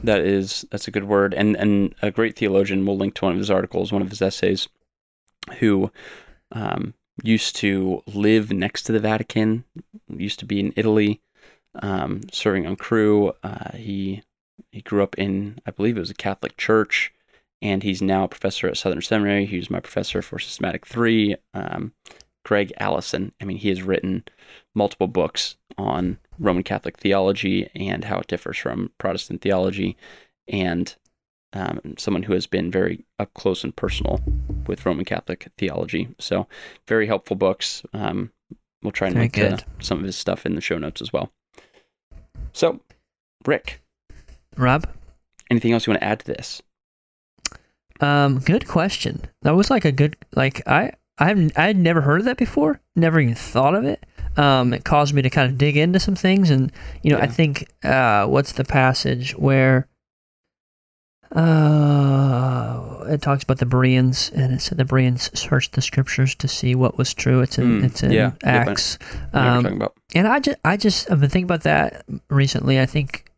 That 0.04 0.20
is 0.20 0.64
that's 0.70 0.86
a 0.88 0.90
good 0.92 1.04
word, 1.04 1.34
and 1.34 1.56
and 1.56 1.94
a 2.00 2.10
great 2.10 2.36
theologian. 2.36 2.86
We'll 2.86 2.96
link 2.96 3.14
to 3.14 3.24
one 3.24 3.32
of 3.32 3.38
his 3.38 3.50
articles, 3.50 3.92
one 3.92 4.02
of 4.02 4.08
his 4.08 4.22
essays, 4.22 4.68
who 5.58 5.90
um, 6.52 6.94
used 7.22 7.56
to 7.56 8.02
live 8.06 8.52
next 8.52 8.84
to 8.84 8.92
the 8.92 9.00
Vatican. 9.00 9.64
Used 10.08 10.38
to 10.38 10.46
be 10.46 10.60
in 10.60 10.72
Italy, 10.76 11.20
um, 11.82 12.20
serving 12.32 12.66
on 12.66 12.76
Cru. 12.76 13.32
Uh, 13.42 13.72
he 13.76 14.22
he 14.72 14.80
grew 14.82 15.02
up 15.02 15.16
in, 15.18 15.58
I 15.66 15.70
believe 15.70 15.96
it 15.96 16.00
was 16.00 16.10
a 16.10 16.14
Catholic 16.14 16.56
church, 16.56 17.12
and 17.62 17.82
he's 17.82 18.00
now 18.00 18.24
a 18.24 18.28
professor 18.28 18.68
at 18.68 18.76
Southern 18.76 19.02
Seminary. 19.02 19.46
He 19.46 19.56
was 19.56 19.70
my 19.70 19.80
professor 19.80 20.22
for 20.22 20.38
Systematic 20.38 20.86
Three. 20.86 21.36
Um, 21.54 21.92
Gregg 22.44 22.72
Allison. 22.78 23.32
I 23.40 23.44
mean, 23.44 23.58
he 23.58 23.68
has 23.68 23.82
written 23.82 24.24
multiple 24.74 25.06
books 25.06 25.56
on 25.76 26.18
Roman 26.38 26.62
Catholic 26.62 26.98
theology 26.98 27.70
and 27.74 28.04
how 28.04 28.18
it 28.18 28.26
differs 28.26 28.58
from 28.58 28.90
Protestant 28.98 29.42
theology, 29.42 29.96
and 30.48 30.94
um, 31.52 31.80
someone 31.98 32.22
who 32.22 32.32
has 32.32 32.46
been 32.46 32.70
very 32.70 33.04
up 33.18 33.32
close 33.34 33.64
and 33.64 33.74
personal 33.74 34.20
with 34.66 34.86
Roman 34.86 35.04
Catholic 35.04 35.48
theology. 35.58 36.08
So, 36.18 36.46
very 36.88 37.06
helpful 37.06 37.36
books. 37.36 37.82
Um, 37.92 38.32
we'll 38.82 38.92
try 38.92 39.08
and 39.08 39.16
Very 39.16 39.24
link 39.24 39.34
to 39.34 39.64
some 39.80 39.98
of 39.98 40.04
his 40.04 40.16
stuff 40.16 40.46
in 40.46 40.54
the 40.54 40.60
show 40.60 40.78
notes 40.78 41.02
as 41.02 41.12
well. 41.12 41.30
So, 42.52 42.80
Rick, 43.44 43.80
Rob, 44.56 44.86
anything 45.50 45.72
else 45.72 45.86
you 45.86 45.92
want 45.92 46.00
to 46.02 46.06
add 46.06 46.20
to 46.20 46.26
this? 46.26 46.62
um, 48.00 48.38
good 48.38 48.66
question. 48.66 49.22
That 49.42 49.54
was 49.54 49.70
like 49.70 49.84
a 49.84 49.92
good 49.92 50.16
like 50.34 50.66
I 50.66 50.92
I've 51.18 51.52
I 51.56 51.66
had 51.66 51.76
never 51.76 52.00
heard 52.00 52.20
of 52.20 52.24
that 52.26 52.36
before. 52.38 52.80
Never 52.96 53.20
even 53.20 53.34
thought 53.34 53.74
of 53.74 53.84
it. 53.84 54.04
Um, 54.36 54.72
it 54.72 54.84
caused 54.84 55.12
me 55.12 55.22
to 55.22 55.30
kind 55.30 55.50
of 55.50 55.58
dig 55.58 55.76
into 55.76 56.00
some 56.00 56.14
things, 56.14 56.50
and 56.50 56.72
you 57.02 57.10
know, 57.12 57.18
I 57.18 57.26
think 57.26 57.68
uh, 57.84 58.26
what's 58.26 58.52
the 58.52 58.64
passage 58.64 59.32
where 59.36 59.86
uh, 61.32 63.04
it 63.08 63.22
talks 63.22 63.42
about 63.42 63.58
the 63.58 63.66
Bereans, 63.66 64.30
and 64.34 64.52
it 64.52 64.60
said 64.60 64.78
the 64.78 64.84
Bereans 64.84 65.30
searched 65.38 65.72
the 65.72 65.82
scriptures 65.82 66.34
to 66.36 66.48
see 66.48 66.74
what 66.74 66.96
was 66.98 67.12
true. 67.14 67.40
It's 67.40 67.58
in 67.58 67.80
Hmm, 67.80 67.84
it's 67.84 68.02
in 68.02 68.12
yeah. 68.12 68.32
Acts. 68.42 68.98
Um, 69.32 69.54
you're 69.54 69.62
talking 69.62 69.76
about. 69.76 69.94
and 70.14 70.26
I 70.28 70.40
just, 70.40 70.58
I 70.64 70.76
just 70.76 71.10
I've 71.10 71.20
been 71.20 71.30
thinking 71.30 71.44
about 71.46 71.62
that 71.62 72.04
recently. 72.28 72.80
I 72.80 72.86
think 72.86 73.29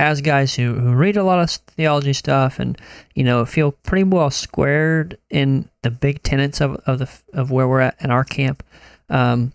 as 0.00 0.22
guys 0.22 0.54
who, 0.54 0.72
who 0.74 0.94
read 0.94 1.18
a 1.18 1.22
lot 1.22 1.38
of 1.38 1.50
theology 1.50 2.14
stuff 2.14 2.58
and 2.58 2.78
you 3.14 3.22
know 3.22 3.44
feel 3.44 3.72
pretty 3.72 4.04
well 4.04 4.30
squared 4.30 5.18
in 5.28 5.68
the 5.82 5.90
big 5.90 6.22
tenets 6.22 6.60
of, 6.62 6.76
of 6.86 6.98
the 6.98 7.08
of 7.34 7.50
where 7.50 7.68
we're 7.68 7.80
at 7.80 7.96
in 8.00 8.10
our 8.10 8.24
camp, 8.24 8.62
um, 9.10 9.52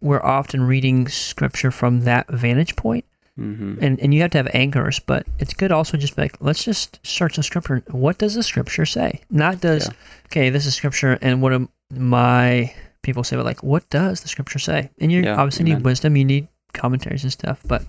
we're 0.00 0.22
often 0.22 0.62
reading 0.62 1.06
scripture 1.08 1.70
from 1.70 2.00
that 2.04 2.26
vantage 2.28 2.76
point, 2.76 3.04
hmm 3.36 3.74
and 3.82 4.00
and 4.00 4.14
you 4.14 4.22
have 4.22 4.30
to 4.30 4.38
have 4.38 4.48
anchors. 4.54 4.98
But 5.00 5.26
it's 5.38 5.52
good 5.52 5.70
also 5.70 5.98
just 5.98 6.16
be 6.16 6.22
like 6.22 6.36
let's 6.40 6.64
just 6.64 6.98
search 7.06 7.36
the 7.36 7.42
scripture. 7.42 7.82
What 7.90 8.16
does 8.16 8.34
the 8.34 8.42
scripture 8.42 8.86
say? 8.86 9.20
Not 9.30 9.60
does 9.60 9.86
Yeah. 9.86 9.92
okay, 10.26 10.48
this 10.50 10.64
is 10.64 10.74
scripture, 10.74 11.18
and 11.20 11.42
what 11.42 11.52
am 11.52 11.68
my 11.92 12.72
people 13.02 13.22
say, 13.22 13.36
but 13.36 13.44
like, 13.44 13.62
what 13.62 13.88
does 13.90 14.22
the 14.22 14.28
scripture 14.28 14.58
say? 14.58 14.88
And 14.98 15.12
you 15.12 15.22
Yeah, 15.24 15.36
obviously 15.36 15.64
amen. 15.66 15.78
need 15.78 15.84
wisdom, 15.84 16.16
you 16.16 16.24
need 16.24 16.48
commentaries 16.72 17.22
and 17.22 17.30
stuff. 17.32 17.60
But 17.68 17.84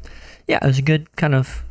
yeah, 0.46 0.60
it 0.62 0.68
was 0.68 0.78
a 0.78 0.82
good 0.82 1.08
kind 1.16 1.34
of 1.34 1.64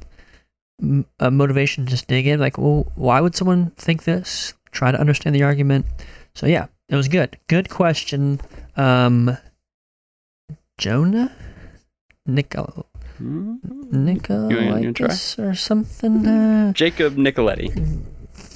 a 1.20 1.30
motivation 1.30 1.84
to 1.84 1.90
just 1.90 2.06
dig 2.08 2.26
in. 2.26 2.40
Like, 2.40 2.58
well, 2.58 2.90
why 2.94 3.20
would 3.20 3.34
someone 3.34 3.70
think 3.76 4.04
this? 4.04 4.54
Try 4.72 4.90
to 4.92 4.98
understand 5.00 5.34
the 5.34 5.42
argument. 5.44 5.86
So 6.34 6.46
yeah, 6.46 6.66
it 6.88 6.96
was 6.96 7.08
good. 7.08 7.38
Good 7.46 7.70
question. 7.70 8.40
Um, 8.76 9.36
Jonah, 10.78 11.32
Nicol, 12.26 12.86
Hmm? 13.18 13.54
Nicolaitis 13.92 15.38
or 15.38 15.54
something. 15.54 16.26
Uh, 16.26 16.72
Jacob 16.72 17.14
Nicoletti. 17.16 18.02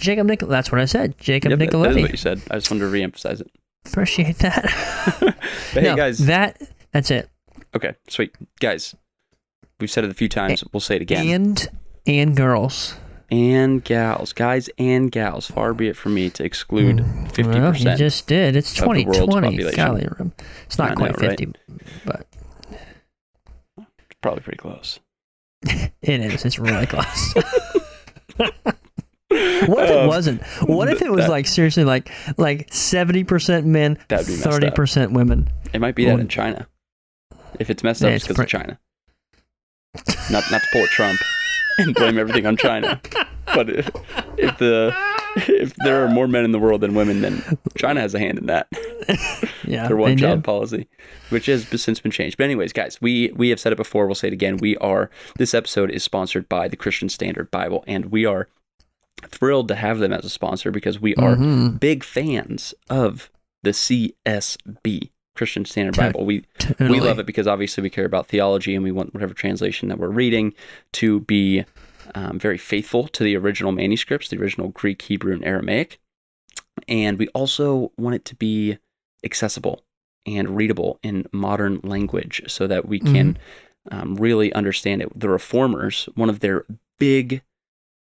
Jacob 0.01 0.27
Nicoletti. 0.27 0.49
That's 0.49 0.73
what 0.73 0.81
I 0.81 0.85
said. 0.87 1.17
Jacob 1.19 1.51
Yep, 1.51 1.59
that- 1.61 1.71
that 1.71 1.91
is 1.91 1.97
Nicoletti. 1.97 2.03
what 2.03 2.11
you 2.11 2.17
said. 2.17 2.43
I 2.51 2.57
just 2.57 2.71
wanted 2.71 2.81
to 2.81 2.91
reemphasize 2.91 3.41
it. 3.41 3.51
Appreciate 3.87 4.39
that. 4.39 4.65
But 5.21 5.35
hey, 5.75 5.83
No, 5.83 5.95
guys. 5.97 6.19
that 6.27 6.61
that's 6.93 7.11
it. 7.13 7.29
okay, 7.77 7.95
sweet. 8.09 8.35
Guys, 8.59 8.97
we've 9.79 9.91
said 9.91 10.03
it 10.05 10.11
a 10.11 10.15
few 10.15 10.29
times. 10.29 10.65
We'll 10.73 10.81
say 10.81 10.97
it 10.97 11.03
again. 11.03 11.29
And 11.29 11.69
and 12.09 12.37
girls. 12.37 12.95
and 13.31 13.85
gals, 13.85 14.33
guys 14.33 14.71
and 14.79 15.13
gals. 15.13 15.47
Far 15.51 15.75
be 15.75 15.89
it 15.89 15.97
from 15.97 16.15
me 16.15 16.31
to 16.31 16.45
exclude 16.45 17.05
fifty 17.33 17.43
Mm. 17.43 17.47
Well, 17.47 17.67
you 17.67 17.73
percent. 17.73 17.99
just 17.99 18.27
did. 18.27 18.57
It's 18.57 18.73
of 18.79 18.85
the 18.85 19.05
world's 19.05 19.19
2020. 19.19 19.49
population. 19.75 19.77
Golly, 20.17 20.33
it's 20.65 20.79
not 20.79 20.91
I 20.93 20.95
quite 20.95 21.21
know, 21.21 21.29
right? 21.29 21.39
50, 21.39 21.53
but 22.07 22.27
Probably 24.23 24.43
pretty 24.43 24.57
close. 24.59 24.99
it 25.63 25.93
is. 26.03 26.45
It's 26.45 26.59
really 26.59 26.87
close. 26.87 27.35
what 28.37 29.85
if 29.85 29.91
it 29.91 29.97
Um, 29.99 30.07
wasn't? 30.09 30.43
What 30.67 30.89
if 30.89 31.03
it 31.03 31.11
was 31.13 31.27
that- 31.27 31.31
like 31.31 31.47
seriously 31.47 31.85
like 31.85 32.11
like 32.37 32.71
70% 32.71 33.65
men, 33.65 33.99
That'd 34.09 34.27
be 34.27 34.33
messed 34.33 34.47
up. 34.47 34.75
30% 34.75 35.13
women? 35.13 35.51
It 35.73 35.81
might 35.81 35.95
be 35.95 36.05
that 36.07 36.19
in 36.19 36.29
China. 36.29 36.67
If 37.61 37.71
it's 37.71 37.83
messed 37.85 38.03
up, 38.03 38.11
it's 38.11 38.25
it's 38.25 38.29
because 38.29 38.45
of 38.45 38.49
China. 38.49 38.79
Not 40.31 40.45
not 40.51 40.63
to 40.63 40.69
Trump 40.91 41.21
and 41.79 41.95
blame 41.95 42.19
everything 42.19 42.47
on 42.47 42.57
China, 42.57 43.01
but 43.55 43.71
if, 43.71 43.89
if 44.37 44.59
the 44.59 44.95
if 45.37 45.75
there 45.77 46.05
are 46.05 46.09
more 46.09 46.27
men 46.27 46.45
in 46.45 46.53
the 46.53 46.59
world 46.59 46.81
than 46.81 46.95
women, 46.95 47.21
then 47.21 47.43
China 47.77 48.01
has 48.01 48.15
a 48.15 48.19
hand 48.19 48.39
in 48.39 48.47
that. 48.47 48.69
Yeah. 49.65 49.87
their 49.87 49.97
one 49.99 50.17
child 50.17 50.39
do. 50.39 50.43
policy, 50.45 50.89
which 51.29 51.45
has 51.47 51.67
since 51.83 52.01
been 52.01 52.11
changed. 52.11 52.39
But 52.39 52.45
anyways, 52.45 52.73
guys, 52.73 53.01
we 53.03 53.33
we 53.37 53.51
have 53.51 53.61
said 53.61 53.71
it 53.73 53.77
before. 53.77 54.07
We'll 54.07 54.15
say 54.15 54.29
it 54.29 54.33
again. 54.33 54.57
We 54.57 54.79
are 54.79 55.11
this 55.37 55.53
episode 55.53 55.91
is 55.91 56.03
sponsored 56.03 56.49
by 56.49 56.69
the 56.69 56.77
Christian 56.77 57.11
Standard 57.11 57.51
Bible, 57.51 57.85
and 57.87 58.07
we 58.07 58.25
are 58.25 58.49
thrilled 59.27 59.69
to 59.69 59.75
have 59.75 59.99
them 59.99 60.13
as 60.13 60.25
a 60.25 60.31
sponsor 60.31 60.71
because 60.71 61.01
we 61.01 61.15
are 61.17 61.37
Mhm. 61.37 61.79
big 61.79 62.03
fans 62.03 62.73
of 62.89 63.31
the 63.63 63.73
CSB 63.75 65.11
Christian 65.39 65.65
Standard 65.65 65.97
Bible. 65.97 66.27
We 66.27 66.45
Totally. 66.59 66.91
we 66.91 67.01
love 67.01 67.19
it 67.19 67.27
because 67.27 67.47
obviously 67.47 67.83
we 67.83 67.91
care 67.91 68.05
about 68.05 68.27
theology 68.27 68.75
and 68.75 68.83
we 68.85 68.93
want 68.93 69.15
whatever 69.15 69.33
translation 69.33 69.89
that 69.89 69.99
we're 69.99 70.09
reading 70.09 70.53
to 70.95 71.21
be 71.21 71.65
um, 72.15 72.39
very 72.39 72.59
faithful 72.59 73.07
to 73.09 73.23
the 73.23 73.37
original 73.37 73.71
manuscripts, 73.71 74.29
the 74.29 74.39
original 74.39 74.69
Greek, 74.69 75.01
Hebrew, 75.03 75.33
and 75.33 75.45
Aramaic. 75.45 76.01
And 76.89 77.19
we 77.19 77.29
also 77.29 77.93
want 77.97 78.17
it 78.17 78.25
to 78.27 78.35
be 78.35 78.79
accessible 79.25 79.85
and 80.27 80.57
readable 80.57 80.99
in 81.03 81.27
modern 81.33 81.81
language 81.83 82.43
so 82.49 82.67
that 82.67 82.89
we 82.89 82.99
can 82.99 83.39
um, 83.91 84.17
really 84.17 84.53
understand 84.53 85.03
it. 85.03 85.19
The 85.19 85.29
reformers, 85.29 86.09
one 86.15 86.29
of 86.29 86.41
their 86.41 86.65
big, 86.99 87.43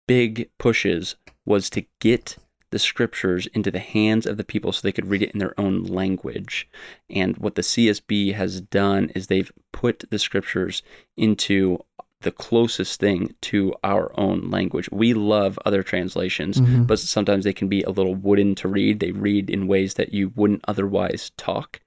big 0.08 0.50
pushes 0.58 1.16
was 1.46 1.70
to 1.72 1.84
get 2.00 2.38
the 2.72 2.80
scriptures 2.80 3.48
into 3.48 3.72
the 3.72 3.80
hands 3.80 4.26
of 4.26 4.38
the 4.38 4.44
people 4.44 4.72
so 4.72 4.82
they 4.82 4.92
could 4.92 5.10
read 5.10 5.22
it 5.22 5.32
in 5.32 5.40
their 5.40 5.60
own 5.60 5.84
language. 5.84 6.68
And 7.10 7.38
what 7.38 7.56
the 7.56 7.62
CSB 7.62 8.34
has 8.34 8.62
done 8.62 9.12
is 9.16 9.28
they've 9.28 9.52
put 9.72 10.04
the 10.10 10.20
scriptures 10.20 10.84
into 11.16 11.80
the 12.22 12.32
closest 12.32 13.00
thing 13.00 13.36
to 13.42 13.74
our 13.84 14.12
own 14.20 14.50
language. 14.50 14.90
We 14.92 15.14
love 15.14 15.60
other 15.66 15.84
translations, 15.84 16.60
Mhm. 16.60 16.88
but 16.88 16.98
sometimes 16.98 17.44
they 17.44 17.54
can 17.54 17.68
be 17.68 17.84
a 17.84 17.92
little 17.92 18.16
wooden 18.16 18.56
to 18.56 18.68
read. 18.68 19.00
They 19.00 19.12
read 19.12 19.50
in 19.50 19.68
ways 19.68 19.94
that 19.96 20.12
you 20.14 20.32
wouldn't 20.36 20.66
otherwise 20.68 21.32
talk. 21.38 21.82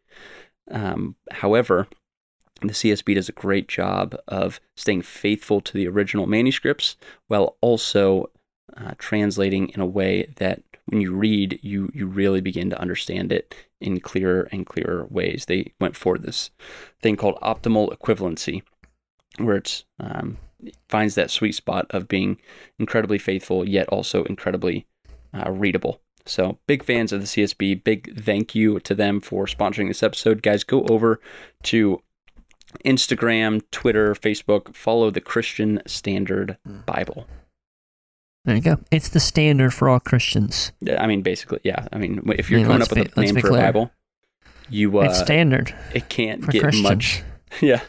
Um, 0.70 1.16
however, 1.32 1.88
the 2.60 2.74
CSB 2.74 3.14
does 3.14 3.28
a 3.28 3.32
great 3.32 3.68
job 3.68 4.16
of 4.28 4.60
staying 4.76 5.02
faithful 5.02 5.60
to 5.62 5.72
the 5.72 5.88
original 5.88 6.26
manuscripts 6.26 6.96
while 7.26 7.56
also 7.60 8.30
uh, 8.76 8.92
translating 8.98 9.70
in 9.70 9.80
a 9.80 9.86
way 9.86 10.30
that 10.36 10.62
when 10.88 11.00
you 11.00 11.14
read, 11.14 11.58
you 11.62 11.90
you 11.94 12.06
really 12.06 12.40
begin 12.40 12.70
to 12.70 12.80
understand 12.80 13.30
it 13.30 13.54
in 13.80 14.00
clearer 14.00 14.48
and 14.50 14.66
clearer 14.66 15.06
ways. 15.10 15.44
They 15.46 15.72
went 15.80 15.96
for 15.96 16.16
this 16.18 16.50
thing 17.00 17.16
called 17.16 17.38
optimal 17.42 17.96
equivalency, 17.96 18.62
where 19.38 19.56
it's 19.56 19.84
um, 20.00 20.38
it 20.64 20.76
finds 20.88 21.14
that 21.14 21.30
sweet 21.30 21.54
spot 21.54 21.86
of 21.90 22.08
being 22.08 22.38
incredibly 22.78 23.18
faithful 23.18 23.68
yet 23.68 23.88
also 23.88 24.24
incredibly 24.24 24.86
uh, 25.34 25.50
readable. 25.50 26.00
So, 26.24 26.58
big 26.66 26.82
fans 26.84 27.12
of 27.12 27.20
the 27.20 27.26
CSB. 27.26 27.84
Big 27.84 28.18
thank 28.18 28.54
you 28.54 28.80
to 28.80 28.94
them 28.94 29.20
for 29.20 29.46
sponsoring 29.46 29.88
this 29.88 30.02
episode. 30.02 30.42
Guys, 30.42 30.64
go 30.64 30.84
over 30.88 31.20
to 31.64 32.02
Instagram, 32.84 33.62
Twitter, 33.70 34.14
Facebook, 34.14 34.74
follow 34.74 35.10
the 35.10 35.20
Christian 35.20 35.80
Standard 35.86 36.58
Bible. 36.86 37.26
There 38.48 38.56
you 38.56 38.62
go. 38.62 38.78
It's 38.90 39.10
the 39.10 39.20
standard 39.20 39.74
for 39.74 39.90
all 39.90 40.00
Christians. 40.00 40.72
I 40.98 41.06
mean, 41.06 41.20
basically, 41.20 41.60
yeah. 41.64 41.86
I 41.92 41.98
mean, 41.98 42.22
if 42.38 42.50
you're 42.50 42.60
I 42.60 42.62
mean, 42.62 42.66
coming 42.68 42.82
up 42.82 42.90
with 42.90 43.14
be- 43.14 43.20
a 43.20 43.24
name 43.26 43.36
for 43.42 43.48
a. 43.48 43.60
Bible, 43.60 43.90
you 44.70 44.98
uh, 44.98 45.02
it's 45.02 45.18
standard 45.18 45.74
it 45.92 46.08
can't 46.08 46.48
get 46.48 46.62
Christians. 46.62 46.82
much, 46.82 47.22
yeah, 47.60 47.82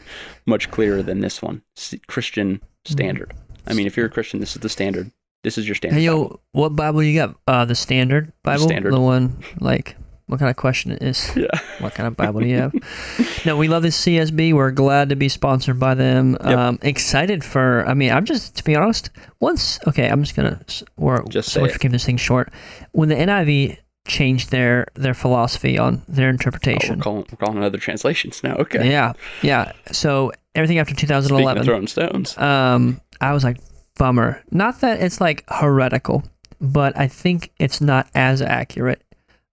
much 0.44 0.70
clearer 0.70 1.02
than 1.02 1.20
this 1.20 1.40
one. 1.40 1.62
Christian 2.08 2.60
Standard. 2.84 3.32
I 3.66 3.72
mean, 3.72 3.86
if 3.86 3.96
you're 3.96 4.04
a 4.04 4.10
Christian, 4.10 4.38
this 4.38 4.54
is 4.54 4.60
the 4.60 4.68
standard. 4.68 5.10
This 5.44 5.56
is 5.56 5.66
your 5.66 5.74
standard. 5.76 5.98
Hey 5.98 6.06
Bible. 6.08 6.20
yo, 6.20 6.40
what 6.52 6.76
Bible 6.76 7.02
you 7.02 7.18
got? 7.18 7.36
Uh, 7.46 7.64
the 7.64 7.74
standard 7.74 8.34
Bible, 8.42 8.64
Standard. 8.64 8.92
the 8.92 9.00
one 9.00 9.42
like. 9.60 9.96
What 10.30 10.38
kind 10.38 10.48
of 10.50 10.56
question 10.56 10.92
it 10.92 11.02
is? 11.02 11.30
Yeah. 11.36 11.48
What 11.80 11.94
kind 11.94 12.06
of 12.06 12.16
Bible 12.16 12.40
do 12.40 12.46
you 12.46 12.56
have? 12.58 12.72
no, 13.46 13.56
we 13.56 13.68
love 13.68 13.82
this 13.82 14.00
CSB. 14.04 14.52
We're 14.54 14.70
glad 14.70 15.08
to 15.08 15.16
be 15.16 15.28
sponsored 15.28 15.78
by 15.80 15.94
them. 15.94 16.36
Yep. 16.44 16.58
Um, 16.58 16.78
excited 16.82 17.42
for. 17.44 17.84
I 17.86 17.94
mean, 17.94 18.10
I'm 18.12 18.24
just 18.24 18.56
to 18.56 18.64
be 18.64 18.76
honest. 18.76 19.10
Once, 19.40 19.78
okay, 19.86 20.08
I'm 20.08 20.22
just 20.22 20.36
gonna. 20.36 20.60
We're 20.96 21.22
Just 21.24 21.50
so 21.50 21.60
much 21.60 21.70
it. 21.70 21.72
for 21.74 21.78
keeping 21.80 21.92
this 21.92 22.04
thing 22.04 22.16
short. 22.16 22.52
When 22.92 23.08
the 23.08 23.14
NIV 23.16 23.78
changed 24.06 24.50
their 24.50 24.86
their 24.94 25.14
philosophy 25.14 25.78
on 25.78 26.02
their 26.08 26.24
Oh, 26.24 26.28
we're 26.28 26.30
interpretation. 26.30 27.00
calling 27.00 27.26
we're 27.30 27.46
calling 27.46 27.62
other 27.62 27.78
translations 27.78 28.42
now. 28.42 28.54
Okay. 28.56 28.88
Yeah, 28.90 29.12
yeah. 29.42 29.72
So 29.92 30.32
everything 30.54 30.78
after 30.78 30.94
2011. 30.94 31.64
throwing 31.64 31.86
stones. 31.86 32.36
um, 32.38 33.00
I 33.20 33.32
was 33.32 33.44
like, 33.44 33.58
bummer. 33.98 34.42
Not 34.50 34.80
that 34.80 35.00
it's 35.00 35.20
like 35.20 35.44
heretical, 35.48 36.22
but 36.60 36.96
I 36.98 37.08
think 37.08 37.50
it's 37.58 37.80
not 37.80 38.08
as 38.14 38.42
accurate. 38.42 39.02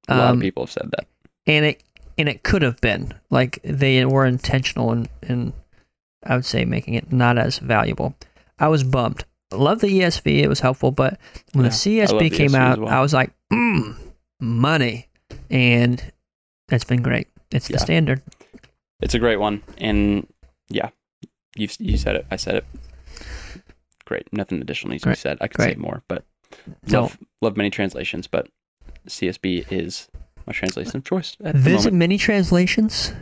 A 0.07 0.15
lot 0.17 0.23
of 0.25 0.33
Um, 0.35 0.39
people 0.41 0.63
have 0.63 0.71
said 0.71 0.89
that. 0.91 1.07
and 1.45 1.65
it 1.65 1.83
and 2.17 2.27
it 2.27 2.43
could 2.43 2.61
have 2.63 2.79
been 2.81 3.13
like 3.29 3.59
they 3.63 4.03
were 4.05 4.25
intentional 4.25 4.91
in, 4.91 5.07
in 5.21 5.53
I 6.25 6.35
would 6.35 6.45
say 6.45 6.65
making 6.65 6.95
it 6.95 7.11
not 7.11 7.37
as 7.37 7.59
valuable. 7.59 8.15
I 8.59 8.67
was 8.69 8.83
bummed. 8.83 9.23
Love 9.51 9.79
the 9.79 9.87
ESV; 9.99 10.39
it 10.43 10.47
was 10.49 10.59
helpful, 10.61 10.91
but 10.91 11.19
when 11.53 11.65
Yeah, 11.65 11.69
the 11.69 11.75
CSB 11.75 12.19
the 12.19 12.29
came 12.29 12.51
ESV 12.51 12.55
out, 12.59 12.79
well. 12.79 12.89
I 12.89 12.99
was 13.01 13.13
like, 13.13 13.31
mm, 13.53 13.95
money, 14.41 15.07
and 15.49 16.03
it's 16.69 16.83
been 16.83 17.01
great. 17.01 17.27
It's 17.51 17.67
the 17.69 17.77
standard. 17.79 18.21
It's 18.99 19.13
a 19.13 19.19
great 19.19 19.39
one, 19.39 19.61
and 19.77 20.27
yeah, 20.69 20.89
you 21.55 21.69
you 21.79 21.97
said 21.97 22.15
it. 22.17 22.25
I 22.31 22.35
said 22.35 22.55
it. 22.55 22.65
Great. 24.05 24.27
Nothing 24.33 24.61
additional 24.61 24.91
needs 24.91 25.03
to 25.03 25.09
be 25.09 25.15
said. 25.15 25.37
I 25.41 25.47
could 25.47 25.57
great. 25.57 25.75
say 25.75 25.79
more, 25.79 26.01
but 26.07 26.23
So 26.87 27.01
love, 27.03 27.17
love 27.41 27.57
many 27.57 27.69
translations, 27.69 28.25
but 28.27 28.47
CSB 29.07 29.71
is 29.71 30.09
my 30.45 30.53
translation 30.53 30.97
of 30.97 31.03
choice 31.03 31.35
at 31.43 31.53
the 31.53 31.59
visit 31.59 31.87
moment. 31.87 31.95
many 31.95 32.17
translations. 32.17 33.13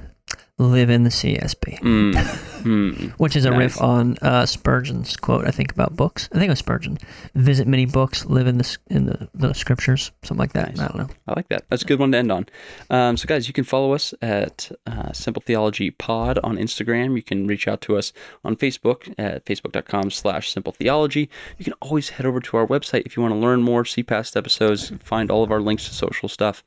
Live 0.57 0.89
in 0.89 1.03
the 1.03 1.09
CSB. 1.09 1.80
Mm, 1.80 2.13
mm. 2.63 3.11
which 3.17 3.36
is 3.36 3.43
a 3.43 3.51
riff 3.51 3.82
on 3.82 4.17
uh, 4.21 4.45
Spurgeon's 4.45 5.17
quote. 5.17 5.45
I 5.45 5.51
think 5.51 5.73
about 5.73 5.97
books. 5.97 6.30
I 6.32 6.36
think 6.36 6.47
it 6.47 6.51
was 6.51 6.59
Spurgeon. 6.59 6.97
Visit 7.36 7.67
many 7.67 7.86
books, 7.86 8.26
live 8.26 8.47
in 8.47 8.57
the 8.57 8.78
in 8.89 9.05
the, 9.05 9.28
the 9.34 9.51
scriptures, 9.53 10.13
something 10.23 10.39
like 10.39 10.53
that. 10.53 10.78
Nice. 10.78 10.80
I 10.80 10.88
don't 10.88 10.97
know. 10.97 11.13
I 11.28 11.34
like 11.36 11.49
that. 11.49 11.65
That's 11.69 11.84
a 11.84 11.86
good 11.86 11.99
one 11.99 12.13
to 12.13 12.17
end 12.17 12.32
on. 12.32 12.45
Um, 12.89 13.17
so, 13.17 13.28
guys, 13.28 13.49
you 13.49 13.53
can 13.53 13.65
follow 13.65 13.91
us 13.91 14.13
at 14.21 14.71
uh, 14.88 15.11
Simple 15.11 15.41
Theology 15.45 15.91
Pod 15.91 16.39
on 16.39 16.55
Instagram. 16.55 17.17
You 17.17 17.23
can 17.23 17.47
reach 17.47 17.67
out 17.67 17.82
to 17.82 17.97
us 17.97 18.13
on 18.45 18.55
Facebook 18.55 19.13
at 19.17 19.43
facebook.com 19.43 20.09
slash 20.09 20.53
Simple 20.53 20.71
Theology. 20.71 21.30
You 21.57 21.65
can 21.65 21.73
always 21.82 22.07
head 22.07 22.26
over 22.26 22.39
to 22.39 22.55
our 22.55 22.65
website 22.65 23.03
if 23.05 23.17
you 23.17 23.21
want 23.21 23.34
to 23.34 23.39
learn 23.39 23.61
more, 23.61 23.84
see 23.84 24.03
past 24.03 24.38
episodes, 24.38 24.93
find 25.03 25.30
all 25.30 25.43
of 25.43 25.51
our 25.51 25.59
links 25.59 25.86
to 25.89 25.93
social 25.93 26.30
stuff, 26.30 26.63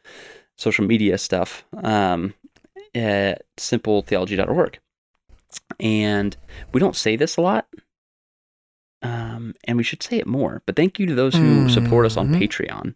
social 0.56 0.84
media 0.84 1.16
stuff 1.16 1.64
um, 1.82 2.34
at 2.94 3.42
simpletheology.org. 3.56 4.78
And 5.80 6.36
we 6.72 6.80
don't 6.80 6.96
say 6.96 7.16
this 7.16 7.36
a 7.36 7.40
lot. 7.40 7.66
Um, 9.02 9.54
and 9.64 9.76
we 9.76 9.84
should 9.84 10.02
say 10.02 10.18
it 10.18 10.26
more. 10.26 10.62
But 10.66 10.76
thank 10.76 10.98
you 10.98 11.06
to 11.06 11.14
those 11.14 11.34
who 11.34 11.68
support 11.68 12.04
us 12.06 12.16
on 12.16 12.28
Mhm. 12.30 12.40
Patreon. 12.40 12.94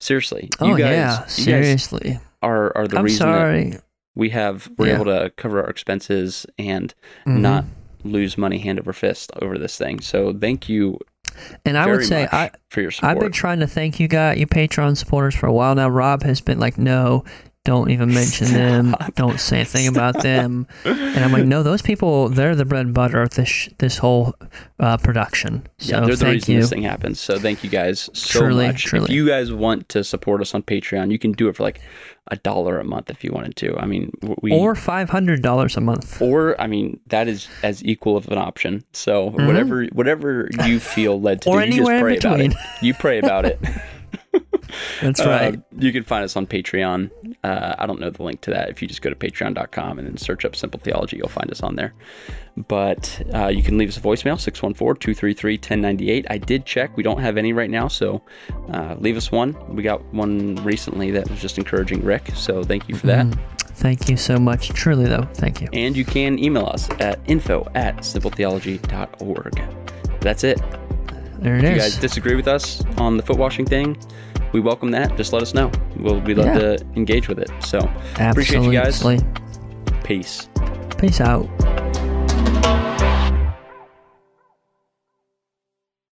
Seriously, 0.00 0.48
Oh 0.60 0.68
you 0.68 0.78
guys, 0.78 0.90
yeah, 0.92 1.12
you 1.14 1.18
guys 1.20 1.32
seriously. 1.32 2.20
are 2.40 2.76
are 2.76 2.86
the 2.86 2.98
I'm 2.98 3.04
reason 3.04 3.26
that 3.72 3.82
we 4.14 4.30
have 4.30 4.70
we're 4.78 4.88
Yeah. 4.88 4.94
able 4.94 5.06
to 5.06 5.32
cover 5.36 5.60
our 5.62 5.68
expenses 5.70 6.46
and 6.58 6.94
Mhm. 7.26 7.40
not 7.40 7.64
lose 8.04 8.38
money 8.38 8.58
hand 8.58 8.78
over 8.78 8.92
fist 8.92 9.32
over 9.42 9.58
this 9.58 9.76
thing. 9.76 10.00
So 10.00 10.32
thank 10.32 10.68
you 10.68 10.98
And 11.64 11.76
I 11.76 11.86
would 11.86 12.04
say 12.04 12.26
I 12.32 12.50
for 12.70 12.80
your 12.80 12.90
support. 12.90 13.16
I've 13.16 13.20
been 13.20 13.32
trying 13.32 13.60
to 13.60 13.66
thank 13.66 13.98
you 14.00 14.08
guys, 14.08 14.38
you 14.38 14.46
Patreon 14.46 14.96
supporters, 14.96 15.34
for 15.34 15.46
a 15.46 15.52
while 15.52 15.74
now. 15.74 15.88
Rob 15.88 16.22
has 16.22 16.40
been 16.40 16.58
like, 16.58 16.78
no. 16.78 17.24
Don't 17.68 17.90
even 17.90 18.14
mention 18.14 18.46
them. 18.54 18.96
Don't 19.14 19.38
say 19.38 19.60
a 19.60 19.64
thing 19.66 19.88
about 19.88 20.22
them. 20.22 20.66
And 20.86 21.22
I'm 21.22 21.32
like, 21.32 21.44
no, 21.44 21.62
those 21.62 21.82
people, 21.82 22.30
they're 22.30 22.54
the 22.54 22.64
bread 22.64 22.86
and 22.86 22.94
butter 22.94 23.20
of 23.20 23.34
this 23.34 23.68
this 23.76 23.98
whole 23.98 24.34
uh, 24.80 24.96
production. 24.96 25.66
So 25.76 25.96
yeah, 26.00 26.06
they're 26.06 26.16
the 26.16 26.24
reason 26.24 26.54
you. 26.54 26.60
this 26.62 26.70
thing 26.70 26.82
happens. 26.82 27.20
So 27.20 27.38
thank 27.38 27.62
you 27.62 27.68
guys 27.68 28.08
so 28.14 28.40
Truly, 28.40 28.68
much. 28.68 28.94
If 28.94 29.10
you 29.10 29.26
guys 29.28 29.52
want 29.52 29.90
to 29.90 30.02
support 30.02 30.40
us 30.40 30.54
on 30.54 30.62
Patreon, 30.62 31.10
you 31.10 31.18
can 31.18 31.32
do 31.32 31.50
it 31.50 31.56
for 31.56 31.62
like 31.62 31.82
a 32.28 32.36
dollar 32.36 32.80
a 32.80 32.84
month 32.84 33.10
if 33.10 33.22
you 33.22 33.32
wanted 33.32 33.54
to. 33.56 33.76
I 33.76 33.84
mean, 33.84 34.12
we 34.40 34.50
or 34.50 34.74
five 34.74 35.10
hundred 35.10 35.42
dollars 35.42 35.76
a 35.76 35.82
month. 35.82 36.22
or 36.22 36.58
I 36.58 36.68
mean 36.68 37.00
that 37.08 37.28
is 37.28 37.48
as 37.62 37.84
equal 37.84 38.16
of 38.16 38.28
an 38.28 38.38
option. 38.38 38.82
So 38.94 39.28
whatever 39.28 39.84
whatever 39.92 40.48
you 40.64 40.80
feel 40.80 41.20
led 41.20 41.42
to 41.42 41.50
Mm-hmm. 41.50 41.58
Or 41.58 41.60
do, 41.60 41.66
you 41.66 41.76
just 41.76 41.90
anywhere 41.90 42.08
in 42.08 42.20
pray 42.20 42.30
about 42.30 42.40
it. 42.40 42.54
You 42.80 42.94
pray 42.94 43.18
about 43.18 43.44
it. 43.44 43.60
That's 45.00 45.20
Uh, 45.20 45.28
right. 45.28 45.60
you 45.78 45.92
can 45.92 46.04
find 46.04 46.24
us 46.24 46.36
on 46.36 46.46
Patreon. 46.46 47.10
Uh, 47.42 47.74
I 47.78 47.86
don't 47.86 48.00
know 48.00 48.10
the 48.10 48.22
link 48.22 48.40
to 48.42 48.50
that. 48.50 48.68
If 48.68 48.82
you 48.82 48.88
just 48.88 49.00
go 49.02 49.08
to 49.10 49.16
patreon.com 49.16 49.98
and 49.98 50.06
then 50.06 50.16
search 50.16 50.44
up 50.44 50.54
Simple 50.54 50.78
Theology, 50.80 51.16
you'll 51.16 51.28
find 51.28 51.50
us 51.50 51.62
on 51.62 51.76
there. 51.76 51.94
But 52.56 53.22
uh, 53.34 53.46
you 53.46 53.62
can 53.62 53.78
leave 53.78 53.88
us 53.88 53.96
a 53.96 54.00
voicemail, 54.00 54.38
614 54.38 55.00
233 55.00 55.54
1098. 55.54 56.26
I 56.28 56.38
did 56.38 56.66
check. 56.66 56.96
We 56.96 57.02
don't 57.02 57.20
have 57.20 57.36
any 57.36 57.52
right 57.52 57.70
now. 57.70 57.88
So 57.88 58.22
uh, 58.72 58.96
leave 58.98 59.16
us 59.16 59.30
one. 59.32 59.56
We 59.74 59.82
got 59.82 60.02
one 60.12 60.56
recently 60.56 61.10
that 61.12 61.30
was 61.30 61.40
just 61.40 61.56
encouraging 61.58 62.02
Rick. 62.04 62.32
So 62.34 62.62
thank 62.62 62.88
you 62.88 62.94
for 62.96 63.06
that. 63.06 63.26
Mm, 63.26 63.38
Thank 63.78 64.08
you 64.10 64.16
so 64.16 64.38
much. 64.38 64.70
Truly, 64.70 65.04
though, 65.04 65.28
thank 65.34 65.60
you. 65.60 65.68
And 65.72 65.96
you 65.96 66.04
can 66.04 66.36
email 66.40 66.66
us 66.66 66.90
at 66.98 67.20
info 67.26 67.64
at 67.76 67.98
simpletheology.org. 67.98 69.62
That's 70.20 70.42
it. 70.42 70.60
There 71.38 71.56
it 71.56 71.64
If 71.64 71.70
you 71.72 71.78
guys 71.78 71.96
disagree 71.96 72.34
with 72.34 72.48
us 72.48 72.82
on 72.98 73.16
the 73.16 73.22
foot 73.22 73.38
washing 73.38 73.64
thing, 73.64 73.96
we 74.52 74.60
welcome 74.60 74.90
that. 74.92 75.16
Just 75.16 75.32
let 75.32 75.42
us 75.42 75.54
know. 75.54 75.70
We'll 75.96 76.20
we'd 76.20 76.38
love 76.38 76.46
Yeah. 76.46 76.76
to 76.76 76.86
engage 76.96 77.28
with 77.28 77.38
it. 77.38 77.50
So 77.64 77.78
appreciate 78.18 78.62
you 78.64 78.72
guys. 78.72 79.02
Peace. 80.04 80.48
Peace 80.98 81.20
out. 81.20 81.48